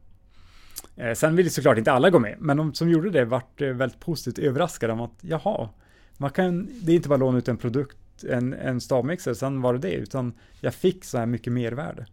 Eh, 0.97 1.15
sen 1.15 1.37
ville 1.37 1.51
såklart 1.51 1.79
inte 1.79 1.93
alla 1.93 2.11
gå 2.11 2.19
med, 2.19 2.37
men 2.41 2.57
de 2.57 2.75
som 2.75 2.91
gjorde 2.91 3.11
det 3.11 3.25
vart 3.25 3.61
eh, 3.61 3.69
väldigt 3.69 4.01
positivt 4.01 4.39
överraskade 4.39 4.93
om 4.93 5.01
att 5.01 5.19
jaha, 5.21 5.69
man 6.17 6.31
kan, 6.31 6.69
det 6.83 6.93
är 6.93 6.97
inte 6.97 7.09
bara 7.09 7.17
låna 7.17 7.39
ut 7.39 7.49
en 7.49 7.57
produkt, 7.57 8.25
en, 8.29 8.53
en 8.53 8.81
stavmixer, 8.81 9.35
sen 9.35 9.61
var 9.61 9.73
det 9.73 9.79
det, 9.79 9.95
utan 9.95 10.33
jag 10.61 10.75
fick 10.75 11.05
så 11.05 11.19
här 11.19 11.27
mycket 11.27 11.53
mervärde. 11.53 12.07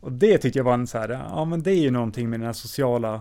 Och 0.00 0.12
det 0.12 0.38
tyckte 0.38 0.58
jag 0.58 0.64
var 0.64 0.74
en 0.74 0.86
så 0.86 0.98
här, 0.98 1.08
ja 1.08 1.44
men 1.44 1.62
det 1.62 1.70
är 1.70 1.80
ju 1.80 1.90
någonting 1.90 2.30
med 2.30 2.40
den 2.40 2.46
här 2.46 2.52
sociala 2.52 3.20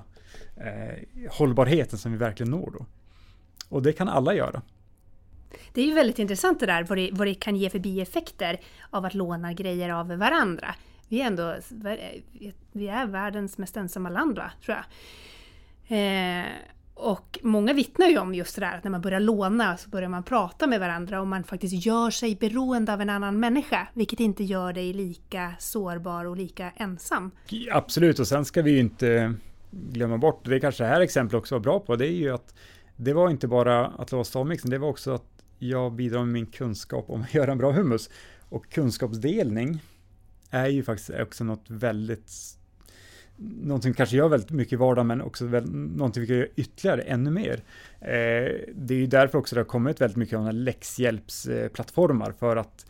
eh, 0.58 1.30
hållbarheten 1.32 2.00
som 2.00 2.12
vi 2.12 2.18
verkligen 2.18 2.52
når 2.52 2.72
då. 2.72 2.86
Och 3.70 3.82
det 3.82 3.94
kan 3.94 4.10
alla 4.10 4.34
göra. 4.34 4.62
Det 5.74 5.82
är 5.82 5.86
ju 5.86 5.94
väldigt 5.94 6.20
intressant 6.20 6.60
det 6.60 6.66
där 6.66 6.84
vad 6.84 6.98
det, 6.98 7.10
vad 7.14 7.28
det 7.28 7.34
kan 7.34 7.56
ge 7.56 7.70
för 7.70 7.80
bieffekter 7.80 8.60
av 8.90 9.06
att 9.06 9.14
låna 9.14 9.54
grejer 9.54 9.90
av 9.90 10.08
varandra. 10.08 10.76
Vi 11.08 11.22
är 11.22 11.26
ändå 11.26 11.52
eh, 11.52 12.22
vi 12.72 12.88
är 12.88 13.06
världens 13.06 13.58
mest 13.58 13.78
ensamma 13.78 14.10
land, 14.10 14.38
va? 14.38 14.52
tror 14.66 14.78
jag. 14.78 14.86
Eh, 15.88 16.46
och 16.96 17.40
många 17.44 17.74
vittnar 17.74 18.08
ju 18.08 18.18
om 18.18 18.34
just 18.34 18.56
det 18.56 18.62
där 18.62 18.78
att 18.78 18.84
när 18.84 18.92
man 18.92 19.02
börjar 19.02 19.20
låna 19.20 19.78
så 19.78 19.90
börjar 19.90 20.10
man 20.10 20.24
prata 20.24 20.68
med 20.68 20.80
varandra 20.80 21.22
och 21.22 21.28
man 21.28 21.44
faktiskt 21.44 21.86
gör 21.86 22.10
sig 22.10 22.36
beroende 22.36 22.94
av 22.94 23.02
en 23.02 23.10
annan 23.10 23.40
människa, 23.40 23.88
vilket 23.94 24.20
inte 24.20 24.44
gör 24.44 24.74
dig 24.74 24.94
lika 24.94 25.54
sårbar 25.60 26.26
och 26.26 26.38
lika 26.38 26.72
ensam. 26.76 27.32
Absolut, 27.72 28.20
och 28.20 28.28
sen 28.28 28.46
ska 28.46 28.62
vi 28.62 28.72
ju 28.72 28.80
inte 28.80 29.34
glömma 29.72 30.18
bort, 30.18 30.46
det 30.46 30.60
kanske 30.60 30.84
det 30.84 30.88
här 30.88 31.02
exemplet 31.02 31.40
också 31.40 31.56
var 31.56 31.60
bra 31.60 31.80
på, 31.80 31.96
det 31.96 32.08
är 32.08 32.16
ju 32.16 32.34
att 32.34 32.56
det 32.96 33.14
var 33.14 33.30
inte 33.30 33.48
bara 33.48 33.88
att 33.88 34.12
låsa 34.12 34.30
stavmixen, 34.30 34.70
det 34.70 34.78
var 34.78 34.90
också 34.90 35.12
att 35.12 35.36
jag 35.60 35.94
bidrar 35.94 36.20
med 36.20 36.28
min 36.28 36.46
kunskap 36.46 37.10
om 37.10 37.22
att 37.22 37.34
göra 37.34 37.52
en 37.52 37.58
bra 37.58 37.72
hummus. 37.72 38.10
Och 38.50 38.70
kunskapsdelning 38.70 39.82
är 40.50 40.68
ju 40.68 40.84
faktiskt 40.84 41.10
också 41.10 41.44
något 41.44 41.66
väldigt 41.68 42.32
någonting 43.38 43.92
vi 43.92 43.96
kanske 43.96 44.18
gör 44.18 44.30
väldigt 44.30 44.52
mycket 44.52 44.74
i 44.74 44.76
vardagen, 44.76 45.08
men 45.08 45.22
också 45.22 45.46
väl, 45.46 45.72
någonting 45.72 46.22
vi 46.22 46.28
kan 46.28 46.38
göra 46.38 46.48
ytterligare, 46.56 47.02
ännu 47.02 47.32
mer. 47.32 47.64
Eh, 48.00 48.52
det 48.76 48.94
är 48.94 48.98
ju 48.98 49.08
därför 49.08 49.38
också 49.38 49.56
det 49.56 49.60
har 49.60 49.66
kommit 49.66 50.02
väldigt 50.02 50.18
mycket 50.18 50.40
av 50.40 50.54
läxhjälpsplattformar, 50.54 52.32
för 52.32 52.56
att 52.56 52.86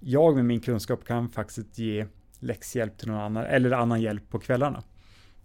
jag 0.00 0.36
med 0.36 0.44
min 0.44 0.60
kunskap 0.60 1.04
kan 1.04 1.28
faktiskt 1.28 1.78
ge 1.78 2.06
läxhjälp 2.38 2.98
till 2.98 3.08
någon 3.08 3.20
annan, 3.20 3.44
eller 3.44 3.70
annan 3.70 4.00
hjälp 4.00 4.30
på 4.30 4.38
kvällarna. 4.38 4.82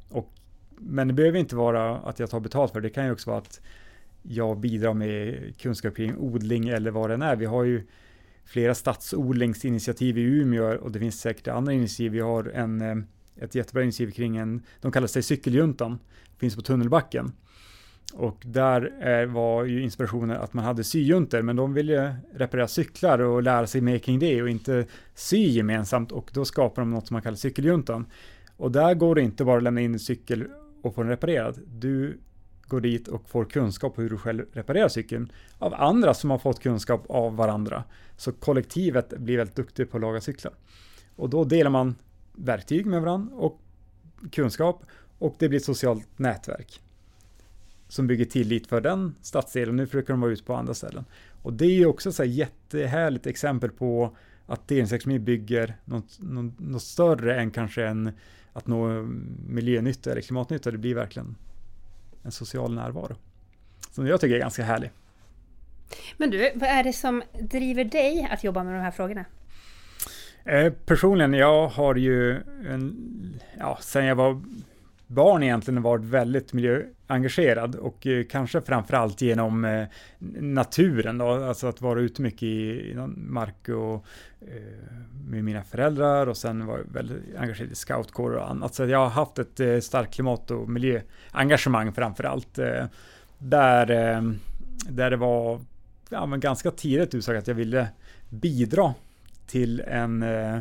Och, 0.09 0.33
men 0.77 1.07
det 1.07 1.13
behöver 1.13 1.39
inte 1.39 1.55
vara 1.55 1.97
att 1.97 2.19
jag 2.19 2.29
tar 2.29 2.39
betalt 2.39 2.71
för 2.71 2.81
det, 2.81 2.87
det 2.87 2.93
kan 2.93 3.05
ju 3.05 3.11
också 3.11 3.29
vara 3.29 3.39
att 3.39 3.61
jag 4.23 4.59
bidrar 4.59 4.93
med 4.93 5.37
kunskap 5.57 5.95
kring 5.95 6.17
odling 6.17 6.69
eller 6.69 6.91
vad 6.91 7.09
det 7.09 7.13
än 7.13 7.21
är. 7.21 7.35
Vi 7.35 7.45
har 7.45 7.63
ju 7.63 7.87
flera 8.45 8.75
stadsodlingsinitiativ 8.75 10.17
i 10.17 10.21
Umeå 10.21 10.77
och 10.77 10.91
det 10.91 10.99
finns 10.99 11.21
säkert 11.21 11.47
andra 11.47 11.73
initiativ. 11.73 12.11
Vi 12.11 12.19
har 12.19 12.43
en, 12.43 12.81
eh, 12.81 12.95
ett 13.35 13.55
jättebra 13.55 13.83
initiativ 13.83 14.11
kring 14.11 14.37
en, 14.37 14.61
de 14.81 14.91
kallar 14.91 15.07
sig 15.07 15.23
Cykeljuntan, 15.23 15.99
finns 16.37 16.55
på 16.55 16.61
Tunnelbacken. 16.61 17.31
Och 18.13 18.37
där 18.45 19.07
eh, 19.07 19.25
var 19.25 19.63
ju 19.63 19.81
inspirationen 19.81 20.37
att 20.37 20.53
man 20.53 20.65
hade 20.65 20.83
syjuntor, 20.83 21.41
men 21.41 21.55
de 21.55 21.73
ville 21.73 22.15
reparera 22.33 22.67
cyklar 22.67 23.19
och 23.19 23.43
lära 23.43 23.67
sig 23.67 23.81
mer 23.81 23.97
kring 23.97 24.19
det 24.19 24.41
och 24.41 24.49
inte 24.49 24.85
sy 25.15 25.37
gemensamt 25.37 26.11
och 26.11 26.31
då 26.33 26.45
skapar 26.45 26.81
de 26.81 26.91
något 26.91 27.07
som 27.07 27.15
man 27.15 27.21
kallar 27.21 27.35
cykeljuntan. 27.35 28.05
Och 28.57 28.71
där 28.71 28.93
går 28.93 29.15
det 29.15 29.21
inte 29.21 29.45
bara 29.45 29.57
att 29.57 29.63
lämna 29.63 29.81
in 29.81 29.93
en 29.93 29.99
cykel 29.99 30.47
och 30.81 30.95
få 30.95 31.01
den 31.01 31.09
reparerad. 31.09 31.59
Du 31.67 32.19
går 32.67 32.81
dit 32.81 33.07
och 33.07 33.29
får 33.29 33.45
kunskap 33.45 33.95
på 33.95 34.01
hur 34.01 34.09
du 34.09 34.17
själv 34.17 34.45
reparerar 34.53 34.87
cykeln 34.87 35.31
av 35.57 35.73
andra 35.73 36.13
som 36.13 36.29
har 36.29 36.37
fått 36.37 36.59
kunskap 36.59 37.05
av 37.09 37.35
varandra. 37.35 37.83
Så 38.17 38.31
kollektivet 38.31 39.17
blir 39.17 39.37
väldigt 39.37 39.55
duktigt 39.55 39.91
på 39.91 39.97
att 39.97 40.01
laga 40.01 40.21
cyklar. 40.21 40.53
Och 41.15 41.29
då 41.29 41.43
delar 41.43 41.71
man 41.71 41.95
verktyg 42.33 42.85
med 42.85 43.01
varandra 43.01 43.35
och 43.35 43.61
kunskap 44.31 44.83
och 45.19 45.35
det 45.39 45.49
blir 45.49 45.59
ett 45.59 45.65
socialt 45.65 46.19
nätverk 46.19 46.81
som 47.87 48.07
bygger 48.07 48.25
tillit 48.25 48.67
för 48.67 48.81
den 48.81 49.15
stadsdelen. 49.21 49.75
Nu 49.75 49.85
försöker 49.85 50.13
de 50.13 50.21
vara 50.21 50.31
ute 50.31 50.43
på 50.43 50.55
andra 50.55 50.73
ställen. 50.73 51.05
Och 51.41 51.53
det 51.53 51.65
är 51.65 51.71
ju 51.71 51.85
också 51.85 52.09
ett 52.09 52.29
jättehärligt 52.29 53.27
exempel 53.27 53.69
på 53.69 54.15
att 54.45 54.67
delningsekonomi 54.67 55.19
bygger 55.19 55.75
något, 55.85 56.19
något, 56.19 56.59
något, 56.59 56.81
större 56.81 57.41
än 57.41 57.51
kanske 57.51 57.85
en 57.85 58.11
att 58.53 58.67
nå 58.67 59.01
miljönytta 59.47 60.11
eller 60.11 60.21
klimatnytta. 60.21 60.71
Det 60.71 60.77
blir 60.77 60.95
verkligen 60.95 61.35
en 62.23 62.31
social 62.31 62.73
närvaro. 62.73 63.15
Som 63.91 64.07
jag 64.07 64.21
tycker 64.21 64.35
är 64.35 64.39
ganska 64.39 64.63
härlig. 64.63 64.91
Men 66.17 66.29
du, 66.29 66.51
vad 66.55 66.69
är 66.69 66.83
det 66.83 66.93
som 66.93 67.23
driver 67.39 67.83
dig 67.83 68.27
att 68.31 68.43
jobba 68.43 68.63
med 68.63 68.73
de 68.73 68.79
här 68.79 68.91
frågorna? 68.91 69.25
Eh, 70.45 70.73
personligen, 70.85 71.33
jag 71.33 71.67
har 71.67 71.95
ju 71.95 72.35
en, 72.69 73.39
ja, 73.59 73.77
sen 73.81 74.05
jag 74.05 74.15
var 74.15 74.41
barn 75.07 75.43
egentligen 75.43 75.81
varit 75.81 76.05
väldigt 76.05 76.53
miljöengagerad 76.53 77.75
och 77.75 78.07
eh, 78.07 78.25
kanske 78.29 78.61
framförallt 78.61 79.21
genom 79.21 79.65
eh, 79.65 79.85
naturen 80.39 81.17
då, 81.17 81.29
alltså 81.29 81.67
att 81.67 81.81
vara 81.81 81.99
ute 81.99 82.21
mycket 82.21 82.43
i, 82.43 82.91
i 82.91 82.95
mark 83.15 83.69
och 83.69 84.05
eh, 84.41 84.95
med 85.27 85.43
mina 85.43 85.63
föräldrar 85.63 86.27
och 86.27 86.37
sen 86.37 86.65
var 86.65 86.77
jag 86.77 86.85
väldigt 86.93 87.35
engagerad 87.37 87.71
i 87.71 87.75
scoutkår 87.75 88.31
och 88.31 88.49
annat. 88.49 88.75
Så 88.75 88.85
jag 88.85 88.99
har 88.99 89.09
haft 89.09 89.39
ett 89.39 89.59
eh, 89.59 89.79
starkt 89.79 90.13
klimat 90.13 90.51
och 90.51 90.69
miljöengagemang 90.69 91.93
framförallt. 91.93 92.59
Eh, 92.59 92.85
där, 93.37 93.91
eh, 93.91 94.21
där 94.89 95.09
det 95.09 95.17
var 95.17 95.59
ja, 96.09 96.25
men 96.25 96.39
ganska 96.39 96.71
tidigt 96.71 97.15
utsagt 97.15 97.39
att 97.39 97.47
jag 97.47 97.55
ville 97.55 97.87
bidra 98.29 98.93
till 99.45 99.79
en 99.79 100.23
eh, 100.23 100.57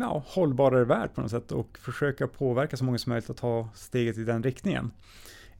ja, 0.00 0.22
hållbarare 0.26 0.84
värld 0.84 1.14
på 1.14 1.20
något 1.20 1.30
sätt 1.30 1.52
och 1.52 1.78
försöka 1.78 2.26
påverka 2.26 2.76
så 2.76 2.84
många 2.84 2.98
som 2.98 3.10
möjligt 3.10 3.30
att 3.30 3.36
ta 3.36 3.68
steget 3.74 4.18
i 4.18 4.24
den 4.24 4.42
riktningen. 4.42 4.90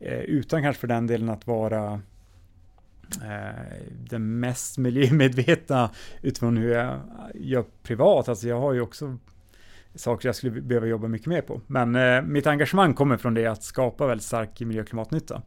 Eh, 0.00 0.20
utan 0.20 0.62
kanske 0.62 0.80
för 0.80 0.88
den 0.88 1.06
delen 1.06 1.28
att 1.28 1.46
vara 1.46 2.00
eh, 3.22 3.82
den 4.10 4.40
mest 4.40 4.78
miljömedvetna 4.78 5.90
utifrån 6.22 6.56
hur 6.56 6.74
jag 6.74 6.94
eh, 6.94 7.00
gör 7.34 7.64
privat. 7.82 8.28
Alltså 8.28 8.48
jag 8.48 8.60
har 8.60 8.72
ju 8.72 8.80
också 8.80 9.18
saker 9.94 10.28
jag 10.28 10.36
skulle 10.36 10.60
behöva 10.60 10.86
jobba 10.86 11.08
mycket 11.08 11.26
mer 11.26 11.40
på. 11.40 11.60
Men 11.66 11.94
eh, 11.94 12.22
mitt 12.22 12.46
engagemang 12.46 12.94
kommer 12.94 13.16
från 13.16 13.34
det 13.34 13.46
att 13.46 13.62
skapa 13.62 14.06
väldigt 14.06 14.26
stark 14.26 14.60
miljö 14.60 14.82
och 14.82 14.88
klimatnytta. 14.88 15.42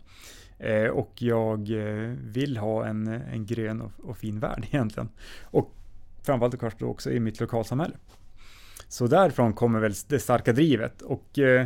Eh, 0.60 0.88
och 0.88 1.12
jag 1.22 1.70
eh, 1.70 2.14
vill 2.22 2.58
ha 2.58 2.86
en, 2.86 3.08
en 3.08 3.46
grön 3.46 3.82
och, 3.82 3.92
och, 4.04 4.18
fin 4.18 4.40
värld 4.40 4.66
egentligen. 4.72 5.10
Och 5.44 5.76
framförallt 6.24 6.60
kanske 6.60 6.86
också 6.86 7.12
i 7.12 7.20
mitt 7.20 7.40
lokalsamhälle. 7.40 7.96
Så 8.88 9.08
därifrån 9.08 9.54
kommer 9.54 9.80
väl 9.80 9.94
det 10.08 10.20
starka 10.20 10.54
drivet 10.54 11.02
och 11.02 11.40
eh, 11.40 11.66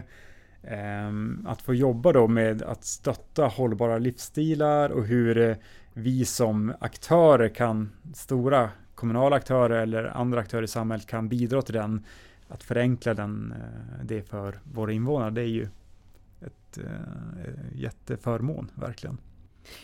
ehm, 0.63 1.45
att 1.47 1.61
få 1.61 1.73
jobba 1.73 2.11
då 2.11 2.27
med 2.27 2.61
att 2.61 2.83
stötta 2.83 3.45
hållbara 3.45 3.97
livsstilar 3.97 4.89
och 4.89 5.05
hur 5.05 5.37
eh, 5.37 5.55
vi 5.93 6.25
som 6.25 6.73
aktörer 6.79 7.49
kan, 7.49 7.91
stora 8.13 8.69
kommunala 8.95 9.35
aktörer 9.35 9.81
eller 9.81 10.03
andra 10.03 10.39
aktörer 10.39 10.63
i 10.63 10.67
samhället 10.67 11.07
kan 11.07 11.29
bidra 11.29 11.61
till 11.61 11.73
den, 11.73 12.05
att 12.47 12.63
förenkla 12.63 13.13
den, 13.13 13.51
eh, 13.51 14.05
det 14.05 14.21
för 14.21 14.59
våra 14.63 14.91
invånare. 14.91 15.31
Det 15.31 15.41
är 15.41 15.45
ju 15.45 15.67
ett 16.41 16.77
eh, 16.77 16.83
jätteförmån, 17.75 18.71
verkligen. 18.75 19.17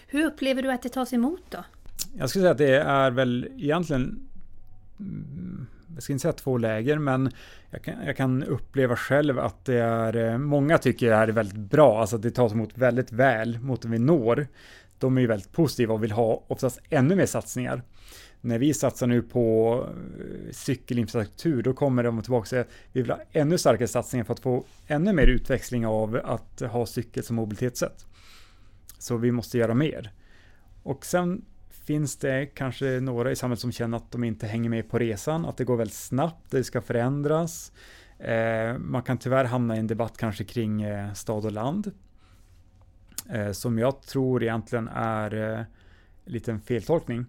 Hur 0.07 0.25
upplever 0.25 0.63
du 0.63 0.71
att 0.71 0.81
det 0.81 0.89
tas 0.89 1.13
emot 1.13 1.43
då? 1.49 1.63
Jag 2.17 2.29
skulle 2.29 2.43
säga 2.43 2.51
att 2.51 2.57
det 2.57 2.75
är 2.75 3.11
väl 3.11 3.49
egentligen 3.57 4.30
Mm, 5.01 5.67
jag 5.93 6.03
ska 6.03 6.13
inte 6.13 6.21
säga 6.21 6.33
två 6.33 6.57
läger, 6.57 6.97
men 6.97 7.31
jag 7.69 7.83
kan, 7.83 8.05
jag 8.05 8.17
kan, 8.17 8.43
uppleva 8.43 8.95
själv 8.95 9.39
att 9.39 9.65
det 9.65 9.77
är, 9.77 10.15
eh, 10.15 10.37
många 10.37 10.77
tycker 10.77 11.09
det 11.09 11.15
här 11.15 11.27
är 11.27 11.31
väldigt 11.31 11.57
bra, 11.57 12.01
alltså 12.01 12.15
att 12.15 12.21
det 12.21 12.31
tas 12.31 12.53
emot 12.53 12.77
väldigt 12.77 13.11
väl 13.11 13.59
mot 13.59 13.81
det 13.81 13.87
vi 13.87 13.99
når. 13.99 14.47
De 14.97 15.17
är 15.17 15.21
ju 15.21 15.27
väldigt 15.27 15.51
positiva 15.51 15.93
och 15.93 16.03
vill 16.03 16.11
ha 16.11 16.43
oftast 16.47 16.79
ännu 16.89 17.15
mer 17.15 17.25
satsningar. 17.25 17.83
När 18.41 18.59
vi 18.59 18.73
satsar 18.73 19.07
nu 19.07 19.21
på 19.21 19.75
eh, 20.19 20.51
cykelinfrastruktur, 20.51 21.63
då 21.63 21.73
kommer 21.73 22.03
de 22.03 22.21
tillbaka 22.21 22.41
och 22.41 22.47
säger 22.47 22.63
att 22.63 22.71
vi 22.91 23.01
vill 23.01 23.11
ha 23.11 23.19
ännu 23.31 23.57
starkare 23.57 23.87
satsningar 23.87 24.23
för 24.23 24.33
att 24.33 24.39
få 24.39 24.65
ännu 24.87 25.13
mer 25.13 25.27
utväxling 25.27 25.85
av 25.85 26.19
att 26.23 26.59
ha 26.59 26.85
cykel 26.85 27.23
som 27.23 27.35
mobilitetssätt. 27.35 28.05
Så 28.97 29.17
vi 29.17 29.31
måste 29.31 29.57
göra 29.57 29.73
mer. 29.73 30.11
Och 30.83 31.05
sen 31.05 31.45
finns 31.85 32.17
det 32.17 32.45
kanske 32.45 32.85
några 32.85 33.31
i 33.31 33.35
samhället 33.35 33.59
som 33.59 33.71
känner 33.71 33.97
att 33.97 34.11
de 34.11 34.23
inte 34.23 34.47
hänger 34.47 34.69
med 34.69 34.89
på 34.89 34.99
resan, 34.99 35.45
att 35.45 35.57
det 35.57 35.63
går 35.63 35.77
väldigt 35.77 35.95
snabbt, 35.95 36.51
det 36.51 36.63
ska 36.63 36.81
förändras. 36.81 37.71
Eh, 38.19 38.77
man 38.77 39.03
kan 39.03 39.17
tyvärr 39.17 39.45
hamna 39.45 39.75
i 39.75 39.79
en 39.79 39.87
debatt 39.87 40.17
kanske 40.17 40.43
kring 40.43 40.81
eh, 40.81 41.13
stad 41.13 41.45
och 41.45 41.51
land, 41.51 41.91
eh, 43.29 43.51
som 43.51 43.79
jag 43.79 44.01
tror 44.01 44.43
egentligen 44.43 44.87
är 44.93 45.59
eh, 45.59 45.65
lite 46.25 46.51
en 46.51 46.61
feltolkning. 46.61 47.25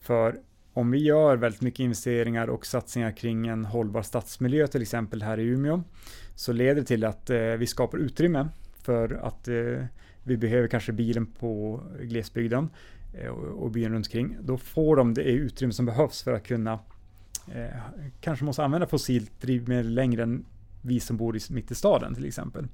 För 0.00 0.38
om 0.72 0.90
vi 0.90 0.98
gör 0.98 1.36
väldigt 1.36 1.60
mycket 1.60 1.80
investeringar 1.80 2.48
och 2.48 2.66
satsningar 2.66 3.10
kring 3.10 3.46
en 3.46 3.64
hållbar 3.64 4.02
stadsmiljö, 4.02 4.66
till 4.66 4.82
exempel 4.82 5.22
här 5.22 5.40
i 5.40 5.42
Umeå, 5.42 5.82
så 6.34 6.52
leder 6.52 6.74
det 6.74 6.84
till 6.86 7.04
att 7.04 7.30
eh, 7.30 7.38
vi 7.38 7.66
skapar 7.66 7.98
utrymme 7.98 8.48
för 8.82 9.20
att 9.22 9.48
eh, 9.48 9.84
vi 10.22 10.36
behöver 10.36 10.68
kanske 10.68 10.92
bilen 10.92 11.26
på 11.26 11.80
glesbygden. 12.02 12.70
Eh, 13.22 13.30
och 13.30 13.70
byn 13.70 13.92
runt 13.92 14.06
omkring, 14.06 14.36
då 14.40 14.56
får 14.56 14.96
de 14.96 15.14
det 15.14 15.22
utrymme 15.22 15.72
som 15.72 15.86
behövs 15.86 16.22
för 16.22 16.32
att 16.32 16.46
kunna 16.46 16.78
eh, 17.54 17.80
kanske 18.20 18.44
måste 18.44 18.64
använda 18.64 18.86
fossilt 18.86 19.40
drivmedel 19.40 19.94
längre 19.94 20.22
än 20.22 20.44
vi 20.82 21.00
som 21.00 21.16
bor 21.16 21.36
i, 21.36 21.40
mitt 21.50 21.70
i 21.70 21.74
staden 21.74 22.14
till 22.14 22.26
exempel. 22.26 22.66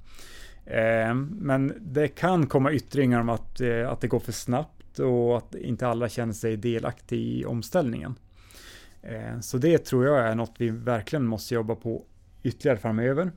Eh, 0.65 1.13
men 1.29 1.73
det 1.81 2.07
kan 2.07 2.47
komma 2.47 2.71
yttringar 2.71 3.19
om 3.19 3.29
att, 3.29 3.61
eh, 3.61 3.89
att 3.89 4.01
det 4.01 4.07
går 4.07 4.19
för 4.19 4.31
snabbt 4.31 4.99
och 4.99 5.37
att 5.37 5.55
inte 5.55 5.87
alla 5.87 6.09
känner 6.09 6.33
sig 6.33 6.57
delaktiga 6.57 7.19
i 7.19 7.45
omställningen. 7.45 8.15
Eh, 9.01 9.39
så 9.39 9.57
det 9.57 9.77
tror 9.77 10.05
jag 10.05 10.27
är 10.27 10.35
något 10.35 10.53
vi 10.57 10.69
verkligen 10.69 11.25
måste 11.25 11.53
jobba 11.53 11.75
på 11.75 12.03
ytterligare 12.43 12.77
framöver 12.77 13.31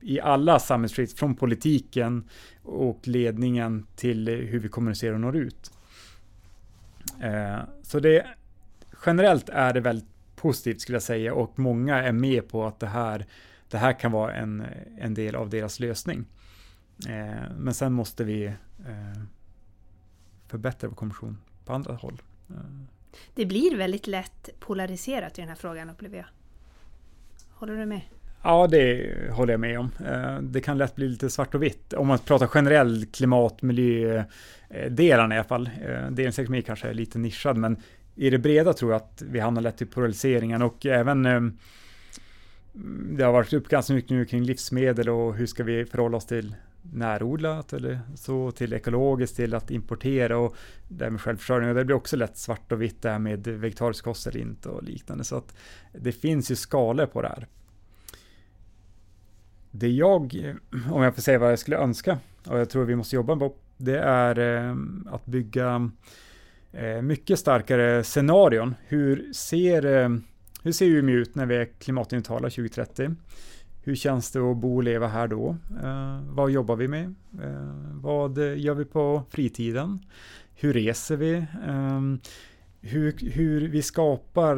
i 0.00 0.20
alla 0.20 0.58
samhällsskikt, 0.58 1.18
från 1.18 1.34
politiken 1.34 2.28
och 2.62 3.08
ledningen 3.08 3.86
till 3.96 4.28
hur 4.28 4.58
vi 4.58 4.68
kommunicerar 4.68 5.14
och 5.14 5.20
når 5.20 5.36
ut. 5.36 5.70
Eh, 7.22 7.58
så 7.82 8.00
det 8.00 8.26
generellt 9.06 9.48
är 9.48 9.72
det 9.72 9.80
väldigt 9.80 10.08
positivt 10.36 10.80
skulle 10.80 10.96
jag 10.96 11.02
säga 11.02 11.34
och 11.34 11.58
många 11.58 12.02
är 12.02 12.12
med 12.12 12.48
på 12.48 12.66
att 12.66 12.80
det 12.80 12.86
här, 12.86 13.26
det 13.68 13.78
här 13.78 13.92
kan 13.92 14.12
vara 14.12 14.34
en, 14.34 14.64
en 14.98 15.14
del 15.14 15.34
av 15.34 15.50
deras 15.50 15.80
lösning. 15.80 16.24
Eh, 17.08 17.50
men 17.58 17.74
sen 17.74 17.92
måste 17.92 18.24
vi 18.24 18.44
eh, 18.86 19.22
förbättra 20.46 20.88
vår 20.88 20.96
kommission 20.96 21.38
på 21.64 21.72
andra 21.72 21.94
håll. 21.94 22.22
Eh. 22.50 22.56
Det 23.34 23.46
blir 23.46 23.76
väldigt 23.76 24.06
lätt 24.06 24.50
polariserat 24.60 25.38
i 25.38 25.40
den 25.40 25.48
här 25.48 25.56
frågan 25.56 25.90
upplever 25.90 26.16
jag. 26.16 26.26
Håller 27.50 27.76
du 27.76 27.86
med? 27.86 28.00
Ja, 28.42 28.66
det 28.66 29.14
håller 29.30 29.52
jag 29.52 29.60
med 29.60 29.78
om. 29.78 29.90
Eh, 30.06 30.38
det 30.40 30.60
kan 30.60 30.78
lätt 30.78 30.94
bli 30.94 31.08
lite 31.08 31.30
svart 31.30 31.54
och 31.54 31.62
vitt. 31.62 31.92
Om 31.92 32.06
man 32.06 32.18
pratar 32.18 32.46
generell 32.46 33.06
klimat, 33.06 33.62
miljö, 33.62 34.24
delarna 34.90 35.34
i 35.34 35.38
alla 35.38 35.48
fall. 35.48 35.70
Eh, 35.86 36.10
Delningsekonomi 36.10 36.62
kanske 36.62 36.88
är 36.88 36.94
lite 36.94 37.18
nischad, 37.18 37.56
men 37.56 37.76
i 38.14 38.30
det 38.30 38.38
breda 38.38 38.72
tror 38.72 38.92
jag 38.92 38.96
att 38.96 39.22
vi 39.26 39.40
hamnar 39.40 39.62
lätt 39.62 39.82
i 39.82 39.86
polariseringen 39.86 40.62
och 40.62 40.86
även 40.86 41.26
eh, 41.26 41.40
det 43.10 43.24
har 43.24 43.32
varit 43.32 43.52
upp 43.52 43.68
ganska 43.68 43.92
mycket 43.92 44.10
nu 44.10 44.24
kring 44.24 44.42
livsmedel 44.42 45.08
och 45.08 45.34
hur 45.34 45.46
ska 45.46 45.64
vi 45.64 45.84
förhålla 45.84 46.16
oss 46.16 46.26
till 46.26 46.54
närodlat 46.92 47.72
eller 47.72 48.00
så 48.14 48.50
till 48.50 48.72
ekologiskt 48.72 49.36
till 49.36 49.54
att 49.54 49.70
importera 49.70 50.38
och 50.38 50.56
det 50.88 51.04
här 51.04 51.10
med 51.10 51.20
självförsörjning. 51.20 51.70
Och 51.70 51.76
det 51.76 51.84
blir 51.84 51.96
också 51.96 52.16
lätt 52.16 52.36
svart 52.36 52.72
och 52.72 52.82
vitt 52.82 53.02
det 53.02 53.10
här 53.10 53.18
med 53.18 53.48
vegetarisk 53.48 54.04
kost 54.04 54.26
eller 54.26 54.40
inte 54.40 54.68
och 54.68 54.82
liknande. 54.82 55.24
Så 55.24 55.36
att 55.36 55.56
det 55.92 56.12
finns 56.12 56.50
ju 56.50 56.54
skalor 56.54 57.06
på 57.06 57.22
det 57.22 57.28
här. 57.28 57.46
Det 59.70 59.88
jag, 59.88 60.34
eh, 60.34 60.92
om 60.92 61.02
jag 61.02 61.14
får 61.14 61.22
säga 61.22 61.38
vad 61.38 61.52
jag 61.52 61.58
skulle 61.58 61.76
önska 61.76 62.18
och 62.46 62.58
jag 62.58 62.70
tror 62.70 62.84
vi 62.84 62.96
måste 62.96 63.16
jobba 63.16 63.36
på, 63.36 63.54
det 63.76 63.98
är 63.98 64.38
eh, 64.38 64.76
att 65.10 65.26
bygga 65.26 65.90
eh, 66.72 67.02
mycket 67.02 67.38
starkare 67.38 68.04
scenarion. 68.04 68.74
Hur 68.86 69.32
ser, 69.32 69.82
hur 70.62 70.72
ser 70.72 70.86
Umeå 70.86 71.14
ut 71.14 71.34
när 71.34 71.46
vi 71.46 71.56
är 71.56 71.64
klimatneutrala 71.64 72.50
2030? 72.50 73.14
Hur 73.88 73.94
känns 73.94 74.30
det 74.30 74.38
att 74.38 74.56
bo 74.56 74.76
och 74.76 74.82
leva 74.82 75.06
här 75.06 75.28
då? 75.28 75.56
Eh, 75.82 76.20
vad 76.22 76.50
jobbar 76.50 76.76
vi 76.76 76.88
med? 76.88 77.14
Eh, 77.42 77.72
vad 77.94 78.38
gör 78.38 78.74
vi 78.74 78.84
på 78.84 79.22
fritiden? 79.30 79.98
Hur 80.54 80.72
reser 80.72 81.16
vi? 81.16 81.32
Eh, 81.66 82.00
hur, 82.80 83.30
hur, 83.30 83.68
vi 83.68 83.82
skapar 83.82 84.56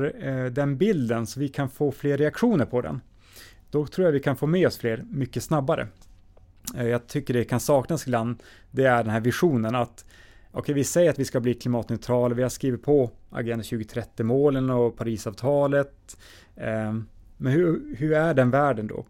den 0.51 0.77
bilden 0.77 1.27
så 1.27 1.41
vi 1.41 1.49
kan 1.49 1.69
få 1.69 1.93
fler 1.93 2.19
reaktioner 2.19 2.65
på 2.65 2.81
den. 2.81 3.01
Då 3.71 3.87
tror 3.87 4.07
jag 4.07 4.12
vi 4.12 4.21
kan 4.21 4.37
få 4.37 4.47
med 4.47 4.66
oss 4.66 4.79
fler 4.79 5.05
mycket 5.11 5.43
snabbare. 5.43 5.89
Eh, 6.77 6.87
jag 6.87 7.07
tycker 7.07 7.35
det 7.35 7.45
kan 7.45 7.61
saknas 7.61 8.07
ibland, 8.07 8.43
det 8.71 8.85
är 8.85 9.03
den 9.03 9.12
här 9.12 9.21
visionen 9.21 9.75
att 9.75 10.05
Okej, 10.53 10.61
okay, 10.61 10.75
vi 10.75 10.85
säger 10.85 11.11
att 11.11 11.18
vi 11.18 11.25
ska 11.25 11.41
bli 11.41 11.55
klimatneutrala, 11.55 12.35
vi 12.35 12.43
har 12.43 12.51
skrivit 12.51 12.83
på 12.83 13.11
Agenda 13.31 13.62
2030-målen 13.62 14.71
och 14.71 14.97
Parisavtalet. 14.97 16.16
Eh, 16.57 16.95
men 17.37 17.53
hur, 17.53 17.97
hur 17.97 18.12
är 18.12 18.35
den 18.35 18.51
världen 18.51 18.87
då? 18.87 19.05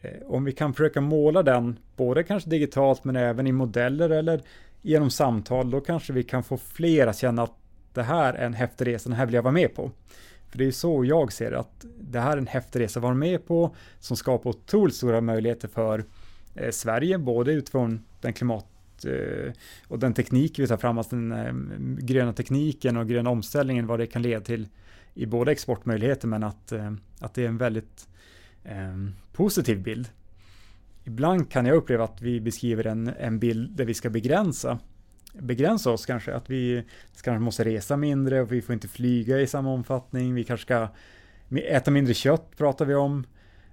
Eh, 0.00 0.26
om 0.26 0.44
vi 0.44 0.52
kan 0.52 0.74
försöka 0.74 1.00
måla 1.00 1.42
den, 1.42 1.78
både 1.96 2.22
kanske 2.22 2.50
digitalt 2.50 3.04
men 3.04 3.16
även 3.16 3.46
i 3.46 3.52
modeller 3.52 4.10
eller 4.10 4.42
genom 4.82 5.10
samtal, 5.10 5.70
då 5.70 5.80
kanske 5.80 6.12
vi 6.12 6.22
kan 6.22 6.42
få 6.42 6.56
fler 6.56 7.06
att 7.06 7.18
känna 7.18 7.42
att 7.42 7.56
det 7.94 8.02
här 8.02 8.34
är 8.34 8.46
en 8.46 8.54
häftig 8.54 8.86
resa, 8.86 9.08
den 9.08 9.18
här 9.18 9.26
vill 9.26 9.34
jag 9.34 9.42
vara 9.42 9.54
med 9.54 9.74
på. 9.74 9.90
För 10.52 10.58
det 10.58 10.66
är 10.66 10.70
så 10.70 11.04
jag 11.04 11.32
ser 11.32 11.50
det, 11.50 11.58
att 11.58 11.86
det 12.00 12.20
här 12.20 12.32
är 12.32 12.36
en 12.36 12.46
häftig 12.46 12.80
resa 12.80 13.00
att 13.00 13.02
vara 13.02 13.14
med 13.14 13.46
på, 13.46 13.74
som 13.98 14.16
skapar 14.16 14.50
otroligt 14.50 14.94
stora 14.94 15.20
möjligheter 15.20 15.68
för 15.68 16.04
eh, 16.54 16.70
Sverige, 16.70 17.18
både 17.18 17.52
utifrån 17.52 18.00
den 18.20 18.32
klimat 18.32 18.66
eh, 19.04 19.52
och 19.88 19.98
den 19.98 20.14
teknik 20.14 20.58
vi 20.58 20.66
tar 20.66 20.76
fram, 20.76 20.98
alltså 20.98 21.16
den 21.16 21.32
eh, 21.32 22.04
gröna 22.04 22.32
tekniken 22.32 22.96
och 22.96 23.08
gröna 23.08 23.30
omställningen, 23.30 23.86
vad 23.86 23.98
det 23.98 24.06
kan 24.06 24.22
leda 24.22 24.40
till 24.40 24.68
i 25.14 25.26
både 25.26 25.52
exportmöjligheter, 25.52 26.28
men 26.28 26.42
att, 26.42 26.72
eh, 26.72 26.92
att 27.20 27.34
det 27.34 27.44
är 27.44 27.48
en 27.48 27.58
väldigt 27.58 28.08
eh, 28.64 28.96
positiv 29.32 29.82
bild. 29.82 30.08
Ibland 31.04 31.50
kan 31.50 31.66
jag 31.66 31.76
uppleva 31.76 32.04
att 32.04 32.22
vi 32.22 32.40
beskriver 32.40 32.86
en, 32.86 33.08
en 33.08 33.38
bild 33.38 33.70
där 33.70 33.84
vi 33.84 33.94
ska 33.94 34.10
begränsa 34.10 34.78
begränsa 35.32 35.90
oss 35.90 36.06
kanske, 36.06 36.34
att 36.34 36.50
vi 36.50 36.84
kanske 37.22 37.44
måste 37.44 37.64
resa 37.64 37.96
mindre 37.96 38.40
och 38.40 38.52
vi 38.52 38.62
får 38.62 38.72
inte 38.72 38.88
flyga 38.88 39.40
i 39.40 39.46
samma 39.46 39.70
omfattning, 39.72 40.34
vi 40.34 40.44
kanske 40.44 40.64
ska 40.64 40.88
äta 41.56 41.90
mindre 41.90 42.14
kött 42.14 42.56
pratar 42.56 42.84
vi 42.84 42.94
om. 42.94 43.26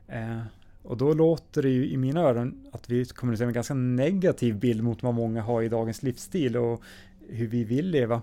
Eh, 0.07 0.39
och 0.83 0.97
då 0.97 1.13
låter 1.13 1.61
det 1.61 1.69
ju 1.69 1.89
i 1.89 1.97
mina 1.97 2.21
öron 2.21 2.67
att 2.71 2.89
vi 2.89 3.05
kommunicerar 3.05 3.45
med 3.45 3.51
en 3.51 3.53
ganska 3.53 3.73
negativ 3.73 4.55
bild 4.55 4.83
mot 4.83 5.03
vad 5.03 5.13
många 5.13 5.41
har 5.41 5.61
i 5.61 5.69
dagens 5.69 6.03
livsstil 6.03 6.57
och 6.57 6.83
hur 7.27 7.47
vi 7.47 7.63
vill 7.63 7.89
leva. 7.89 8.21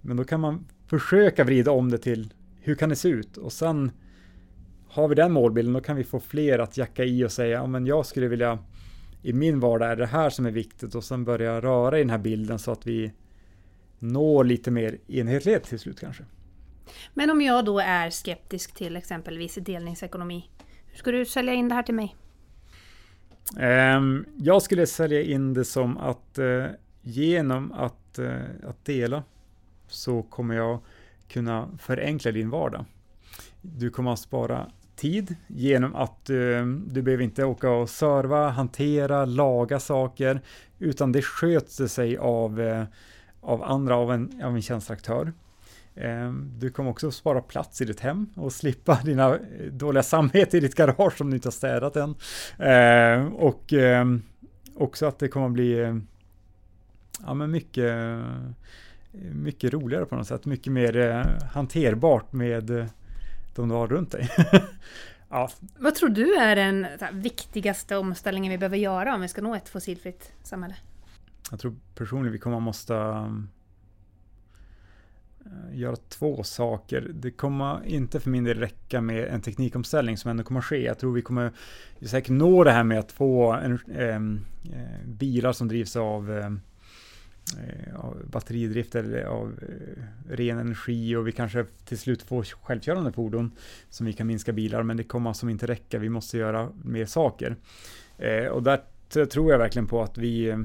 Men 0.00 0.16
då 0.16 0.24
kan 0.24 0.40
man 0.40 0.66
försöka 0.86 1.44
vrida 1.44 1.70
om 1.70 1.90
det 1.90 1.98
till 1.98 2.32
hur 2.60 2.74
kan 2.74 2.88
det 2.88 2.96
se 2.96 3.08
ut? 3.08 3.36
Och 3.36 3.52
sen 3.52 3.90
har 4.88 5.08
vi 5.08 5.14
den 5.14 5.32
målbilden, 5.32 5.72
då 5.72 5.80
kan 5.80 5.96
vi 5.96 6.04
få 6.04 6.20
fler 6.20 6.58
att 6.58 6.76
jacka 6.76 7.04
i 7.04 7.24
och 7.24 7.32
säga, 7.32 7.58
ja 7.58 7.66
men 7.66 7.86
jag 7.86 8.06
skulle 8.06 8.28
vilja, 8.28 8.58
i 9.24 9.32
min 9.32 9.60
vardag 9.60 9.90
är 9.90 9.96
det 9.96 10.06
här 10.06 10.30
som 10.30 10.46
är 10.46 10.50
viktigt 10.50 10.94
och 10.94 11.04
sen 11.04 11.24
börja 11.24 11.60
röra 11.60 11.98
i 11.98 12.00
den 12.00 12.10
här 12.10 12.18
bilden 12.18 12.58
så 12.58 12.72
att 12.72 12.86
vi 12.86 13.12
når 13.98 14.44
lite 14.44 14.70
mer 14.70 14.98
enhetlighet 15.08 15.64
till 15.64 15.78
slut 15.78 16.00
kanske. 16.00 16.24
Men 17.14 17.30
om 17.30 17.40
jag 17.40 17.64
då 17.64 17.78
är 17.78 18.10
skeptisk 18.10 18.74
till 18.74 18.96
exempelvis 18.96 19.54
delningsekonomi, 19.54 20.50
hur 20.86 20.98
ska 20.98 21.10
du 21.10 21.26
sälja 21.26 21.54
in 21.54 21.68
det 21.68 21.74
här 21.74 21.82
till 21.82 21.94
mig? 21.94 22.16
Um, 23.96 24.26
jag 24.36 24.62
skulle 24.62 24.86
sälja 24.86 25.22
in 25.22 25.54
det 25.54 25.64
som 25.64 25.98
att 25.98 26.38
uh, 26.38 26.66
genom 27.02 27.72
att, 27.72 28.18
uh, 28.18 28.40
att 28.68 28.84
dela 28.84 29.22
så 29.88 30.22
kommer 30.22 30.54
jag 30.54 30.80
kunna 31.28 31.68
förenkla 31.78 32.32
din 32.32 32.50
vardag. 32.50 32.84
Du 33.60 33.90
kommer 33.90 34.12
att 34.12 34.18
spara 34.18 34.70
tid 34.96 35.34
genom 35.46 35.94
att 35.94 36.30
uh, 36.30 36.66
du 36.66 37.02
behöver 37.02 37.24
inte 37.24 37.44
åka 37.44 37.70
och 37.70 37.90
serva, 37.90 38.48
hantera, 38.48 39.24
laga 39.24 39.80
saker, 39.80 40.40
utan 40.78 41.12
det 41.12 41.22
sköter 41.22 41.86
sig 41.86 42.16
av, 42.16 42.60
eh, 42.60 42.84
av 43.40 43.62
andra, 43.62 43.96
av 43.96 44.12
en, 44.12 44.42
av 44.44 44.54
en 44.54 44.62
tjänsteaktör. 44.62 45.32
Eh, 45.94 46.32
du 46.32 46.70
kommer 46.70 46.90
också 46.90 47.10
spara 47.10 47.40
plats 47.40 47.80
i 47.80 47.84
ditt 47.84 48.00
hem 48.00 48.26
och 48.34 48.52
slippa 48.52 49.00
dina 49.04 49.34
eh, 49.34 49.38
dåliga 49.72 50.02
samvete 50.02 50.56
i 50.56 50.60
ditt 50.60 50.74
garage 50.74 51.20
om 51.20 51.30
du 51.30 51.36
inte 51.36 51.48
har 51.48 51.52
städat 51.52 51.96
än. 51.96 52.14
och 53.32 53.74
också 54.76 55.06
att 55.06 55.18
det 55.18 55.28
kommer 55.28 55.48
bli 55.48 56.00
ja, 57.26 57.34
men 57.34 57.50
mycket, 57.50 58.20
mycket 59.32 59.72
roligare 59.72 60.06
på 60.06 60.16
något 60.16 60.26
sätt, 60.26 60.44
mycket 60.44 60.72
mer 60.72 61.24
hanterbart 61.52 62.32
med 62.32 62.88
de 63.56 63.68
du 63.68 63.74
har 63.74 63.86
runt 63.86 64.12
dig. 64.12 64.30
ja. 65.28 65.50
Vad 65.78 65.94
tror 65.94 66.08
du 66.08 66.34
är 66.34 66.56
den 66.56 66.86
viktigaste 67.12 67.96
omställningen 67.96 68.50
vi 68.50 68.58
behöver 68.58 68.76
göra 68.76 69.14
om 69.14 69.20
vi 69.20 69.28
ska 69.28 69.42
nå 69.42 69.54
ett 69.54 69.68
fossilfritt 69.68 70.32
samhälle? 70.42 70.74
Jag 71.50 71.60
tror 71.60 71.74
personligen 71.94 72.32
vi 72.32 72.38
kommer 72.38 72.56
att 72.56 72.62
måste 72.62 72.94
uh, 72.94 73.40
göra 75.72 75.96
två 75.96 76.42
saker. 76.42 77.10
Det 77.14 77.30
kommer 77.30 77.86
inte 77.86 78.20
för 78.20 78.30
min 78.30 78.44
del 78.44 78.58
räcka 78.58 79.00
med 79.00 79.28
en 79.28 79.40
teknikomställning 79.40 80.16
som 80.16 80.30
ändå 80.30 80.44
kommer 80.44 80.60
att 80.60 80.66
ske. 80.66 80.84
Jag 80.84 80.98
tror 80.98 81.12
vi 81.12 81.22
kommer 81.22 81.52
säkert 82.00 82.30
nå 82.30 82.64
det 82.64 82.72
här 82.72 82.84
med 82.84 82.98
att 82.98 83.12
få 83.12 83.52
en, 83.52 83.78
um, 83.86 84.46
uh, 84.66 85.06
bilar 85.06 85.52
som 85.52 85.68
drivs 85.68 85.96
av 85.96 86.30
Eh, 86.30 86.50
Eh, 87.52 88.00
av 88.00 88.22
batteridrift 88.26 88.94
eller 88.94 89.24
av 89.24 89.58
eh, 89.62 90.02
ren 90.34 90.58
energi 90.58 91.16
och 91.16 91.26
vi 91.26 91.32
kanske 91.32 91.66
till 91.84 91.98
slut 91.98 92.22
får 92.22 92.44
självkörande 92.44 93.12
fordon 93.12 93.52
som 93.90 94.06
vi 94.06 94.12
kan 94.12 94.26
minska 94.26 94.52
bilar, 94.52 94.82
men 94.82 94.96
det 94.96 95.04
kommer 95.04 95.32
som 95.32 95.48
inte 95.48 95.66
räcka. 95.66 95.98
Vi 95.98 96.08
måste 96.08 96.38
göra 96.38 96.72
mer 96.84 97.06
saker. 97.06 97.56
Eh, 98.18 98.46
och 98.46 98.62
där 98.62 98.80
tror 99.26 99.52
jag 99.52 99.58
verkligen 99.58 99.86
på 99.86 100.02
att 100.02 100.18
vi 100.18 100.64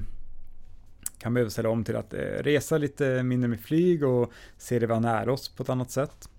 kan 1.17 1.33
behöva 1.33 1.49
ställa 1.49 1.69
om 1.69 1.83
till 1.83 1.95
att 1.95 2.13
resa 2.39 2.77
lite 2.77 3.23
mindre 3.23 3.47
med 3.47 3.59
flyg 3.59 4.03
och 4.03 4.31
se 4.57 4.79
det 4.79 4.87
vara 4.87 4.99
nära 4.99 5.33
oss 5.33 5.49
på 5.49 5.63
ett 5.63 5.69
annat 5.69 5.91
sätt. 5.91 6.29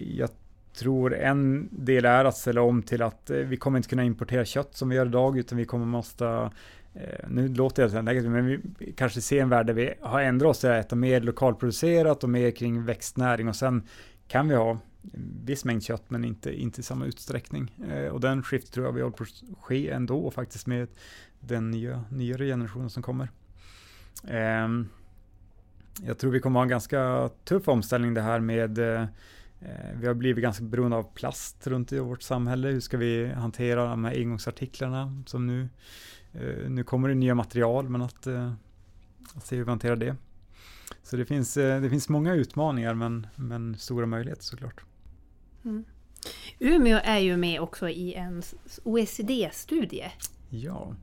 Jag 0.00 0.30
tror 0.74 1.14
en 1.14 1.68
del 1.70 2.04
är 2.04 2.24
att 2.24 2.36
ställa 2.36 2.62
om 2.62 2.82
till 2.82 3.02
att 3.02 3.30
vi 3.30 3.56
kommer 3.56 3.76
inte 3.76 3.88
kunna 3.88 4.04
importera 4.04 4.44
kött 4.44 4.76
som 4.76 4.88
vi 4.88 4.96
gör 4.96 5.06
idag, 5.06 5.38
utan 5.38 5.58
vi 5.58 5.64
kommer 5.64 5.86
måste 5.86 6.50
Eh, 6.94 7.28
nu 7.28 7.48
låter 7.48 7.88
det 7.88 8.02
negativt, 8.02 8.30
men 8.30 8.46
vi 8.46 8.92
kanske 8.96 9.20
ser 9.20 9.42
en 9.42 9.48
värld 9.48 9.66
där 9.66 9.74
vi 9.74 9.94
har 10.00 10.20
ändrat 10.20 10.50
oss 10.50 10.60
till 10.60 10.70
att 10.70 10.84
äta 10.84 10.96
mer 10.96 11.20
lokalproducerat 11.20 12.24
och 12.24 12.30
mer 12.30 12.50
kring 12.50 12.84
växtnäring 12.84 13.48
och 13.48 13.56
sen 13.56 13.82
kan 14.28 14.48
vi 14.48 14.54
ha 14.54 14.78
viss 15.44 15.64
mängd 15.64 15.82
kött 15.82 16.10
men 16.10 16.24
inte, 16.24 16.60
inte 16.60 16.80
i 16.80 16.84
samma 16.84 17.06
utsträckning. 17.06 17.74
Eh, 17.90 18.06
och 18.06 18.20
den 18.20 18.42
skift 18.42 18.72
tror 18.72 18.86
jag 18.86 18.92
vi 18.92 19.00
håller 19.02 19.16
på 19.16 19.22
att 19.22 19.42
ske 19.60 19.90
ändå 19.90 20.30
faktiskt 20.30 20.66
med 20.66 20.88
den 21.40 21.70
nya, 21.70 22.04
nyare 22.10 22.46
generationen 22.46 22.90
som 22.90 23.02
kommer. 23.02 23.28
Eh, 24.28 24.68
jag 26.02 26.18
tror 26.18 26.30
vi 26.30 26.40
kommer 26.40 26.60
ha 26.60 26.62
en 26.62 26.68
ganska 26.68 27.30
tuff 27.44 27.68
omställning 27.68 28.14
det 28.14 28.20
här 28.20 28.40
med 28.40 28.78
eh, 28.78 29.02
eh, 29.60 29.98
vi 30.00 30.06
har 30.06 30.14
blivit 30.14 30.42
ganska 30.42 30.64
beroende 30.64 30.96
av 30.96 31.14
plast 31.14 31.66
runt 31.66 31.92
i 31.92 31.98
vårt 31.98 32.22
samhälle. 32.22 32.68
Hur 32.68 32.80
ska 32.80 32.96
vi 32.96 33.32
hantera 33.32 33.84
de 33.84 34.04
här 34.04 34.14
engångsartiklarna 34.16 35.22
som 35.26 35.46
nu 35.46 35.68
nu 36.68 36.84
kommer 36.84 37.08
det 37.08 37.14
nya 37.14 37.34
material, 37.34 37.88
men 37.88 38.02
att, 38.02 38.26
eh, 38.26 38.52
att 39.34 39.46
se 39.46 39.56
hur 39.56 39.64
vi 39.64 39.70
hanterar 39.70 39.96
det. 39.96 40.16
Så 41.02 41.16
det 41.16 41.24
finns, 41.24 41.56
eh, 41.56 41.80
det 41.80 41.90
finns 41.90 42.08
många 42.08 42.34
utmaningar, 42.34 42.94
men, 42.94 43.26
men 43.36 43.78
stora 43.78 44.06
möjligheter 44.06 44.42
såklart. 44.42 44.84
Mm. 45.64 45.84
Umeå 46.58 47.00
är 47.04 47.18
ju 47.18 47.36
med 47.36 47.60
också 47.60 47.88
i 47.88 48.14
en 48.14 48.42
OECD-studie. 48.82 50.12
Ja. 50.50 50.94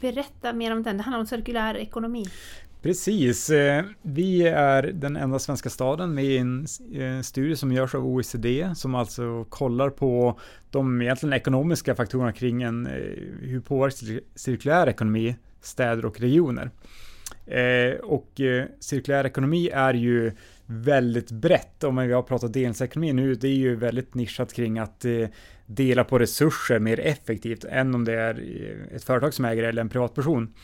Berätta 0.00 0.52
mer 0.52 0.72
om 0.72 0.82
den. 0.82 0.96
Det 0.96 1.02
handlar 1.02 1.20
om 1.20 1.26
cirkulär 1.26 1.74
ekonomi. 1.74 2.24
Precis. 2.82 3.50
Eh, 3.50 3.84
vi 4.02 4.42
är 4.42 4.82
den 4.82 5.16
enda 5.16 5.38
svenska 5.38 5.70
staden 5.70 6.14
med 6.14 6.24
en 6.24 6.66
eh, 6.94 7.20
studie 7.20 7.56
som 7.56 7.72
görs 7.72 7.94
av 7.94 8.06
OECD 8.06 8.70
som 8.74 8.94
alltså 8.94 9.44
kollar 9.44 9.90
på 9.90 10.40
de 10.70 11.02
egentligen 11.02 11.32
ekonomiska 11.32 11.94
faktorerna 11.94 12.32
kring 12.32 12.62
en, 12.62 12.86
eh, 12.86 12.92
hur 13.40 13.60
påverkas 13.60 14.04
cirkulär 14.34 14.88
ekonomi 14.88 15.36
städer 15.60 16.04
och 16.04 16.20
regioner. 16.20 16.70
Och 18.02 18.40
cirkulär 18.80 19.26
ekonomi 19.26 19.68
är 19.68 19.94
ju 19.94 20.32
väldigt 20.66 21.30
brett. 21.30 21.84
Om 21.84 21.96
vi 21.96 22.12
har 22.12 22.22
pratat 22.22 22.52
delningsekonomi 22.52 23.12
nu, 23.12 23.34
det 23.34 23.48
är 23.48 23.54
ju 23.54 23.76
väldigt 23.76 24.14
nischat 24.14 24.52
kring 24.52 24.78
att 24.78 25.04
dela 25.66 26.04
på 26.04 26.18
resurser 26.18 26.78
mer 26.78 27.00
effektivt 27.00 27.64
än 27.64 27.94
om 27.94 28.04
det 28.04 28.12
är 28.12 28.42
ett 28.94 29.04
företag 29.04 29.34
som 29.34 29.44
äger 29.44 29.62
eller 29.62 29.82
en 29.82 29.88
privatperson 29.88 30.54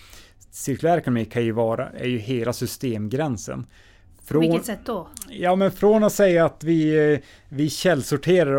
cirkulär 0.54 0.98
ekonomi 0.98 1.24
kan 1.24 1.44
ju 1.44 1.52
vara, 1.52 1.88
är 1.88 2.08
ju 2.08 2.18
hela 2.18 2.52
systemgränsen. 2.52 3.66
Från, 4.24 4.42
På 4.42 4.48
vilket 4.48 4.66
sätt 4.66 4.80
då? 4.84 5.08
Ja, 5.30 5.56
men 5.56 5.70
från 5.70 6.04
att 6.04 6.12
säga 6.12 6.44
att 6.44 6.64
vi, 6.64 7.20
vi 7.48 7.70
källsorterar 7.70 8.56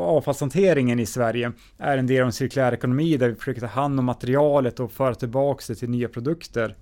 avfallshanteringen 0.00 1.00
i 1.00 1.06
Sverige 1.06 1.52
är 1.78 1.98
en 1.98 2.06
del 2.06 2.20
av 2.20 2.26
en 2.26 2.32
cirkulär 2.32 2.72
ekonomi 2.72 3.16
där 3.16 3.28
vi 3.28 3.34
försöker 3.34 3.60
ta 3.60 3.66
hand 3.66 3.98
om 3.98 4.04
materialet 4.04 4.80
och 4.80 4.92
föra 4.92 5.14
tillbaka 5.14 5.64
det 5.68 5.74
till 5.74 5.90
nya 5.90 6.08
produkter 6.08 6.74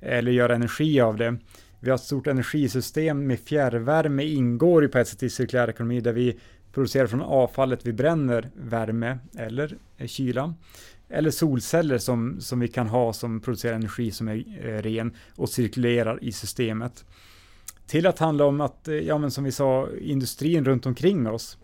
eller 0.00 0.32
göra 0.32 0.54
energi 0.54 1.00
av 1.00 1.16
det. 1.16 1.36
Vi 1.80 1.90
har 1.90 1.94
ett 1.94 2.04
stort 2.04 2.26
energisystem 2.26 3.26
med 3.26 3.40
fjärrvärme 3.40 4.24
ingår 4.24 4.82
ju 4.82 4.88
på 4.88 4.98
ett 4.98 5.08
sätt 5.08 5.22
i 5.22 5.30
cirkulär 5.30 5.70
ekonomi 5.70 6.00
där 6.00 6.12
vi 6.12 6.38
producerar 6.72 7.06
från 7.06 7.22
avfallet 7.22 7.86
vi 7.86 7.92
bränner 7.92 8.50
värme 8.54 9.18
eller 9.38 9.76
kyla 10.06 10.54
eller 11.12 11.30
solceller 11.30 11.98
som, 11.98 12.40
som 12.40 12.60
vi 12.60 12.68
kan 12.68 12.88
ha 12.88 13.12
som 13.12 13.40
producerar 13.40 13.74
energi 13.74 14.10
som 14.10 14.28
är 14.28 14.44
eh, 14.62 14.82
ren 14.82 15.16
och 15.36 15.48
cirkulerar 15.48 16.24
i 16.24 16.32
systemet. 16.32 17.04
Till 17.86 18.06
att 18.06 18.18
handla 18.18 18.44
om 18.44 18.60
att, 18.60 18.88
eh, 18.88 18.94
ja 18.94 19.18
men 19.18 19.30
som 19.30 19.44
vi 19.44 19.52
sa, 19.52 19.88
industrin 20.00 20.64
runt 20.64 20.86
omkring 20.86 21.28
oss 21.28 21.58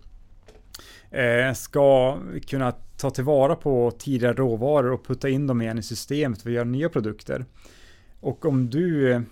eh, 1.11 1.53
ska 1.53 2.19
kunna 2.47 2.73
ta 2.73 3.11
tillvara 3.11 3.57
på 3.57 3.91
tidigare 3.99 4.35
råvaror 4.35 4.93
och 4.93 5.07
putta 5.07 5.29
in 5.29 5.47
dem 5.47 5.63
igen 5.63 5.79
i 5.79 5.83
systemet 5.83 6.43
för 6.43 6.51
att 6.51 6.55
göra 6.55 6.65
nya 6.65 6.89
produkter. 6.89 7.45
Och 8.21 8.47
om 8.47 8.71
du 8.71 9.23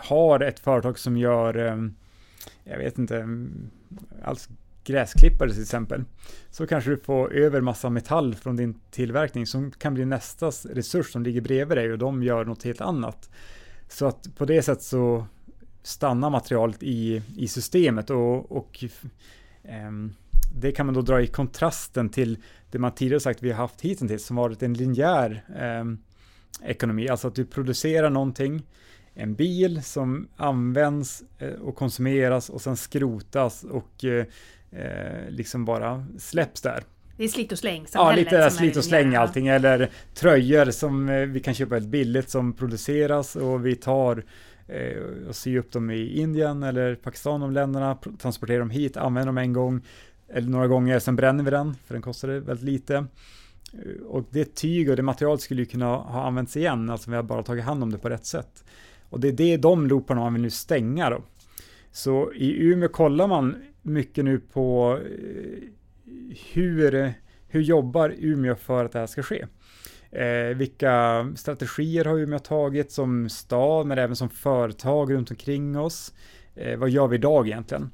har 0.00 0.40
ett 0.40 0.60
företag 0.60 0.98
som 0.98 1.16
gör, 1.16 1.54
jag 2.64 2.78
vet 2.78 2.98
inte, 2.98 3.38
alls 4.22 4.48
gräsklippare 4.88 5.52
till 5.52 5.62
exempel, 5.62 6.04
så 6.50 6.66
kanske 6.66 6.90
du 6.90 6.96
får 6.96 7.32
över 7.32 7.60
massa 7.60 7.90
metall 7.90 8.34
från 8.34 8.56
din 8.56 8.80
tillverkning 8.90 9.46
som 9.46 9.70
kan 9.70 9.94
bli 9.94 10.04
nästa 10.04 10.46
resurs 10.46 11.12
som 11.12 11.22
ligger 11.22 11.40
bredvid 11.40 11.78
dig 11.78 11.92
och 11.92 11.98
de 11.98 12.22
gör 12.22 12.44
något 12.44 12.62
helt 12.62 12.80
annat. 12.80 13.30
Så 13.88 14.06
att 14.06 14.36
på 14.36 14.44
det 14.44 14.62
sättet 14.62 14.84
så 14.84 15.26
stannar 15.82 16.30
materialet 16.30 16.82
i, 16.82 17.22
i 17.36 17.48
systemet 17.48 18.10
och, 18.10 18.52
och 18.52 18.84
um, 19.88 20.14
det 20.54 20.72
kan 20.72 20.86
man 20.86 20.94
då 20.94 21.02
dra 21.02 21.22
i 21.22 21.26
kontrasten 21.26 22.08
till 22.08 22.38
det 22.70 22.78
man 22.78 22.94
tidigare 22.94 23.20
sagt 23.20 23.42
vi 23.42 23.50
har 23.50 23.56
haft 23.56 23.80
hittills 23.80 24.26
som 24.26 24.36
varit 24.36 24.62
en 24.62 24.74
linjär 24.74 25.44
um, 25.80 25.98
ekonomi, 26.62 27.08
alltså 27.08 27.28
att 27.28 27.34
du 27.34 27.44
producerar 27.44 28.10
någonting, 28.10 28.62
en 29.14 29.34
bil 29.34 29.82
som 29.82 30.28
används 30.36 31.22
eh, 31.38 31.52
och 31.52 31.76
konsumeras 31.76 32.50
och 32.50 32.60
sen 32.60 32.76
skrotas 32.76 33.64
och 33.64 34.04
eh, 34.04 34.26
eh, 34.72 35.30
liksom 35.30 35.64
bara 35.64 36.06
släpps 36.18 36.62
där. 36.62 36.82
Det 37.16 37.24
är 37.24 37.28
slit 37.28 37.52
och 37.52 37.58
släng 37.58 37.86
Ja, 37.94 38.12
lite 38.12 38.50
slit 38.50 38.76
och 38.76 38.84
släng 38.84 39.14
allting. 39.14 39.48
Eller 39.48 39.90
tröjor 40.14 40.70
som 40.70 41.08
eh, 41.08 41.20
vi 41.20 41.40
kan 41.40 41.54
köpa 41.54 41.74
väldigt 41.74 41.90
billigt 41.90 42.30
som 42.30 42.52
produceras 42.52 43.36
och 43.36 43.66
vi 43.66 43.76
tar 43.76 44.24
eh, 44.66 45.28
och 45.28 45.36
syr 45.36 45.58
upp 45.58 45.72
dem 45.72 45.90
i 45.90 46.20
Indien 46.20 46.62
eller 46.62 46.94
Pakistan, 46.94 47.40
de 47.40 47.52
länderna, 47.52 47.98
transporterar 48.18 48.58
dem 48.58 48.70
hit, 48.70 48.96
använder 48.96 49.26
dem 49.26 49.38
en 49.38 49.52
gång 49.52 49.80
eller 50.28 50.48
några 50.48 50.66
gånger, 50.66 50.98
sen 50.98 51.16
bränner 51.16 51.44
vi 51.44 51.50
den, 51.50 51.74
för 51.86 51.94
den 51.94 52.02
kostar 52.02 52.28
väldigt 52.28 52.64
lite. 52.64 52.94
Eh, 53.72 54.02
och 54.06 54.24
det 54.30 54.54
tyg 54.54 54.90
och 54.90 54.96
det 54.96 55.02
material 55.02 55.38
skulle 55.38 55.62
ju 55.62 55.66
kunna 55.66 55.86
ha 55.86 56.26
använts 56.26 56.56
igen, 56.56 56.90
alltså 56.90 57.10
vi 57.10 57.16
har 57.16 57.22
bara 57.22 57.42
tagit 57.42 57.64
hand 57.64 57.82
om 57.82 57.92
det 57.92 57.98
på 57.98 58.08
rätt 58.08 58.26
sätt. 58.26 58.64
Och 59.10 59.20
det 59.20 59.28
är 59.28 59.32
det 59.32 59.56
de 59.56 59.86
looparna 59.86 60.20
man 60.20 60.32
vill 60.32 60.42
nu 60.42 60.50
stänga 60.50 61.10
då. 61.10 61.22
Så 61.98 62.32
i 62.32 62.62
Umeå 62.62 62.88
kollar 62.88 63.26
man 63.26 63.56
mycket 63.82 64.24
nu 64.24 64.38
på 64.38 64.98
eh, 65.04 65.68
hur, 66.52 67.12
hur 67.48 67.60
jobbar 67.60 68.14
Umeå 68.18 68.54
för 68.54 68.84
att 68.84 68.92
det 68.92 68.98
här 68.98 69.06
ska 69.06 69.22
ske? 69.22 69.46
Eh, 70.10 70.56
vilka 70.56 71.26
strategier 71.36 72.04
har 72.04 72.18
Umeå 72.18 72.38
tagit 72.38 72.92
som 72.92 73.28
stad, 73.28 73.86
men 73.86 73.98
även 73.98 74.16
som 74.16 74.28
företag 74.28 75.12
runt 75.12 75.30
omkring 75.30 75.78
oss? 75.78 76.14
Eh, 76.54 76.78
vad 76.78 76.90
gör 76.90 77.08
vi 77.08 77.16
idag 77.16 77.46
egentligen? 77.46 77.90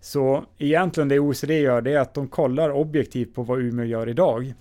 Så 0.00 0.44
egentligen 0.58 1.08
det 1.08 1.18
OECD 1.18 1.60
gör 1.60 1.80
det 1.80 1.92
är 1.92 2.00
att 2.00 2.14
de 2.14 2.28
kollar 2.28 2.70
objektivt 2.70 3.34
på 3.34 3.42
vad 3.42 3.60
Umeå 3.60 3.84
gör 3.84 4.08
idag 4.08 4.54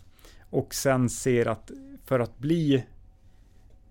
och 0.50 0.74
sen 0.74 1.10
ser 1.10 1.48
att 1.48 1.72
för 2.06 2.20
att 2.20 2.38
bli 2.38 2.84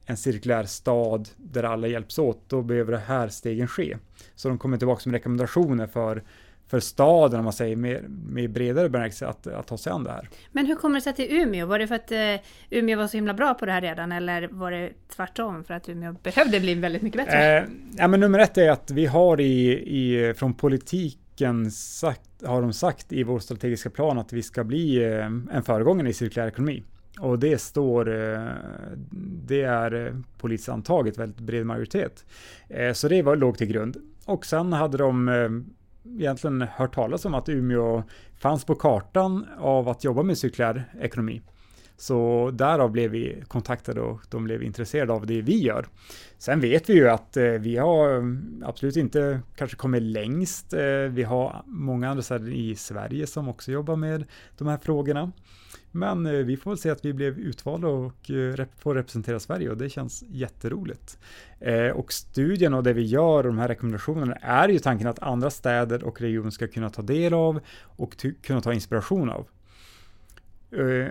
en 0.07 0.17
cirkulär 0.17 0.65
stad 0.65 1.29
där 1.37 1.63
alla 1.63 1.87
hjälps 1.87 2.19
åt, 2.19 2.49
då 2.49 2.63
behöver 2.63 2.93
det 2.93 2.99
här 2.99 3.29
stegen 3.29 3.69
ske. 3.69 3.97
Så 4.35 4.49
de 4.49 4.59
kommer 4.59 4.79
tillbaka 4.79 5.03
med 5.05 5.13
rekommendationer 5.15 5.87
för 5.87 6.23
för 6.69 6.81
staden, 6.81 7.39
om 7.39 7.45
man 7.45 7.53
säger, 7.53 7.77
med, 7.77 8.05
med 8.09 8.51
bredare 8.51 8.89
bemärkelse 8.89 9.27
att, 9.27 9.47
att 9.47 9.67
ta 9.67 9.79
sig 9.79 9.93
an 9.93 10.05
det 10.05 10.11
här. 10.11 10.29
Men 10.53 10.67
hur 10.67 10.75
kommer 10.75 10.95
det 10.95 11.01
sig 11.01 11.13
till 11.15 11.37
Umeå? 11.37 11.67
Var 11.67 11.79
det 11.79 11.87
för 11.87 11.95
att 11.95 12.13
uh, 12.13 12.47
Umeå 12.71 12.99
var 12.99 13.07
så 13.07 13.17
himla 13.17 13.35
bra 13.35 13.55
på 13.55 13.67
det 13.67 13.73
här 13.73 13.81
redan, 13.81 14.13
eller 14.13 14.49
var 14.49 14.71
det 14.71 14.91
tvärtom 15.17 15.65
för 15.65 15.75
att 15.75 15.89
Umeå 15.89 16.13
behövde 16.23 16.61
bli 16.61 16.75
väldigt 16.75 17.03
mycket 17.03 17.25
bättre? 17.25 17.59
Eh, 17.59 17.65
ja, 17.97 18.09
men 18.09 18.21
nummer 18.21 18.39
ett 18.39 18.59
är 18.59 18.71
att 18.71 18.91
vi 18.91 19.07
har 19.07 19.41
i, 19.41 19.73
i, 19.73 20.35
från 20.35 20.55
politiken 20.55 21.71
sagt, 21.71 22.31
har 22.45 22.63
de 22.63 22.73
sagt 22.73 23.13
i 23.13 23.23
vår 23.23 23.39
strategiska 23.39 23.91
plan 23.91 24.19
att 24.19 24.33
vi 24.33 24.43
ska 24.43 24.65
bli 24.65 25.05
eh, 25.05 25.27
en 25.27 25.63
föregångare 25.63 26.09
i 26.09 26.13
cirkulär 26.13 26.47
ekonomi. 26.47 26.83
Och 27.21 27.39
det 27.39 27.59
står, 27.59 28.09
eh, 28.09 28.49
det 29.47 29.63
är 29.63 30.07
eh, 30.07 30.15
politiskt 30.39 30.69
antaget, 30.69 31.19
väldigt 31.19 31.41
bred 31.41 31.67
majoritet. 31.67 32.25
Eh, 32.69 32.93
så 32.93 33.09
det 33.09 33.23
var 33.23 33.37
låg 33.37 33.59
till 33.59 33.67
grund. 33.67 33.97
Och 34.25 34.47
sen 34.47 34.73
hade 34.73 34.99
de 34.99 35.65
egentligen 36.19 36.63
hört 36.63 36.95
talas 36.95 37.25
om 37.25 37.35
att 37.35 37.49
Umeå 37.49 38.03
fanns 38.39 38.65
på 38.65 38.75
kartan 38.75 39.47
av 39.59 39.89
att 39.89 40.05
jobba 40.05 40.23
med 40.23 40.39
cirkulär 40.39 40.85
ekonomi. 41.01 41.43
Så 41.97 42.51
därav 42.55 42.91
blev 42.91 43.11
vi 43.11 43.43
kontaktade 43.49 44.01
och 44.01 44.21
de 44.31 44.45
blev 44.45 44.63
intresserade 44.63 45.13
av 45.13 45.27
det 45.27 45.43
vi 45.43 45.63
gör. 45.63 45.87
Sen 46.39 46.61
vet 46.61 46.91
vi 46.91 46.95
ju 46.95 47.09
att 47.09 47.37
vi 47.61 47.77
har 47.77 48.39
absolut 48.65 48.97
inte 48.97 49.41
kanske 49.57 49.77
kommit 49.77 50.03
längst. 50.03 50.73
Vi 51.11 51.23
har 51.23 51.63
många 51.67 52.11
andra 52.11 52.23
städer 52.23 52.53
i 52.53 52.75
Sverige 52.75 53.27
som 53.27 53.49
också 53.49 53.73
jobbar 53.73 53.97
med 53.97 54.25
de 54.59 54.69
här 54.69 54.79
frågorna. 54.79 55.33
Men 55.91 56.27
eh, 56.27 56.33
vi 56.33 56.57
får 56.57 56.71
väl 56.71 56.79
se 56.79 56.91
att 56.91 57.05
vi 57.05 57.13
blev 57.13 57.39
utvalda 57.39 57.89
och 57.89 58.31
eh, 58.31 58.67
får 58.79 58.95
representera 58.95 59.41
Sverige 59.41 59.71
och 59.71 59.77
det 59.77 59.91
känns 59.91 60.25
jätteroligt. 60.29 61.19
Eh, 61.61 61.89
och 61.89 62.13
studien 62.13 62.75
och 62.75 62.83
det 62.83 62.93
vi 62.93 63.03
gör 63.03 63.39
och 63.39 63.45
de 63.45 63.59
här 63.59 63.69
rekommendationerna 63.69 64.35
är 64.35 64.69
ju 64.69 64.79
tanken 64.79 65.09
att 65.09 65.23
andra 65.23 65.51
städer 65.51 66.05
och 66.05 66.21
regioner 66.21 66.51
ska 66.51 66.69
kunna 66.69 66.91
ta 66.91 67.03
del 67.03 67.35
av 67.35 67.61
och 67.83 68.27
kunna 68.43 68.61
ta 68.61 68.73
inspiration 68.73 69.31
av. 69.31 69.47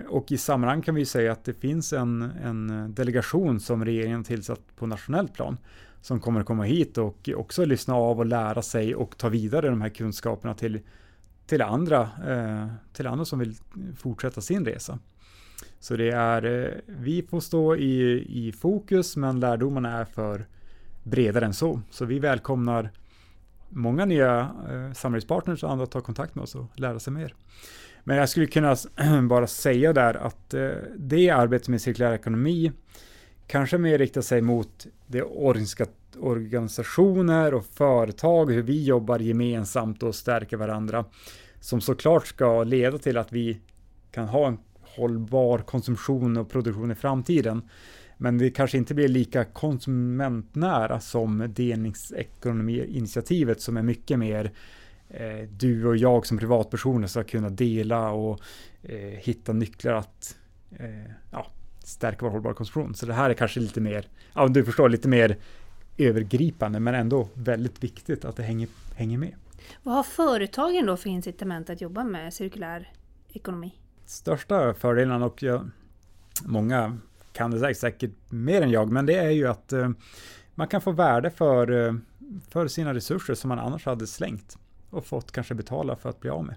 Och 0.08 0.32
i 0.32 0.38
sammanhang 0.38 0.82
kan 0.82 0.94
vi 0.94 1.04
säga 1.04 1.32
att 1.32 1.44
det 1.44 1.54
finns 1.54 1.92
en, 1.92 2.22
en 2.22 2.94
delegation 2.94 3.60
som 3.60 3.84
regeringen 3.84 4.24
tillsatt 4.24 4.60
på 4.76 4.86
nationellt 4.86 5.34
plan 5.34 5.56
som 6.00 6.20
kommer 6.20 6.40
att 6.40 6.46
komma 6.46 6.64
hit 6.64 6.98
och 6.98 7.30
också 7.36 7.64
lyssna 7.64 7.94
av 7.94 8.18
och 8.18 8.26
lära 8.26 8.62
sig 8.62 8.94
och 8.94 9.18
ta 9.18 9.28
vidare 9.28 9.68
de 9.68 9.80
här 9.80 9.88
kunskaperna 9.88 10.54
till 10.54 10.80
till 11.46 11.62
andra, 11.62 12.00
eh, 12.28 12.66
till 12.92 13.06
andra 13.06 13.24
som 13.24 13.38
vill 13.38 13.54
fortsätta 13.96 14.40
sin 14.40 14.64
resa. 14.64 14.98
Så 15.80 15.96
det 15.96 16.10
är, 16.10 16.44
eh, 16.44 16.72
vi 16.86 17.22
får 17.22 17.40
stå 17.40 17.76
i, 17.76 18.26
i 18.46 18.52
fokus, 18.52 19.16
men 19.16 19.40
lärdomarna 19.40 19.98
är 19.98 20.04
för 20.04 20.46
bredare 21.02 21.44
än 21.44 21.54
så. 21.54 21.80
Så 21.90 22.04
vi 22.04 22.18
välkomnar 22.18 22.90
många 23.68 24.04
nya 24.04 24.50
eh, 24.70 24.92
samarbetspartners 24.92 25.64
och 25.64 25.70
andra 25.70 25.84
att 25.84 25.90
ta 25.90 26.00
kontakt 26.00 26.34
med 26.34 26.42
oss 26.42 26.54
och 26.54 26.66
lära 26.74 26.98
sig 26.98 27.12
mer. 27.12 27.34
Men 28.04 28.16
jag 28.16 28.28
skulle 28.28 28.46
kunna 28.46 28.76
bara 29.28 29.46
säga 29.46 29.92
där 29.92 30.14
att 30.14 30.54
det 30.96 31.30
arbetet 31.30 31.68
med 31.68 31.80
cirkulär 31.80 32.12
ekonomi 32.12 32.72
kanske 33.46 33.78
mer 33.78 33.98
riktar 33.98 34.20
sig 34.20 34.40
mot 34.40 34.86
det 35.06 35.22
organisationer 35.22 37.54
och 37.54 37.66
företag, 37.66 38.52
hur 38.52 38.62
vi 38.62 38.84
jobbar 38.84 39.18
gemensamt 39.18 40.02
och 40.02 40.14
stärker 40.14 40.56
varandra, 40.56 41.04
som 41.60 41.80
såklart 41.80 42.26
ska 42.26 42.64
leda 42.64 42.98
till 42.98 43.16
att 43.16 43.32
vi 43.32 43.60
kan 44.10 44.28
ha 44.28 44.46
en 44.46 44.58
hållbar 44.80 45.58
konsumtion 45.58 46.36
och 46.36 46.50
produktion 46.50 46.90
i 46.90 46.94
framtiden. 46.94 47.62
Men 48.16 48.38
det 48.38 48.50
kanske 48.50 48.78
inte 48.78 48.94
blir 48.94 49.08
lika 49.08 49.44
konsumentnära 49.44 51.00
som 51.00 51.52
delningsekonomi-initiativet 51.54 53.60
som 53.60 53.76
är 53.76 53.82
mycket 53.82 54.18
mer 54.18 54.52
eh, 55.08 55.48
du 55.50 55.86
och 55.86 55.96
jag 55.96 56.26
som 56.26 56.38
privatpersoner 56.38 57.06
ska 57.06 57.24
kunna 57.24 57.50
dela 57.50 58.10
och 58.10 58.40
eh, 58.82 58.98
hitta 58.98 59.52
nycklar 59.52 59.94
att 59.94 60.36
eh, 60.78 61.10
ja, 61.30 61.46
stärka 61.86 62.24
vår 62.24 62.30
hållbara 62.30 62.54
konsumtion. 62.54 62.94
Så 62.94 63.06
det 63.06 63.14
här 63.14 63.30
är 63.30 63.34
kanske 63.34 63.60
lite 63.60 63.80
mer, 63.80 64.08
ja 64.34 64.48
du 64.48 64.64
förstår, 64.64 64.88
lite 64.88 65.08
mer 65.08 65.36
övergripande 65.98 66.80
men 66.80 66.94
ändå 66.94 67.28
väldigt 67.34 67.84
viktigt 67.84 68.24
att 68.24 68.36
det 68.36 68.42
hänger, 68.42 68.68
hänger 68.94 69.18
med. 69.18 69.34
Vad 69.82 69.94
har 69.94 70.02
företagen 70.02 70.86
då 70.86 70.96
för 70.96 71.10
incitament 71.10 71.70
att 71.70 71.80
jobba 71.80 72.04
med 72.04 72.34
cirkulär 72.34 72.92
ekonomi? 73.32 73.74
Största 74.04 74.74
fördelen 74.74 75.22
och 75.22 75.42
jag, 75.42 75.70
många 76.44 76.98
kan 77.32 77.50
det 77.50 77.60
säkert, 77.60 77.80
säkert 77.80 78.10
mer 78.28 78.62
än 78.62 78.70
jag, 78.70 78.92
men 78.92 79.06
det 79.06 79.14
är 79.14 79.30
ju 79.30 79.46
att 79.46 79.72
eh, 79.72 79.90
man 80.54 80.68
kan 80.68 80.80
få 80.80 80.92
värde 80.92 81.30
för, 81.30 81.86
eh, 81.86 81.94
för 82.48 82.68
sina 82.68 82.94
resurser 82.94 83.34
som 83.34 83.48
man 83.48 83.58
annars 83.58 83.86
hade 83.86 84.06
slängt 84.06 84.58
och 84.90 85.06
fått 85.06 85.32
kanske 85.32 85.54
betala 85.54 85.96
för 85.96 86.10
att 86.10 86.20
bli 86.20 86.30
av 86.30 86.44
med. 86.44 86.56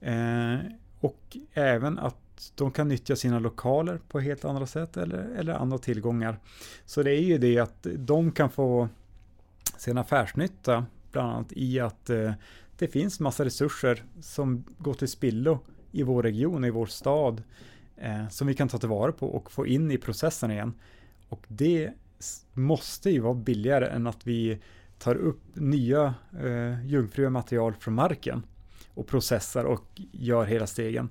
Eh, 0.00 0.60
och 1.00 1.36
även 1.52 1.98
att 1.98 2.21
de 2.54 2.70
kan 2.70 2.88
nyttja 2.88 3.16
sina 3.16 3.38
lokaler 3.38 4.00
på 4.08 4.20
helt 4.20 4.44
andra 4.44 4.66
sätt 4.66 4.96
eller, 4.96 5.18
eller 5.18 5.52
andra 5.52 5.78
tillgångar. 5.78 6.38
Så 6.86 7.02
det 7.02 7.10
är 7.10 7.22
ju 7.22 7.38
det 7.38 7.58
att 7.58 7.86
de 7.96 8.32
kan 8.32 8.50
få 8.50 8.88
sin 9.76 9.98
affärsnytta 9.98 10.86
bland 11.12 11.32
annat 11.32 11.52
i 11.52 11.80
att 11.80 12.10
eh, 12.10 12.32
det 12.78 12.88
finns 12.88 13.20
massa 13.20 13.44
resurser 13.44 14.04
som 14.20 14.64
går 14.78 14.94
till 14.94 15.08
spillo 15.08 15.58
i 15.92 16.02
vår 16.02 16.22
region, 16.22 16.64
i 16.64 16.70
vår 16.70 16.86
stad, 16.86 17.42
eh, 17.96 18.28
som 18.28 18.46
vi 18.46 18.54
kan 18.54 18.68
ta 18.68 18.78
tillvara 18.78 19.12
på 19.12 19.26
och 19.26 19.50
få 19.50 19.66
in 19.66 19.90
i 19.90 19.98
processen 19.98 20.50
igen. 20.50 20.74
Och 21.28 21.44
det 21.48 21.92
måste 22.52 23.10
ju 23.10 23.20
vara 23.20 23.34
billigare 23.34 23.86
än 23.86 24.06
att 24.06 24.26
vi 24.26 24.58
tar 24.98 25.14
upp 25.14 25.42
nya 25.54 26.14
eh, 26.42 26.86
jungfruliga 26.86 27.30
material 27.30 27.74
från 27.74 27.94
marken 27.94 28.42
och 28.94 29.06
processar 29.06 29.64
och 29.64 30.00
gör 30.12 30.44
hela 30.44 30.66
stegen. 30.66 31.08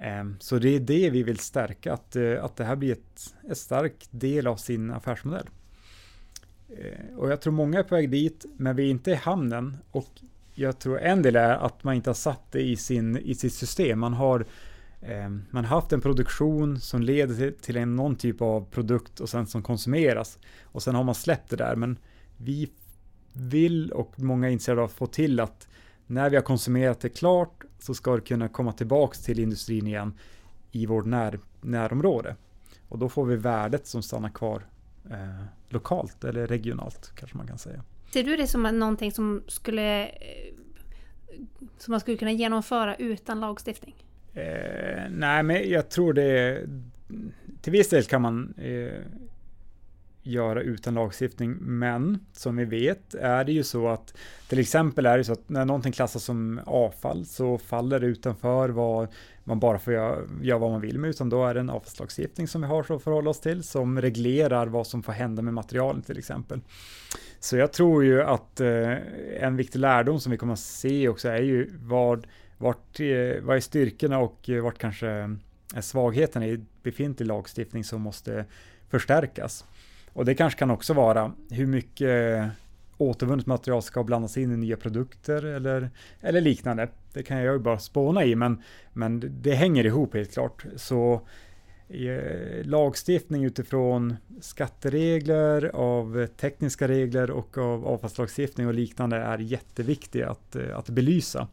Ehm, 0.00 0.36
så 0.40 0.58
det 0.58 0.76
är 0.76 0.80
det 0.80 1.10
vi 1.10 1.22
vill 1.22 1.38
stärka, 1.38 1.92
att, 1.92 2.16
eh, 2.16 2.44
att 2.44 2.56
det 2.56 2.64
här 2.64 2.76
blir 2.76 2.92
ett, 2.92 3.34
ett 3.50 3.58
stark 3.58 4.06
del 4.10 4.46
av 4.46 4.56
sin 4.56 4.90
affärsmodell. 4.90 5.46
Ehm, 6.68 7.18
och 7.18 7.30
jag 7.30 7.40
tror 7.40 7.52
många 7.52 7.78
är 7.78 7.82
på 7.82 7.94
väg 7.94 8.10
dit, 8.10 8.44
men 8.56 8.76
vi 8.76 8.86
är 8.86 8.90
inte 8.90 9.10
i 9.10 9.14
hamnen. 9.14 9.76
Och 9.90 10.08
jag 10.54 10.78
tror 10.78 11.00
en 11.00 11.22
del 11.22 11.36
är 11.36 11.56
att 11.56 11.84
man 11.84 11.94
inte 11.94 12.10
har 12.10 12.14
satt 12.14 12.52
det 12.52 12.62
i, 12.62 12.76
sin, 12.76 13.16
i 13.16 13.34
sitt 13.34 13.54
system. 13.54 13.98
Man 13.98 14.12
har 14.12 14.46
ehm, 15.02 15.42
man 15.50 15.64
har 15.64 15.76
haft 15.76 15.92
en 15.92 16.00
produktion 16.00 16.80
som 16.80 17.02
leder 17.02 17.34
till, 17.34 17.54
till 17.54 17.76
en, 17.76 17.96
någon 17.96 18.16
typ 18.16 18.40
av 18.40 18.64
produkt 18.70 19.20
och 19.20 19.28
sen 19.28 19.46
som 19.46 19.62
konsumeras. 19.62 20.38
Och 20.62 20.82
sen 20.82 20.94
har 20.94 21.04
man 21.04 21.14
släppt 21.14 21.50
det 21.50 21.56
där. 21.56 21.76
Men 21.76 21.98
vi 22.36 22.70
vill 23.32 23.92
och 23.92 24.20
många 24.20 24.48
är 24.48 24.52
intresserade 24.52 24.80
av 24.80 24.86
att 24.86 24.92
få 24.92 25.06
till 25.06 25.40
att 25.40 25.68
när 26.10 26.30
vi 26.30 26.36
har 26.36 26.42
konsumerat 26.42 27.00
det 27.00 27.08
klart 27.08 27.64
så 27.78 27.94
ska 27.94 28.16
det 28.16 28.20
kunna 28.20 28.48
komma 28.48 28.72
tillbaks 28.72 29.22
till 29.24 29.38
industrin 29.38 29.86
igen 29.86 30.14
i 30.72 30.86
vårt 30.86 31.04
när, 31.04 31.38
närområde. 31.60 32.36
Och 32.88 32.98
då 32.98 33.08
får 33.08 33.26
vi 33.26 33.36
värdet 33.36 33.86
som 33.86 34.02
stannar 34.02 34.28
kvar 34.28 34.66
eh, 35.10 35.44
lokalt 35.68 36.24
eller 36.24 36.46
regionalt 36.46 37.12
kanske 37.14 37.36
man 37.36 37.46
kan 37.46 37.58
säga. 37.58 37.82
Ser 38.12 38.24
du 38.24 38.36
det 38.36 38.46
som 38.46 38.62
någonting 38.62 39.12
som 39.12 39.42
skulle 39.46 40.06
eh, 40.06 40.54
som 41.78 41.92
man 41.92 42.00
skulle 42.00 42.16
kunna 42.16 42.32
genomföra 42.32 42.96
utan 42.96 43.40
lagstiftning? 43.40 43.94
Eh, 44.34 45.02
nej, 45.10 45.42
men 45.42 45.70
jag 45.70 45.88
tror 45.88 46.12
det 46.12 46.66
till 47.62 47.72
viss 47.72 47.88
del 47.88 48.04
kan 48.04 48.22
man 48.22 48.54
eh, 48.58 49.02
göra 50.22 50.62
utan 50.62 50.94
lagstiftning. 50.94 51.56
Men 51.60 52.26
som 52.32 52.56
vi 52.56 52.64
vet 52.64 53.14
är 53.14 53.44
det 53.44 53.52
ju 53.52 53.62
så 53.62 53.88
att 53.88 54.14
till 54.48 54.58
exempel 54.58 55.06
är 55.06 55.18
det 55.18 55.24
så 55.24 55.32
att 55.32 55.48
när 55.48 55.64
någonting 55.64 55.92
klassas 55.92 56.24
som 56.24 56.60
avfall 56.66 57.26
så 57.26 57.58
faller 57.58 58.00
det 58.00 58.06
utanför 58.06 58.68
vad 58.68 59.08
man 59.44 59.60
bara 59.60 59.78
får 59.78 59.92
göra, 59.92 60.18
göra 60.42 60.58
vad 60.58 60.70
man 60.70 60.80
vill 60.80 60.98
med 60.98 61.10
utan 61.10 61.28
då 61.28 61.46
är 61.46 61.54
det 61.54 61.60
en 61.60 61.70
avfallslagstiftning 61.70 62.48
som 62.48 62.60
vi 62.60 62.66
har 62.66 62.80
att 62.80 63.02
förhålla 63.02 63.30
oss 63.30 63.40
till 63.40 63.62
som 63.62 64.00
reglerar 64.00 64.66
vad 64.66 64.86
som 64.86 65.02
får 65.02 65.12
hända 65.12 65.42
med 65.42 65.54
materialen 65.54 66.02
till 66.02 66.18
exempel. 66.18 66.60
Så 67.40 67.56
jag 67.56 67.72
tror 67.72 68.04
ju 68.04 68.22
att 68.22 68.60
eh, 68.60 68.96
en 69.40 69.56
viktig 69.56 69.78
lärdom 69.78 70.20
som 70.20 70.32
vi 70.32 70.38
kommer 70.38 70.52
att 70.52 70.58
se 70.58 71.08
också 71.08 71.28
är 71.28 71.42
ju 71.42 71.70
vad, 71.82 72.26
vart, 72.58 73.00
eh, 73.00 73.42
vad 73.42 73.56
är 73.56 73.60
styrkorna 73.60 74.18
och 74.18 74.48
eh, 74.48 74.62
vart 74.62 74.78
kanske 74.78 75.10
eh, 75.10 75.28
är 75.74 75.80
svagheten 75.80 76.42
i 76.42 76.64
befintlig 76.82 77.26
lagstiftning 77.26 77.84
som 77.84 78.00
måste 78.00 78.44
förstärkas. 78.88 79.64
Och 80.12 80.24
det 80.24 80.34
kanske 80.34 80.58
kan 80.58 80.70
också 80.70 80.94
vara 80.94 81.32
hur 81.50 81.66
mycket 81.66 82.50
återvunnet 83.00 83.46
material 83.46 83.82
ska 83.82 84.04
blandas 84.04 84.36
in 84.36 84.52
i 84.52 84.56
nya 84.56 84.76
produkter 84.76 85.44
eller, 85.44 85.90
eller 86.20 86.40
liknande. 86.40 86.88
Det 87.12 87.22
kan 87.22 87.38
jag 87.38 87.52
ju 87.52 87.58
bara 87.58 87.78
spåna 87.78 88.24
i, 88.24 88.34
men, 88.34 88.62
men 88.92 89.38
det 89.42 89.54
hänger 89.54 89.86
ihop 89.86 90.14
helt 90.14 90.32
klart. 90.32 90.64
Så 90.76 91.20
eh, 91.88 92.64
lagstiftning 92.64 93.44
utifrån 93.44 94.16
skatteregler, 94.40 95.70
av 95.74 96.26
tekniska 96.26 96.88
regler 96.88 97.30
och 97.30 97.58
av 97.58 97.86
avfallslagstiftning 97.86 98.66
och 98.66 98.74
liknande 98.74 99.16
är 99.16 99.38
jätteviktigt 99.38 100.24
att, 100.24 100.56
eh, 100.56 100.78
att 100.78 100.88
belysa. 100.88 101.48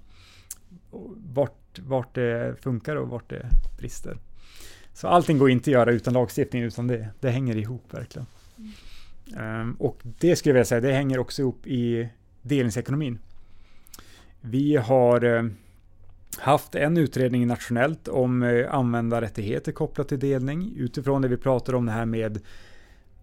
Vart, 1.34 1.80
vart 1.80 2.16
det 2.16 2.56
funkar 2.62 2.96
och 2.96 3.10
vart 3.10 3.30
det 3.30 3.50
brister. 3.78 4.18
Så 4.94 5.08
allting 5.08 5.38
går 5.38 5.50
inte 5.50 5.70
att 5.70 5.74
göra 5.74 5.92
utan 5.92 6.14
lagstiftning, 6.14 6.64
utan 6.64 6.88
det, 6.88 7.10
det 7.20 7.30
hänger 7.30 7.58
ihop 7.58 7.94
verkligen. 7.94 8.26
Um, 9.36 9.74
och 9.74 10.02
det 10.04 10.36
skulle 10.36 10.50
jag 10.50 10.54
vilja 10.54 10.66
säga, 10.66 10.82
det 10.82 10.94
hänger 10.94 11.20
också 11.20 11.42
ihop 11.42 11.68
i 11.68 12.10
delningsekonomin. 12.42 13.20
Vi 14.42 14.76
har 14.76 15.24
uh, 15.24 15.50
haft 16.38 16.76
en 16.76 16.98
utredning 16.98 17.48
nationellt 17.48 18.08
om 18.08 18.44
uh, 18.44 18.74
användarrättigheter 18.74 19.72
kopplat 19.72 20.08
till 20.08 20.20
delning 20.20 20.74
utifrån 20.78 21.22
det 21.22 21.28
vi 21.28 21.38
pratar 21.38 21.76
om 21.76 21.86
det 21.86 21.92
här 21.92 22.06
med 22.06 22.38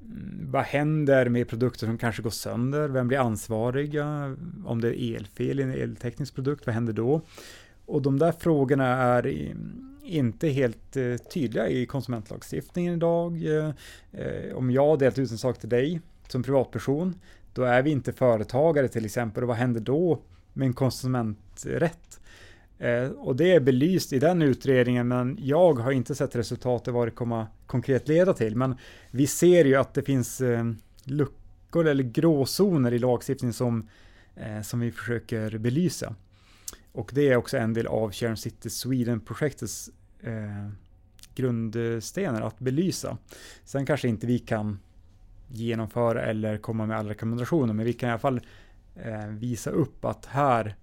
um, 0.01 0.49
vad 0.51 0.65
händer 0.65 1.29
med 1.29 1.49
produkter 1.49 1.87
som 1.87 1.99
kanske 1.99 2.23
går 2.23 2.31
sönder? 2.31 2.89
Vem 2.89 3.09
blir 3.09 3.19
ansvarig? 3.19 3.97
Om 4.65 4.81
det 4.81 5.03
är 5.03 5.17
elfel 5.17 5.61
i 5.61 5.63
en 5.63 5.71
elteknisk 5.71 6.35
produkt, 6.35 6.67
vad 6.67 6.75
händer 6.75 6.93
då? 6.93 7.21
Och 7.87 8.03
de 8.03 8.19
där 8.19 8.33
frågorna 8.33 8.87
är 8.87 9.27
mm, 9.27 9.94
inte 10.05 10.49
helt 10.49 10.97
eh, 10.97 11.17
tydliga 11.17 11.69
i 11.69 11.87
konsumentlagstiftningen 11.87 12.95
idag. 12.95 13.47
Eh, 14.13 14.55
om 14.55 14.71
jag 14.71 14.87
har 14.87 14.97
delat 14.97 15.19
ut 15.19 15.31
en 15.31 15.39
sak 15.39 15.59
till 15.59 15.69
dig 15.69 16.01
som 16.29 16.43
privatperson, 16.43 17.15
då 17.53 17.63
är 17.63 17.83
vi 17.83 17.91
inte 17.91 18.13
företagare 18.13 18.89
till 18.89 19.05
exempel. 19.05 19.43
Och 19.43 19.49
vad 19.49 19.57
händer 19.57 19.81
då 19.81 20.21
med 20.53 20.67
en 20.67 20.75
konsumenträtt? 20.75 22.21
Eh, 22.79 23.09
och 23.09 23.37
det 23.37 23.53
är 23.53 23.61
belyst 23.61 24.13
i 24.13 24.19
den 24.19 24.43
utredningen, 24.43 25.09
men 25.09 25.39
jag 25.41 25.75
har 25.75 25.93
inte 25.93 26.15
sett 26.15 26.37
resultatet 26.37 26.95
vad 26.95 27.07
det 27.07 27.11
kommer 27.11 27.47
konkret 27.67 28.09
leda 28.09 28.33
till. 28.33 28.57
Men 28.57 28.77
vi 29.11 29.27
ser 29.27 29.65
ju 29.65 29.75
att 29.75 29.95
det 29.95 30.03
finns 30.03 30.41
eh, 30.41 30.65
luckor 31.05 31.87
eller 31.87 32.05
gråzoner 32.05 32.93
i 32.93 32.99
lagstiftningen 32.99 33.53
som, 33.53 33.89
eh, 34.37 34.63
som 34.63 34.81
vi 34.81 34.93
försöker 34.93 35.59
belysa. 35.59 36.15
Och 36.95 37.11
det 37.15 37.29
är 37.29 37.37
också 37.37 37.57
en 37.57 37.75
del 37.75 37.87
av 37.87 38.13
Sharon 38.13 38.37
City 38.37 38.71
Sweden-projektets 38.71 39.91
eh, 40.23 40.69
grundstenar 41.35 42.43
att 42.43 42.59
belysa. 42.59 43.19
Sen 43.65 43.87
kanske 43.87 44.09
inte 44.09 44.27
vi 44.27 44.39
kan 44.39 44.79
genomföra 45.49 46.23
eller 46.23 46.59
komma 46.59 46.87
med 46.87 46.99
alla 46.99 47.11
rekommendationer, 47.11 47.75
men 47.75 47.87
vi 47.87 47.93
kan 47.93 48.09
i 48.09 48.13
alla 48.13 48.19
fall 48.19 48.41
eh, 48.95 49.27
visa 49.27 49.71
upp 49.71 50.05
att 50.05 50.27
här, 50.27 50.77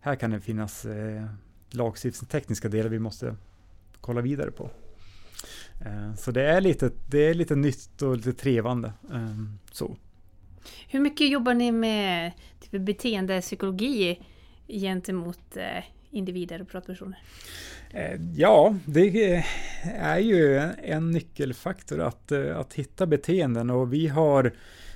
här 0.00 0.16
kan 0.16 0.30
det 0.30 0.40
finnas 0.40 0.84
eh, 0.84 1.24
lagstiftningstekniska 1.70 2.68
delar 2.68 2.90
vi 2.90 2.98
måste 2.98 3.36
kolla 4.00 4.20
vidare 4.20 4.50
på. 4.50 4.70
Eh, 5.80 6.14
så 6.14 6.30
det 6.30 6.42
är, 6.42 6.60
lite, 6.60 6.90
det 7.10 7.18
är 7.18 7.34
lite 7.34 7.56
nytt 7.56 8.02
och 8.02 8.16
lite 8.16 8.32
trevande. 8.32 8.92
Eh, 9.12 9.44
så. 9.72 9.96
Hur 10.88 11.00
mycket 11.00 11.30
jobbar 11.30 11.54
ni 11.54 11.72
med 11.72 12.32
typ, 12.60 12.82
beteendepsykologi 12.82 14.18
gentemot 14.80 15.56
eh, 15.56 15.84
individer 16.10 16.62
och 16.62 16.68
privatpersoner? 16.68 17.18
Eh, 17.90 18.20
ja, 18.36 18.74
det 18.84 19.34
eh, 19.34 19.44
är 20.04 20.18
ju 20.18 20.56
en 20.82 21.10
nyckelfaktor 21.10 22.00
att, 22.00 22.32
att 22.32 22.74
hitta 22.74 23.06
beteenden 23.06 23.70
och 23.70 23.92
vi 23.92 24.08
har 24.08 24.52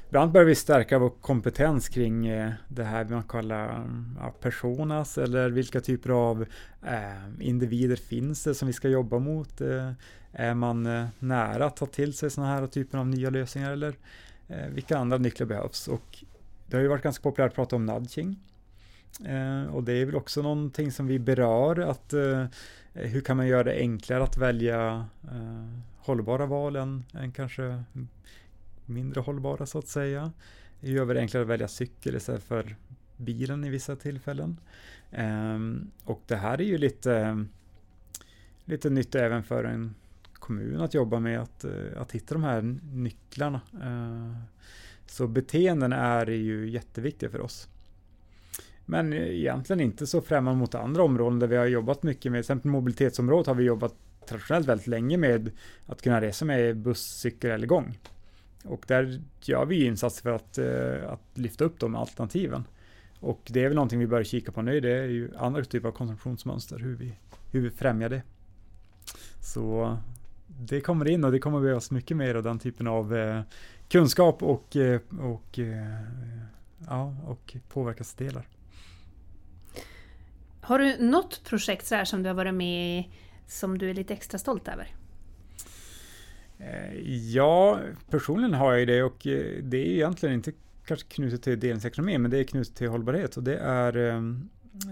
Ibland 0.09 0.33
börjar 0.33 0.47
vi 0.47 0.55
stärka 0.55 0.99
vår 0.99 1.11
kompetens 1.11 1.89
kring 1.89 2.27
det 2.69 2.85
här 2.85 3.05
man 3.05 3.23
kallar 3.23 3.75
mm, 3.75 4.19
personas 4.41 5.19
eller 5.19 5.51
vilka 5.51 5.81
typer 5.81 6.11
av 6.11 6.47
individer 7.41 7.97
finns 7.97 8.45
det 8.45 8.55
som 8.55 8.67
vi 8.67 8.73
ska 8.73 8.89
jobba 8.89 9.19
mot. 9.19 9.61
Är 10.33 10.55
man 10.55 11.09
nära 11.19 11.67
att 11.67 11.77
ta 11.77 11.87
till 11.87 12.15
sig 12.15 12.31
sådana 12.31 12.53
här 12.53 12.67
typer 12.67 12.99
av 12.99 13.07
nya 13.07 13.31
lösningar 13.31 13.73
eller 13.73 13.95
vilka 14.71 14.99
andra 14.99 15.19
nycklar 15.19 15.47
behövs? 15.47 15.89
Och 15.89 16.25
det 16.67 16.77
har 16.77 16.83
ju 16.83 16.89
varit 16.89 17.03
ganska 17.03 17.23
populärt 17.23 17.49
att 17.49 17.55
prata 17.55 17.77
om 17.77 17.87
nudging. 17.87 18.37
Eh, 19.25 19.75
och 19.75 19.85
det 19.85 19.93
är 19.93 20.07
väl 20.07 20.17
också 20.17 20.43
någonting 20.43 20.93
som 20.93 21.07
vi 21.07 21.19
berör, 21.19 21.79
att 21.79 22.13
eh, 22.13 22.47
hur 22.93 23.21
kan 23.21 23.37
man 23.37 23.47
göra 23.47 23.65
det 23.65 23.79
enklare 23.79 24.23
att 24.23 24.37
välja 24.37 25.07
eh, 25.25 25.81
hållbara 25.99 26.47
val 26.47 26.77
än, 26.77 27.05
än 27.15 27.33
kanske 27.33 27.83
mindre 28.87 29.21
hållbara 29.21 29.67
så 29.67 29.79
att 29.79 29.89
säga. 29.89 30.33
Hur 30.81 30.93
gör 30.93 31.05
vi 31.05 31.15
det 31.15 31.21
enklare 31.21 31.43
att 31.43 31.49
välja 31.49 31.69
cykel 31.69 32.17
istället 32.17 32.43
för 32.43 32.77
bilen 33.17 33.65
i 33.65 33.71
vissa 33.71 33.97
tillfällen. 33.97 34.61
Ehm, 35.11 35.91
och 36.05 36.23
det 36.27 36.37
här 36.37 36.61
är 36.61 36.65
ju 36.65 36.79
lite, 36.79 37.45
lite 38.65 38.91
nytt 38.91 39.15
även 39.15 39.43
för 39.43 39.65
en 39.65 39.95
kommun 40.33 40.81
att 40.81 40.95
jobba 40.95 41.21
med 41.21 41.41
att, 41.41 41.65
eh, 41.65 42.01
att 42.01 42.13
hitta 42.13 42.35
de 42.35 42.45
här 42.45 42.63
nycklarna. 42.93 43.61
Eh, 43.83 44.43
så 45.07 45.27
beteenden 45.27 45.93
är 45.93 46.27
ju 46.27 46.71
jätteviktiga 46.71 47.31
för 47.31 47.41
oss. 47.41 47.69
Men 48.87 49.13
egentligen 49.13 49.81
inte 49.81 50.07
så 50.07 50.21
främmande 50.21 50.61
mot 50.61 50.75
andra 50.75 51.03
områden 51.03 51.39
där 51.39 51.47
vi 51.47 51.57
har 51.57 51.67
jobbat 51.67 52.03
mycket 52.03 52.33
med, 52.33 52.39
till 52.39 52.41
exempel 52.41 52.71
mobilitetsområdet 52.71 53.47
har 53.47 53.55
vi 53.55 53.65
jobbat 53.65 53.95
traditionellt 54.29 54.69
väldigt 54.69 54.87
länge 54.87 55.17
med 55.17 55.51
att 55.87 56.03
kunna 56.03 56.21
resa 56.21 56.45
med 56.45 56.77
buss, 56.77 57.03
cykel 57.03 57.51
eller 57.51 57.67
gång. 57.67 57.99
Och 58.65 58.85
där 58.87 59.21
gör 59.41 59.67
vi 59.67 59.85
insatser 59.85 60.23
för 60.23 60.31
att, 60.31 60.59
eh, 60.59 61.13
att 61.13 61.39
lyfta 61.39 61.65
upp 61.65 61.79
de 61.79 61.95
alternativen. 61.95 62.65
Och 63.21 63.41
det 63.51 63.61
är 63.61 63.69
väl 63.69 63.75
någonting 63.75 63.99
vi 63.99 64.07
börjar 64.07 64.25
kika 64.25 64.53
på 64.53 64.63
nu. 64.63 64.81
Det 64.81 64.93
är 64.93 65.07
ju 65.09 65.31
andra 65.37 65.65
typer 65.65 65.89
av 65.89 65.93
konsumtionsmönster, 65.93 66.79
hur 66.79 66.97
vi, 66.97 67.13
hur 67.51 67.61
vi 67.61 67.71
främjar 67.71 68.09
det. 68.09 68.23
Så 69.41 69.97
det 70.47 70.81
kommer 70.81 71.09
in 71.09 71.25
och 71.25 71.33
det 71.33 71.39
kommer 71.39 71.61
behövas 71.61 71.91
mycket 71.91 72.17
mer 72.17 72.35
av 72.35 72.43
den 72.43 72.59
typen 72.59 72.87
av 72.87 73.17
eh, 73.17 73.41
kunskap 73.89 74.43
och, 74.43 74.77
eh, 74.77 75.01
och, 75.21 75.59
eh, 75.59 76.01
ja, 76.87 77.17
och 77.27 77.57
påverkansdelar. 77.69 78.47
Har 80.67 80.79
du 80.79 80.97
något 80.99 81.45
projekt 81.45 81.87
så 81.87 81.95
här 81.95 82.05
som 82.05 82.23
du 82.23 82.29
har 82.29 82.35
varit 82.35 82.55
med 82.55 82.99
i 82.99 83.09
som 83.47 83.79
du 83.79 83.91
är 83.91 83.95
lite 83.95 84.15
extra 84.15 84.39
stolt 84.39 84.69
över? 84.69 84.95
Eh, 86.59 87.01
ja, 87.35 87.81
personligen 88.11 88.55
har 88.55 88.71
jag 88.71 88.81
ju 88.81 88.87
det 88.87 89.03
och 89.03 89.27
eh, 89.27 89.63
det 89.63 89.77
är 89.77 89.87
egentligen 89.87 90.35
inte 90.35 90.53
kanske 90.87 91.07
knutet 91.09 91.43
till 91.43 91.61
delningsekonomi, 91.61 92.19
men 92.19 92.31
det 92.31 92.39
är 92.39 92.45
knutet 92.45 92.75
till 92.77 92.89
hållbarhet 92.89 93.37
och 93.37 93.43
det 93.43 93.57
är 93.57 93.97
eh, 93.97 94.23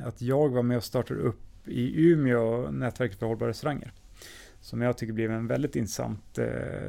att 0.06 0.22
jag 0.22 0.48
var 0.48 0.62
med 0.62 0.76
och 0.76 0.84
startade 0.84 1.20
upp 1.20 1.68
i 1.68 2.06
Umeå 2.10 2.70
nätverket 2.70 3.18
för 3.18 3.26
hållbara 3.26 3.50
restauranger. 3.50 3.92
Som 4.60 4.82
jag 4.82 4.98
tycker 4.98 5.12
blev 5.12 5.32
en 5.32 5.46
väldigt 5.46 5.76
intressant 5.76 6.38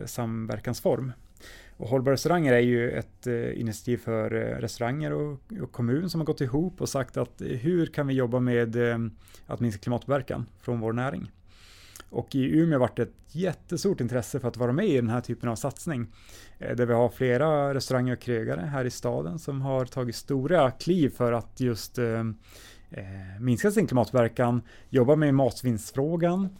samverkansform. 0.05 1.11
Och 1.77 1.87
Hållbara 1.87 2.13
restauranger 2.13 2.53
är 2.53 2.59
ju 2.59 2.91
ett 2.91 3.27
eh, 3.27 3.59
initiativ 3.59 3.97
för 3.97 4.35
eh, 4.35 4.59
restauranger 4.59 5.13
och, 5.13 5.39
och, 5.61 5.71
kommun 5.71 6.09
som 6.09 6.21
har 6.21 6.25
gått 6.25 6.41
ihop 6.41 6.81
och 6.81 6.89
sagt 6.89 7.17
att 7.17 7.41
eh, 7.41 7.47
hur 7.47 7.85
kan 7.85 8.07
vi 8.07 8.13
jobba 8.13 8.39
med 8.39 8.77
att 9.45 9.59
minska 9.59 9.81
klimatpåverkan 9.81 10.45
från 10.61 10.79
vår 10.79 10.93
näring? 10.93 11.31
Och 12.09 12.35
i 12.35 12.59
Umeå 12.59 12.79
vart 12.79 12.95
det 12.95 13.03
ett 13.03 13.35
jättestort 13.35 14.01
intresse 14.01 14.39
för 14.39 14.47
att 14.47 14.57
vara 14.57 14.71
med 14.71 14.87
i 14.87 14.95
den 14.95 15.09
här 15.09 15.21
typen 15.21 15.49
av 15.49 15.55
satsning. 15.55 16.07
Eh, 16.59 16.75
där 16.75 16.85
vi 16.85 16.93
har 16.93 17.09
flera 17.09 17.73
restauranger 17.73 18.13
och 18.13 18.19
krögare 18.19 18.61
här 18.61 18.85
i 18.85 18.89
staden 18.89 19.39
som 19.39 19.61
har 19.61 19.85
tagit 19.85 20.15
stora 20.15 20.71
kliv 20.71 21.09
för 21.09 21.31
att 21.33 21.59
just 21.59 21.97
eh, 21.97 22.23
minska 23.39 23.71
sin 23.71 23.87
klimatpåverkan, 23.87 24.61
jobba 24.89 25.15
med 25.15 25.33
matsvinnsfrågan, 25.33 26.57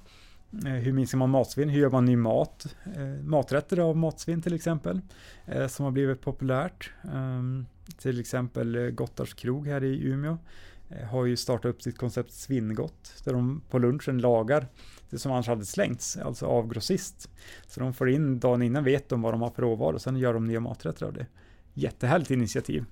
Eh, 0.66 0.72
hur 0.72 0.94
minskar 0.94 1.18
man 1.18 1.30
matsvinn? 1.30 1.70
Hur 1.70 1.82
gör 1.82 1.90
man 1.90 2.06
ny 2.06 2.16
mat? 2.16 2.76
Eh, 2.96 3.24
maträtter 3.24 3.80
av 3.80 3.98
matsvinn 3.98 4.42
till 4.42 4.54
exempel, 4.54 5.02
eh, 5.46 5.68
som 5.68 5.86
har 5.86 5.92
blivit 5.92 6.22
populärt. 6.22 6.92
Ehm, 7.14 7.66
till 7.98 8.20
exempel 8.20 8.92
Gottars 8.92 9.34
krog 9.34 9.68
här 9.68 9.84
i 9.84 10.08
Umeå 10.08 10.38
har 11.12 11.26
ju 11.26 11.38
startat 11.38 11.66
upp 11.66 11.82
sitt 11.82 11.98
koncept 11.98 12.32
Svinngott, 12.32 13.22
där 13.24 13.34
de 13.34 13.62
på 13.70 13.80
lunchen 13.80 14.18
lagar 14.18 14.68
det 15.10 15.20
som 15.20 15.32
annars 15.32 15.48
hade 15.48 15.66
slängts, 15.66 16.18
alltså 16.18 16.46
av 16.46 16.68
grossist. 16.68 17.30
Så 17.68 17.80
de 17.80 17.94
får 17.94 18.10
in 18.10 18.40
dagen 18.40 18.62
innan, 18.62 18.84
vet 18.84 19.10
de 19.10 19.22
vad 19.22 19.34
de 19.34 19.42
har 19.42 19.50
för 19.50 19.62
råvaror 19.62 19.94
och 19.94 20.02
sen 20.02 20.18
gör 20.18 20.34
de 20.34 20.46
nya 20.46 20.60
maträtter 20.60 21.06
av 21.06 21.14
det. 21.14 21.26
Jättehärligt 21.74 22.32
initiativ. 22.32 22.86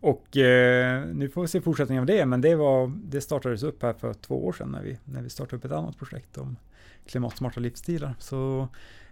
Och 0.00 0.36
eh, 0.36 1.06
nu 1.06 1.28
får 1.28 1.42
vi 1.42 1.48
se 1.48 1.60
fortsättningen 1.60 2.00
av 2.02 2.06
det, 2.06 2.26
men 2.26 2.40
det, 2.40 2.54
var, 2.54 2.92
det 3.04 3.20
startades 3.20 3.62
upp 3.62 3.82
här 3.82 3.92
för 3.92 4.14
två 4.14 4.46
år 4.46 4.52
sedan 4.52 4.68
när 4.68 4.82
vi, 4.82 4.98
när 5.04 5.22
vi 5.22 5.30
startade 5.30 5.56
upp 5.56 5.64
ett 5.64 5.72
annat 5.72 5.98
projekt 5.98 6.38
om 6.38 6.56
klimatsmarta 7.06 7.60
livsstilar. 7.60 8.14
Så 8.18 8.68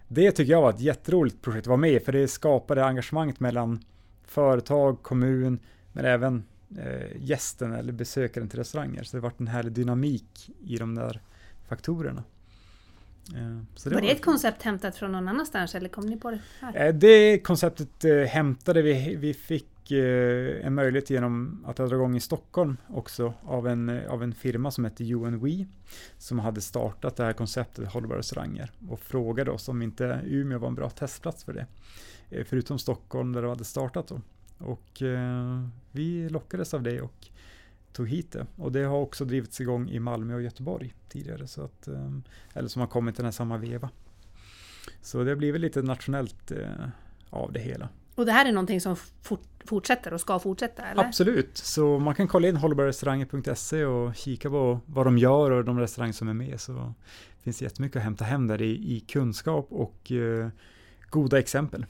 det 0.09 0.31
tycker 0.33 0.53
jag 0.53 0.63
var 0.63 0.71
ett 0.71 0.81
jätteroligt 0.81 1.43
projekt 1.43 1.63
att 1.63 1.67
vara 1.67 1.77
med 1.77 1.93
i, 1.93 2.01
för 2.01 2.13
det 2.13 2.29
skapade 2.29 2.85
engagemanget 2.85 3.41
mellan 3.41 3.85
företag, 4.25 5.03
kommun, 5.03 5.59
men 5.93 6.05
även 6.05 6.45
eh, 6.79 7.17
gästen 7.17 7.73
eller 7.73 7.93
besökaren 7.93 8.49
till 8.49 8.59
restauranger. 8.59 9.03
Så 9.03 9.17
det 9.17 9.21
var 9.21 9.33
en 9.37 9.47
härlig 9.47 9.73
dynamik 9.73 10.51
i 10.65 10.77
de 10.77 10.95
där 10.95 11.21
faktorerna. 11.69 12.25
Eh, 13.35 13.59
så 13.75 13.89
det 13.89 13.95
var, 13.95 14.03
var 14.03 14.09
det 14.09 14.15
ett 14.15 14.25
koncept 14.25 14.63
hämtat 14.63 14.97
från 14.97 15.13
någon 15.13 15.29
annanstans 15.29 15.75
eller 15.75 15.89
kom 15.89 16.07
ni 16.07 16.17
på 16.17 16.31
det 16.31 16.41
här? 16.61 16.87
Eh, 16.87 16.95
det 16.95 17.39
konceptet 17.39 18.05
eh, 18.05 18.17
hämtade 18.17 18.83
vi. 18.83 19.17
Vi 19.17 19.35
fick 19.35 19.67
Eh, 19.93 20.67
en 20.67 20.75
möjlighet 20.75 21.11
genom 21.11 21.65
att 21.67 21.77
dra 21.77 21.95
igång 21.95 22.17
i 22.17 22.21
Stockholm 22.21 22.77
också 22.89 23.35
av 23.43 23.69
en, 23.69 23.89
eh, 23.89 24.11
av 24.11 24.23
en 24.23 24.35
firma 24.35 24.71
som 24.71 24.85
hette 24.85 25.15
UNWE 25.15 25.67
som 26.19 26.39
hade 26.39 26.61
startat 26.61 27.17
det 27.17 27.25
här 27.25 27.33
konceptet 27.33 27.93
hållbara 27.93 28.19
restauranger 28.19 28.71
och 28.89 29.01
frågade 29.01 29.51
oss 29.51 29.69
om 29.69 29.83
inte 29.83 30.21
Umeå 30.25 30.59
var 30.59 30.69
en 30.69 30.75
bra 30.75 30.91
testplats 30.91 31.45
för 31.45 31.53
det. 31.53 31.67
Eh, 32.31 32.45
förutom 32.45 32.79
Stockholm 32.79 33.33
där 33.33 33.43
det 33.43 33.49
hade 33.49 33.65
startat 33.65 34.09
då. 34.09 34.21
Och 34.59 35.03
vi 35.91 36.29
lockades 36.29 36.75
av 36.75 36.83
det 36.83 37.01
och 37.01 37.29
tog 37.93 38.09
hit 38.09 38.33
det. 38.33 38.47
Och 38.57 38.73
det 38.73 38.83
har 38.83 38.99
också 38.99 39.25
drivits 39.25 39.61
igång 39.61 39.89
i 39.89 39.99
Malmö 39.99 40.35
och 40.35 40.43
Göteborg 40.43 40.95
tidigare. 41.09 41.47
Så 41.47 41.63
att, 41.63 41.89
eller 42.53 42.69
som 42.69 42.81
har 42.81 42.87
kommit 42.87 43.15
i 43.15 43.17
den 43.17 43.25
här 43.25 43.33
samma 43.33 43.57
veva. 43.57 43.91
Så 45.01 45.25
det 45.25 45.31
har 45.31 45.37
blivit 45.37 45.61
lite 45.61 45.83
nationellt 45.83 46.51
eh, 46.51 46.89
av 47.31 47.53
det 47.53 47.61
hela. 47.61 47.89
Och 48.15 48.27
det 48.27 48.33
här 48.33 48.47
är 48.47 48.53
någonting 48.53 48.81
som 48.81 48.97
fort, 49.23 49.41
fortsätter 49.65 50.13
och 50.13 50.21
ska 50.21 50.39
fortsätta? 50.39 50.83
Eller? 50.83 51.05
Absolut, 51.05 51.57
så 51.57 51.99
man 51.99 52.15
kan 52.15 52.29
kolla 52.29 52.49
in 52.49 52.57
hållbararestauranger.se 52.57 53.85
och 53.85 54.15
kika 54.15 54.51
på 54.51 54.81
vad 54.87 55.07
de 55.07 55.19
gör 55.19 55.51
och 55.51 55.65
de 55.65 55.79
restauranger 55.79 56.13
som 56.13 56.29
är 56.29 56.35
med. 56.35 56.61
Så 56.61 56.95
finns 57.43 57.59
det 57.59 57.65
jättemycket 57.65 57.97
att 57.97 58.03
hämta 58.03 58.25
hem 58.25 58.47
där 58.47 58.63
i, 58.63 58.97
i 58.97 59.01
kunskap 59.01 59.67
och 59.71 60.13
eh, 60.13 60.49
goda 61.11 61.39
exempel. 61.39 61.87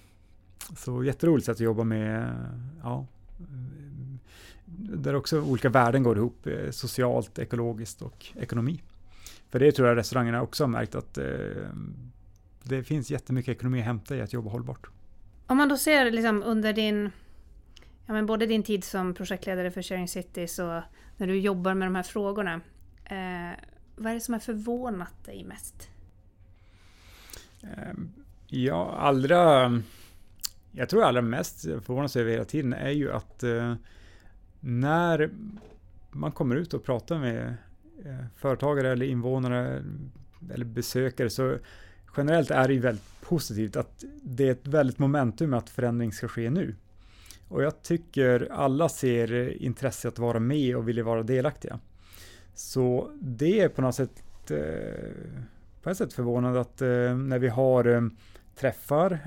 Så 0.76 1.04
jätteroligt 1.04 1.46
sätt 1.46 1.54
att 1.54 1.60
jobba 1.60 1.84
med 1.84 2.36
ja, 2.82 3.06
eh, 3.38 3.46
där 4.76 5.14
också 5.14 5.40
olika 5.40 5.68
värden 5.68 6.02
går 6.02 6.16
ihop, 6.16 6.46
eh, 6.46 6.70
socialt, 6.70 7.38
ekologiskt 7.38 8.02
och 8.02 8.26
ekonomi. 8.36 8.82
För 9.50 9.58
det 9.58 9.72
tror 9.72 9.88
jag 9.88 9.96
restaurangerna 9.96 10.42
också 10.42 10.64
har 10.64 10.68
märkt 10.68 10.94
att 10.94 11.18
eh, 11.18 11.24
det 12.62 12.82
finns 12.82 13.10
jättemycket 13.10 13.56
ekonomi 13.56 13.80
att 13.80 13.86
hämta 13.86 14.16
i 14.16 14.20
att 14.20 14.32
jobba 14.32 14.50
hållbart. 14.50 14.86
Om 15.46 15.56
man 15.56 15.68
då 15.68 15.76
ser 15.76 16.10
liksom 16.10 16.42
under 16.42 16.72
din, 16.72 17.10
ja 18.06 18.12
men 18.12 18.26
både 18.26 18.46
din 18.46 18.62
tid 18.62 18.84
som 18.84 19.14
projektledare 19.14 19.70
för 19.70 19.82
Sharing 19.82 20.08
Cities 20.08 20.58
och 20.58 20.82
när 21.16 21.26
du 21.26 21.38
jobbar 21.38 21.74
med 21.74 21.86
de 21.86 21.94
här 21.94 22.02
frågorna. 22.02 22.60
Eh, 23.04 23.58
vad 23.96 24.10
är 24.10 24.14
det 24.14 24.20
som 24.20 24.34
har 24.34 24.40
förvånat 24.40 25.24
dig 25.24 25.44
mest? 25.44 25.88
Ehm, 27.62 28.12
ja, 28.46 28.96
allra, 28.98 29.72
jag 30.72 30.88
tror 30.88 31.04
allra 31.04 31.22
mest 31.22 31.62
förvånas 31.62 32.16
över 32.16 32.30
hela 32.30 32.44
tiden 32.44 32.72
är 32.72 32.90
ju 32.90 33.12
att 33.12 33.42
eh, 33.42 33.74
när 34.60 35.30
man 36.10 36.32
kommer 36.32 36.56
ut 36.56 36.74
och 36.74 36.84
pratar 36.84 37.18
med 37.18 37.54
eh, 38.04 38.24
företagare 38.36 38.92
eller 38.92 39.06
invånare 39.06 39.84
eller 40.54 40.64
besökare 40.64 41.30
så 41.30 41.58
generellt 42.16 42.50
är 42.50 42.68
det 42.68 42.74
ju 42.74 42.80
väldigt 42.80 43.20
positivt 43.20 43.76
att 43.76 44.04
det 44.22 44.48
är 44.48 44.52
ett 44.52 44.66
väldigt 44.66 44.98
momentum 44.98 45.54
att 45.54 45.70
förändring 45.70 46.12
ska 46.12 46.28
ske 46.28 46.50
nu. 46.50 46.74
Och 47.48 47.62
jag 47.62 47.82
tycker 47.82 48.48
alla 48.52 48.88
ser 48.88 49.62
intresse 49.62 50.08
att 50.08 50.18
vara 50.18 50.40
med 50.40 50.76
och 50.76 50.88
vill 50.88 51.02
vara 51.02 51.22
delaktiga. 51.22 51.80
Så 52.54 53.10
det 53.20 53.60
är 53.60 53.68
på 53.68 53.82
något 53.82 53.94
sätt 53.94 54.50
eh, 54.50 54.58
på 55.82 55.90
ett 55.90 55.96
sätt 55.96 56.12
förvånande 56.12 56.60
att 56.60 56.82
eh, 56.82 57.16
när 57.16 57.38
vi 57.38 57.48
har 57.48 57.84
eh, 57.84 58.02
träffar, 58.56 59.18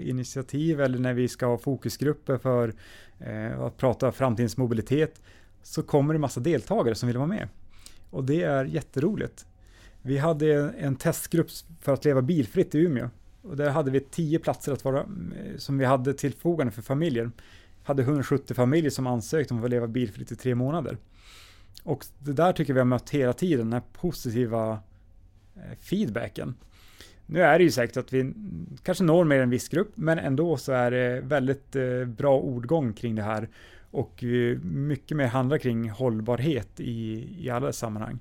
initiativ 0.00 0.80
eller 0.80 0.98
när 0.98 1.14
vi 1.14 1.28
ska 1.28 1.46
ha 1.46 1.58
fokusgrupper 1.58 2.38
för 2.38 2.74
att 3.66 3.76
prata 3.76 4.12
framtidens 4.12 4.56
mobilitet 4.56 5.22
så 5.62 5.82
kommer 5.82 6.14
det 6.14 6.20
massa 6.20 6.40
deltagare 6.40 6.94
som 6.94 7.06
vill 7.06 7.16
vara 7.16 7.26
med. 7.26 7.48
Och 8.10 8.24
det 8.24 8.42
är 8.42 8.64
jätteroligt. 8.64 9.46
Vi 10.02 10.18
hade 10.18 10.70
en 10.78 10.96
testgrupp 10.96 11.50
för 11.80 11.92
att 11.92 12.04
leva 12.04 12.22
bilfritt 12.22 12.74
i 12.74 12.78
Umeå. 12.78 13.08
Och 13.42 13.56
där 13.56 13.70
hade 13.70 13.90
vi 13.90 14.00
tio 14.00 14.38
platser 14.38 14.72
att 14.72 14.84
vara, 14.84 15.00
eh, 15.00 15.56
som 15.56 15.78
vi 15.78 15.84
hade 15.84 16.14
till 16.14 16.32
förfogande 16.32 16.72
för 16.72 16.82
familjer. 16.82 17.24
Vi 17.24 17.30
Hade 17.82 18.02
170 18.02 18.54
familjer 18.54 18.90
som 18.90 19.06
ansökte 19.06 19.54
om 19.54 19.60
att 19.60 19.64
få 19.64 19.68
leva 19.68 19.86
bilfritt 19.86 20.32
i 20.32 20.36
tre 20.36 20.54
månader. 20.54 20.96
Och 21.82 22.06
det 22.18 22.32
där 22.32 22.52
tycker 22.52 22.72
vi 22.72 22.80
har 22.80 22.84
mött 22.84 23.10
hela 23.10 23.32
tiden, 23.32 23.66
den 23.66 23.72
här 23.72 23.82
positiva 23.92 24.80
eh, 25.56 25.78
feedbacken. 25.78 26.54
Nu 27.26 27.42
är 27.42 27.58
det 27.58 27.64
ju 27.64 27.70
säkert 27.70 27.96
att 27.96 28.12
vi 28.12 28.34
kanske 28.82 29.04
når 29.04 29.24
mer 29.24 29.40
en 29.40 29.50
viss 29.50 29.68
grupp, 29.68 29.92
men 29.94 30.18
ändå 30.18 30.56
så 30.56 30.72
är 30.72 30.90
det 30.90 31.20
väldigt 31.20 31.76
eh, 31.76 32.04
bra 32.04 32.38
ordgång 32.38 32.92
kring 32.92 33.14
det 33.14 33.22
här 33.22 33.48
och 33.90 34.24
mycket 34.62 35.16
mer 35.16 35.26
handlar 35.26 35.58
kring 35.58 35.90
hållbarhet 35.90 36.80
i, 36.80 37.28
i 37.38 37.50
alla 37.50 37.72
sammanhang. 37.72 38.18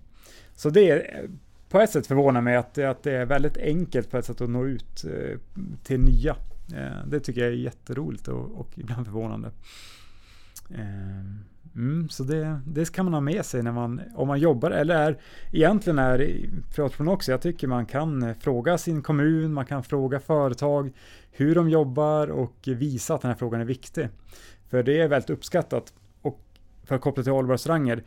Så 0.56 0.70
det 0.70 0.90
är 0.90 1.30
på 1.72 1.80
ett 1.80 1.90
sätt 1.90 2.08
förvånar 2.08 2.42
mig 2.42 2.56
att, 2.56 2.78
att 2.78 3.04
det 3.04 3.12
är 3.12 3.26
väldigt 3.26 3.58
enkelt 3.58 4.12
på 4.12 4.18
ett 4.18 4.26
sätt 4.26 4.42
att 4.42 4.50
nå 4.50 4.66
ut 4.66 5.06
eh, 5.06 5.40
till 5.84 6.00
nya. 6.00 6.36
Eh, 6.74 7.06
det 7.08 7.20
tycker 7.20 7.42
jag 7.42 7.50
är 7.50 7.56
jätteroligt 7.56 8.28
och, 8.28 8.60
och 8.60 8.70
ibland 8.76 9.06
förvånande. 9.06 9.52
Eh, 10.70 11.76
mm, 11.76 12.10
så 12.10 12.24
det, 12.24 12.62
det 12.66 12.92
kan 12.92 13.06
man 13.06 13.14
ha 13.14 13.22
med 13.22 13.46
sig 13.46 13.64
när 13.64 13.72
man, 13.72 14.02
om 14.16 14.28
man 14.28 14.40
jobbar 14.40 14.72
eller 14.72 14.96
är, 14.96 15.18
egentligen 15.52 16.00
är 16.00 16.18
privatperson 16.76 17.08
också, 17.08 17.32
jag 17.32 17.42
tycker 17.42 17.68
man 17.68 17.86
kan 17.86 18.24
eh, 18.24 18.36
fråga 18.40 18.78
sin 18.78 19.02
kommun, 19.02 19.54
man 19.54 19.66
kan 19.66 19.84
fråga 19.84 20.20
företag 20.20 20.92
hur 21.32 21.56
de 21.56 21.70
jobbar 21.70 22.28
och 22.28 22.58
visa 22.64 23.16
att 23.16 23.22
den 23.22 23.32
här 23.32 23.38
frågan 23.38 23.62
är 23.62 23.66
viktig. 23.66 24.10
För 24.70 24.84
det 24.84 25.02
är 25.02 25.08
väldigt 25.08 25.30
uppskattat. 25.30 25.94
Och 26.22 26.40
för 26.84 26.96
att 26.96 27.02
koppla 27.02 27.24
till 27.24 27.32
hållbara 27.32 27.54
restauranger, 27.54 28.04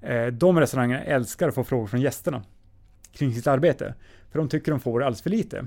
eh, 0.00 0.26
de 0.26 0.60
restaurangerna 0.60 1.02
älskar 1.02 1.48
att 1.48 1.54
få 1.54 1.64
frågor 1.64 1.86
från 1.86 2.00
gästerna 2.00 2.42
kring 3.12 3.34
sitt 3.34 3.46
arbete. 3.46 3.94
För 4.30 4.38
de 4.38 4.48
tycker 4.48 4.70
de 4.70 4.80
får 4.80 5.02
alldeles 5.02 5.22
för 5.22 5.30
lite. 5.30 5.66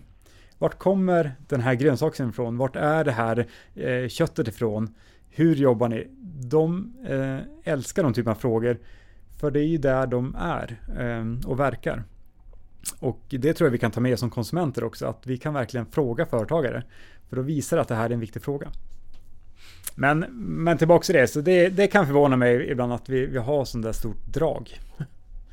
Vart 0.58 0.78
kommer 0.78 1.36
den 1.48 1.62
här 1.62 1.74
grönsaken 1.74 2.30
ifrån? 2.30 2.58
Vart 2.58 2.76
är 2.76 3.04
det 3.04 3.12
här 3.12 3.48
eh, 3.76 4.08
köttet 4.08 4.48
ifrån? 4.48 4.96
Hur 5.30 5.56
jobbar 5.56 5.90
ni? 5.90 6.08
De 6.50 6.94
eh, 7.08 7.74
älskar 7.74 8.04
de 8.04 8.14
typen 8.14 8.32
av 8.32 8.36
frågor. 8.36 8.78
För 9.40 9.52
det 9.52 9.60
är 9.60 9.68
ju 9.68 9.78
där 9.78 10.08
de 10.08 10.36
är 10.40 10.80
eh, 11.00 11.50
och 11.50 11.60
verkar. 11.60 12.04
Och 13.00 13.22
det 13.30 13.54
tror 13.54 13.68
jag 13.68 13.72
vi 13.72 13.78
kan 13.78 13.92
ta 13.92 14.00
med 14.00 14.20
som 14.20 14.30
konsumenter 14.30 14.84
också, 14.84 15.06
att 15.06 15.28
vi 15.28 15.38
kan 15.38 15.54
verkligen 15.54 15.86
fråga 15.86 16.26
företagare. 16.26 16.84
För 17.30 17.36
då 17.36 17.42
visar 17.42 17.78
det 17.78 17.82
att 17.82 17.88
det 17.88 17.96
här 17.96 18.10
är 18.10 18.14
en 18.14 18.20
viktig 18.20 18.42
fråga. 18.42 18.72
Men, 19.96 20.20
men 20.40 20.78
tillbaka 20.78 21.04
till 21.04 21.16
det, 21.16 21.28
så 21.28 21.42
det, 21.42 21.70
det 21.70 21.88
kan 21.88 22.06
förvåna 22.06 22.36
mig 22.36 22.72
ibland 22.72 22.94
att 22.94 23.10
vi, 23.10 23.26
vi 23.26 23.38
har 23.38 23.66
sånt 23.66 23.86
där 23.86 23.92
stort 23.92 24.26
drag 24.26 24.80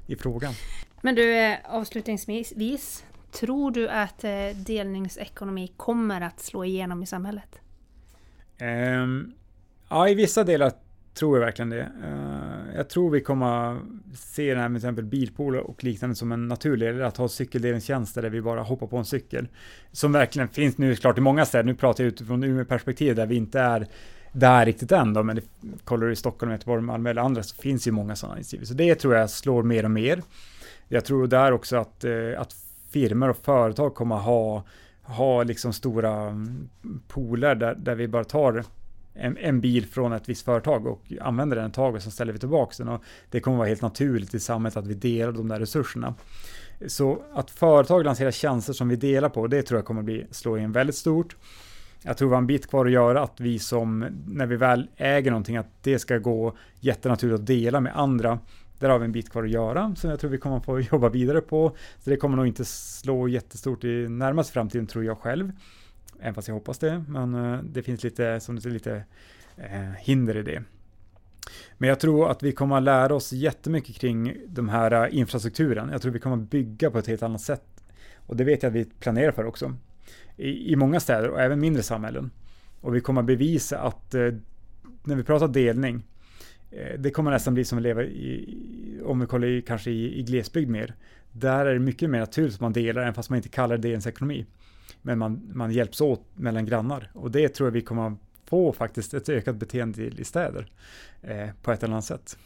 i 0.06 0.16
frågan. 0.16 0.52
Men 1.04 1.14
du, 1.14 1.34
eh, 1.38 1.56
avslutningsvis, 1.64 3.04
tror 3.32 3.70
du 3.70 3.88
att 3.88 4.24
eh, 4.24 4.30
delningsekonomi 4.56 5.72
kommer 5.76 6.20
att 6.20 6.40
slå 6.40 6.64
igenom 6.64 7.02
i 7.02 7.06
samhället? 7.06 7.60
Um, 8.60 9.32
ja, 9.88 10.08
i 10.08 10.14
vissa 10.14 10.44
delar 10.44 10.72
tror 11.14 11.38
jag 11.38 11.44
verkligen 11.44 11.70
det. 11.70 11.92
Uh, 12.04 12.76
jag 12.76 12.88
tror 12.88 13.10
vi 13.10 13.20
kommer 13.20 13.80
se 14.14 14.54
det 14.54 14.60
här 14.60 14.68
med 14.68 14.80
till 14.80 14.88
exempel 14.88 15.04
bilpooler 15.04 15.60
och 15.60 15.84
liknande 15.84 16.16
som 16.16 16.32
en 16.32 16.48
naturlig, 16.48 16.88
eller 16.88 17.00
att 17.00 17.16
ha 17.16 17.28
cykeldelningstjänster 17.28 18.22
där 18.22 18.30
vi 18.30 18.42
bara 18.42 18.62
hoppar 18.62 18.86
på 18.86 18.96
en 18.96 19.04
cykel. 19.04 19.48
Som 19.92 20.12
verkligen 20.12 20.48
finns 20.48 20.78
nu 20.78 20.96
klart 20.96 21.18
i 21.18 21.20
många 21.20 21.44
städer. 21.44 21.64
Nu 21.64 21.74
pratar 21.74 22.04
jag 22.04 22.08
utifrån 22.12 22.44
Umeå 22.44 22.64
perspektiv 22.64 23.14
där 23.14 23.26
vi 23.26 23.36
inte 23.36 23.60
är 23.60 23.86
där 24.32 24.66
riktigt 24.66 24.92
än 24.92 25.14
då, 25.14 25.22
men 25.22 25.36
det, 25.36 25.42
kollar 25.84 26.06
du 26.06 26.12
i 26.12 26.16
Stockholm, 26.16 26.52
Göteborg, 26.52 26.82
Malmö 26.82 27.10
eller 27.10 27.22
andra 27.22 27.42
så 27.42 27.56
finns 27.56 27.86
ju 27.86 27.90
många 27.90 28.16
sådana 28.16 28.36
initiativ. 28.36 28.64
Så 28.64 28.74
det 28.74 28.94
tror 28.94 29.14
jag 29.14 29.30
slår 29.30 29.62
mer 29.62 29.84
och 29.84 29.90
mer. 29.90 30.22
Jag 30.92 31.04
tror 31.04 31.26
där 31.26 31.52
också 31.52 31.76
att, 31.76 32.04
eh, 32.04 32.12
att 32.40 32.56
firmor 32.90 33.28
och 33.28 33.36
företag 33.36 33.94
kommer 33.94 34.16
ha, 34.16 34.64
ha 35.02 35.42
liksom 35.42 35.72
stora 35.72 36.28
mm, 36.28 36.68
pooler 37.08 37.54
där, 37.54 37.74
där 37.74 37.94
vi 37.94 38.08
bara 38.08 38.24
tar 38.24 38.64
en, 39.14 39.36
en, 39.36 39.60
bil 39.60 39.86
från 39.86 40.12
ett 40.12 40.28
visst 40.28 40.44
företag 40.44 40.86
och 40.86 41.12
använder 41.20 41.56
den 41.56 41.66
ett 41.66 41.74
tag 41.74 41.94
och 41.94 42.02
sen 42.02 42.12
ställer 42.12 42.32
vi 42.32 42.38
tillbaka 42.38 42.74
den. 42.78 42.88
Och 42.88 43.02
det 43.30 43.40
kommer 43.40 43.56
vara 43.56 43.68
helt 43.68 43.82
naturligt 43.82 44.34
i 44.34 44.40
samhället 44.40 44.76
att 44.76 44.86
vi 44.86 44.94
delar 44.94 45.32
de 45.32 45.48
där 45.48 45.60
resurserna. 45.60 46.14
Så 46.86 47.22
att 47.34 47.50
företag 47.50 48.04
lanserar 48.04 48.30
tjänster 48.30 48.72
som 48.72 48.88
vi 48.88 48.96
delar 48.96 49.28
på, 49.28 49.46
det 49.46 49.62
tror 49.62 49.78
jag 49.78 49.84
kommer 49.84 50.02
bli, 50.02 50.26
slå 50.30 50.58
in 50.58 50.72
väldigt 50.72 50.96
stort. 50.96 51.36
Jag 52.02 52.16
tror 52.16 52.28
vi 52.28 52.34
har 52.34 52.40
en 52.40 52.46
bit 52.46 52.70
kvar 52.70 52.86
att 52.86 52.92
göra 52.92 53.22
att 53.22 53.40
vi 53.40 53.58
som, 53.58 54.06
när 54.26 54.46
vi 54.46 54.56
väl 54.56 54.88
äger 54.96 55.30
någonting, 55.30 55.56
att 55.56 55.82
det 55.82 55.98
ska 55.98 56.18
gå 56.18 56.56
jättenaturligt 56.80 57.40
att 57.40 57.46
dela 57.46 57.80
med 57.80 57.98
andra. 57.98 58.38
Där 58.82 58.88
har 58.88 58.98
vi 58.98 59.04
en 59.04 59.12
bit 59.12 59.30
kvar 59.30 59.44
att 59.44 59.50
göra 59.50 59.94
som 59.96 60.10
jag 60.10 60.20
tror 60.20 60.30
vi 60.30 60.38
kommer 60.38 60.60
få 60.60 60.80
jobba 60.92 61.08
vidare 61.08 61.40
på. 61.40 61.76
Så 61.98 62.10
det 62.10 62.16
kommer 62.16 62.36
nog 62.36 62.46
inte 62.46 62.64
slå 62.64 63.28
jättestort 63.28 63.84
i 63.84 64.08
närmaste 64.08 64.52
framtiden 64.52 64.86
tror 64.86 65.04
jag 65.04 65.18
själv. 65.18 65.52
Även 66.20 66.34
fast 66.34 66.48
jag 66.48 66.54
hoppas 66.54 66.78
det. 66.78 67.04
Men 67.08 67.34
eh, 67.34 67.60
det 67.62 67.82
finns 67.82 68.04
lite, 68.04 68.40
som 68.40 68.56
det 68.56 68.68
är 68.68 68.70
lite 68.70 69.04
eh, 69.56 69.90
hinder 69.98 70.36
i 70.36 70.42
det. 70.42 70.62
Men 71.78 71.88
jag 71.88 72.00
tror 72.00 72.30
att 72.30 72.42
vi 72.42 72.52
kommer 72.52 72.76
att 72.76 72.82
lära 72.82 73.14
oss 73.14 73.32
jättemycket 73.32 73.96
kring 73.96 74.36
de 74.46 74.68
här 74.68 75.04
eh, 75.04 75.18
infrastrukturen. 75.18 75.88
Jag 75.92 76.02
tror 76.02 76.12
vi 76.12 76.18
kommer 76.18 76.36
att 76.36 76.50
bygga 76.50 76.90
på 76.90 76.98
ett 76.98 77.06
helt 77.06 77.22
annat 77.22 77.40
sätt. 77.40 77.84
Och 78.16 78.36
det 78.36 78.44
vet 78.44 78.62
jag 78.62 78.70
att 78.70 78.76
vi 78.76 78.84
planerar 78.84 79.32
för 79.32 79.44
också. 79.44 79.74
I, 80.36 80.72
i 80.72 80.76
många 80.76 81.00
städer 81.00 81.28
och 81.28 81.40
även 81.40 81.60
mindre 81.60 81.82
samhällen. 81.82 82.30
Och 82.80 82.94
vi 82.94 83.00
kommer 83.00 83.20
att 83.20 83.26
bevisa 83.26 83.78
att 83.78 84.14
eh, 84.14 84.28
när 85.04 85.16
vi 85.16 85.24
pratar 85.24 85.48
delning 85.48 86.02
Eh, 86.72 86.98
det 86.98 87.10
kommer 87.10 87.30
nästan 87.30 87.54
bli 87.54 87.64
som 87.64 87.78
att 87.78 87.82
leva 87.82 88.02
i, 88.02 88.58
om 89.04 89.20
vi 89.20 89.26
kollar 89.26 89.46
i, 89.48 89.62
kanske 89.62 89.90
i, 89.90 90.18
i 90.18 90.22
glesbygd 90.22 90.70
mer. 90.70 90.94
Där 91.32 91.66
är 91.66 91.72
det 91.72 91.80
mycket 91.80 92.10
mer 92.10 92.20
naturligt 92.20 92.54
att 92.54 92.60
man 92.60 92.72
delar, 92.72 93.02
även 93.02 93.14
fast 93.14 93.30
man 93.30 93.36
inte 93.36 93.48
kallar 93.48 93.76
det 93.76 93.88
ens 93.88 94.06
ekonomi. 94.06 94.46
Men 95.02 95.18
man, 95.18 95.50
man 95.54 95.72
hjälps 95.72 96.00
åt 96.00 96.24
mellan 96.34 96.66
grannar 96.66 97.10
och 97.14 97.30
det 97.30 97.48
tror 97.48 97.66
jag 97.66 97.72
vi 97.72 97.80
kommer 97.80 98.16
få 98.44 98.72
faktiskt 98.72 99.14
ett 99.14 99.28
ökat 99.28 99.56
beteende 99.56 100.02
i, 100.02 100.24
städer 100.24 100.70
eh, 101.22 101.48
på 101.62 101.72
ett 101.72 101.82
eller 101.82 101.94
annat 101.94 102.04
sätt. 102.04 102.38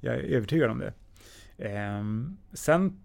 Jag 0.00 0.14
är 0.14 0.18
övertygad 0.18 0.70
om 0.70 0.78
det. 0.78 0.92
Eh, 1.58 2.04
sen 2.52 3.00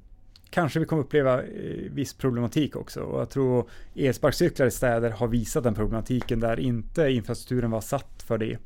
kanske 0.49 0.79
vi 0.79 0.85
kommer 0.85 1.01
uppleva 1.01 1.43
eh, 1.43 1.91
viss 1.91 2.13
problematik 2.13 2.75
också 2.75 3.01
och 3.01 3.21
jag 3.21 3.29
tror 3.29 3.69
elsparkcyklar 3.95 4.67
i 4.67 4.71
städer 4.71 5.09
har 5.09 5.27
visat 5.27 5.63
den 5.63 5.75
problematiken 5.75 6.39
där 6.39 6.59
inte 6.59 7.11
infrastrukturen 7.11 7.71
var 7.71 7.81
satt 7.81 8.23
för 8.23 8.37
det. 8.37 8.57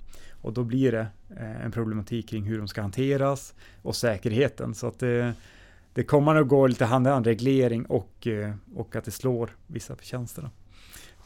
Och 0.42 0.54
då 0.54 0.64
blir 0.64 0.92
det 0.92 1.08
eh, 1.38 1.66
en 1.66 1.72
problematik 1.72 2.30
kring 2.30 2.44
hur 2.44 2.58
de 2.58 2.68
ska 2.68 2.82
hanteras 2.82 3.54
och 3.82 3.96
säkerheten. 3.96 4.76
Så 4.76 4.88
att 4.88 5.00
det, 5.00 5.34
det 5.94 6.04
kommer 6.04 6.36
att 6.36 6.48
gå 6.48 6.68
lite 6.68 6.86
hand 6.86 7.08
i 7.08 7.10
hand, 7.10 7.26
reglering 7.26 7.86
och, 7.86 8.28
eh, 8.28 8.54
och 8.76 8.96
att 8.96 9.04
det 9.04 9.12
slår 9.12 9.50
vissa 9.68 9.96
förtjänster. 9.96 10.50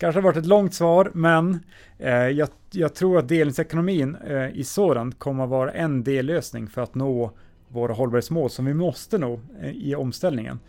Kanske 0.01 0.17
har 0.17 0.23
varit 0.23 0.37
ett 0.37 0.45
långt 0.45 0.73
svar, 0.73 1.11
men 1.13 1.59
eh, 1.97 2.13
jag, 2.13 2.49
jag, 2.71 2.95
tror 2.95 3.19
att 3.19 3.27
delningsekonomin 3.27 4.15
eh, 4.15 4.49
i 4.49 4.63
sådant 4.63 5.19
kommer 5.19 5.43
att 5.43 5.49
vara 5.49 5.71
en 5.71 6.03
dellösning 6.03 6.67
för 6.67 6.81
att 6.81 6.95
nå 6.95 7.31
våra 7.67 7.93
hållbarhetsmål 7.93 8.49
som 8.49 8.65
vi 8.65 8.73
måste 8.73 9.17
nå 9.17 9.39
eh, 9.61 9.69
i 9.69 9.95
omställningen. 9.95 10.59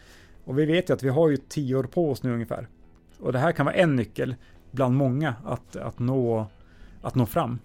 Och 0.44 0.58
vi 0.58 0.66
vet 0.66 0.90
ju 0.90 0.94
att 0.94 1.02
vi 1.02 1.08
har 1.08 1.28
ju 1.28 1.36
tio 1.36 1.76
år 1.76 1.84
på 1.84 2.10
oss 2.10 2.22
nu 2.22 2.32
ungefär. 2.32 2.68
Och 3.20 3.32
det 3.32 3.38
här 3.38 3.52
kan 3.52 3.66
vara 3.66 3.76
en 3.76 3.96
nyckel 3.96 4.34
bland 4.70 4.94
många 4.94 5.34
att, 5.44 5.76
att, 5.76 5.98
nå, 5.98 6.46
att 7.02 7.14
nå 7.14 7.26
fram. 7.26 7.58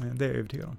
Det 0.00 0.24
är 0.24 0.28
jag 0.28 0.36
övertygad 0.36 0.68
om. 0.68 0.76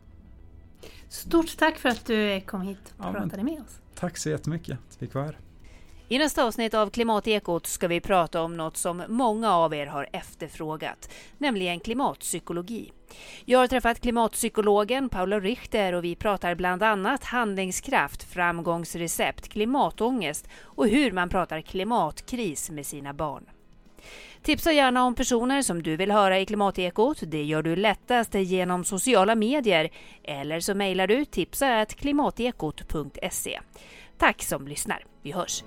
Stort 1.09 1.57
tack 1.57 1.78
för 1.78 1.89
att 1.89 2.05
du 2.05 2.41
kom 2.41 2.61
hit 2.61 2.93
och 2.97 3.05
ja, 3.05 3.11
pratade 3.11 3.43
med 3.43 3.61
oss. 3.61 3.80
Tack 3.95 4.18
så 4.18 4.30
jättemycket 4.30 4.74
att 4.74 4.97
vi 4.99 5.05
fick 5.05 5.15
vara 5.15 5.26
här. 5.26 5.38
I 6.09 6.18
nästa 6.18 6.43
avsnitt 6.43 6.74
av 6.74 6.89
Klimatekot 6.89 7.68
ska 7.68 7.88
vi 7.88 8.01
prata 8.01 8.41
om 8.41 8.57
något 8.57 8.78
som 8.78 9.03
många 9.07 9.51
av 9.51 9.74
er 9.74 9.86
har 9.86 10.09
efterfrågat, 10.13 11.09
nämligen 11.38 11.80
klimatpsykologi. 11.80 12.91
Jag 13.45 13.59
har 13.59 13.68
träffat 13.68 13.99
klimatpsykologen 13.99 15.09
Paula 15.09 15.39
Richter 15.39 15.93
och 15.93 16.03
vi 16.03 16.15
pratar 16.15 16.55
bland 16.55 16.84
annat 16.84 17.24
handlingskraft, 17.24 18.24
framgångsrecept, 18.24 19.47
klimatångest 19.47 20.47
och 20.61 20.88
hur 20.88 21.11
man 21.11 21.30
pratar 21.30 21.61
klimatkris 21.61 22.70
med 22.70 22.86
sina 22.86 23.13
barn. 23.13 23.45
Tipsa 24.48 24.72
gärna 24.72 25.04
om 25.04 25.16
personer 25.16 25.62
som 25.62 25.84
du 25.84 25.98
vill 25.98 26.12
höra 26.12 26.39
i 26.39 26.45
Klimatekot. 26.45 27.18
Det 27.22 27.43
gör 27.43 27.64
du 27.64 27.76
lättast 27.76 28.34
genom 28.34 28.84
sociala 28.84 29.36
medier 29.36 29.89
eller 30.24 30.60
så 30.60 30.76
mejlar 30.76 31.08
du 31.08 31.26
tipsa 31.26 31.86
klimatekot.se. 31.86 33.60
Tack 34.18 34.43
som 34.43 34.68
lyssnar. 34.68 35.06
Vi 35.22 35.32
hörs! 35.32 35.64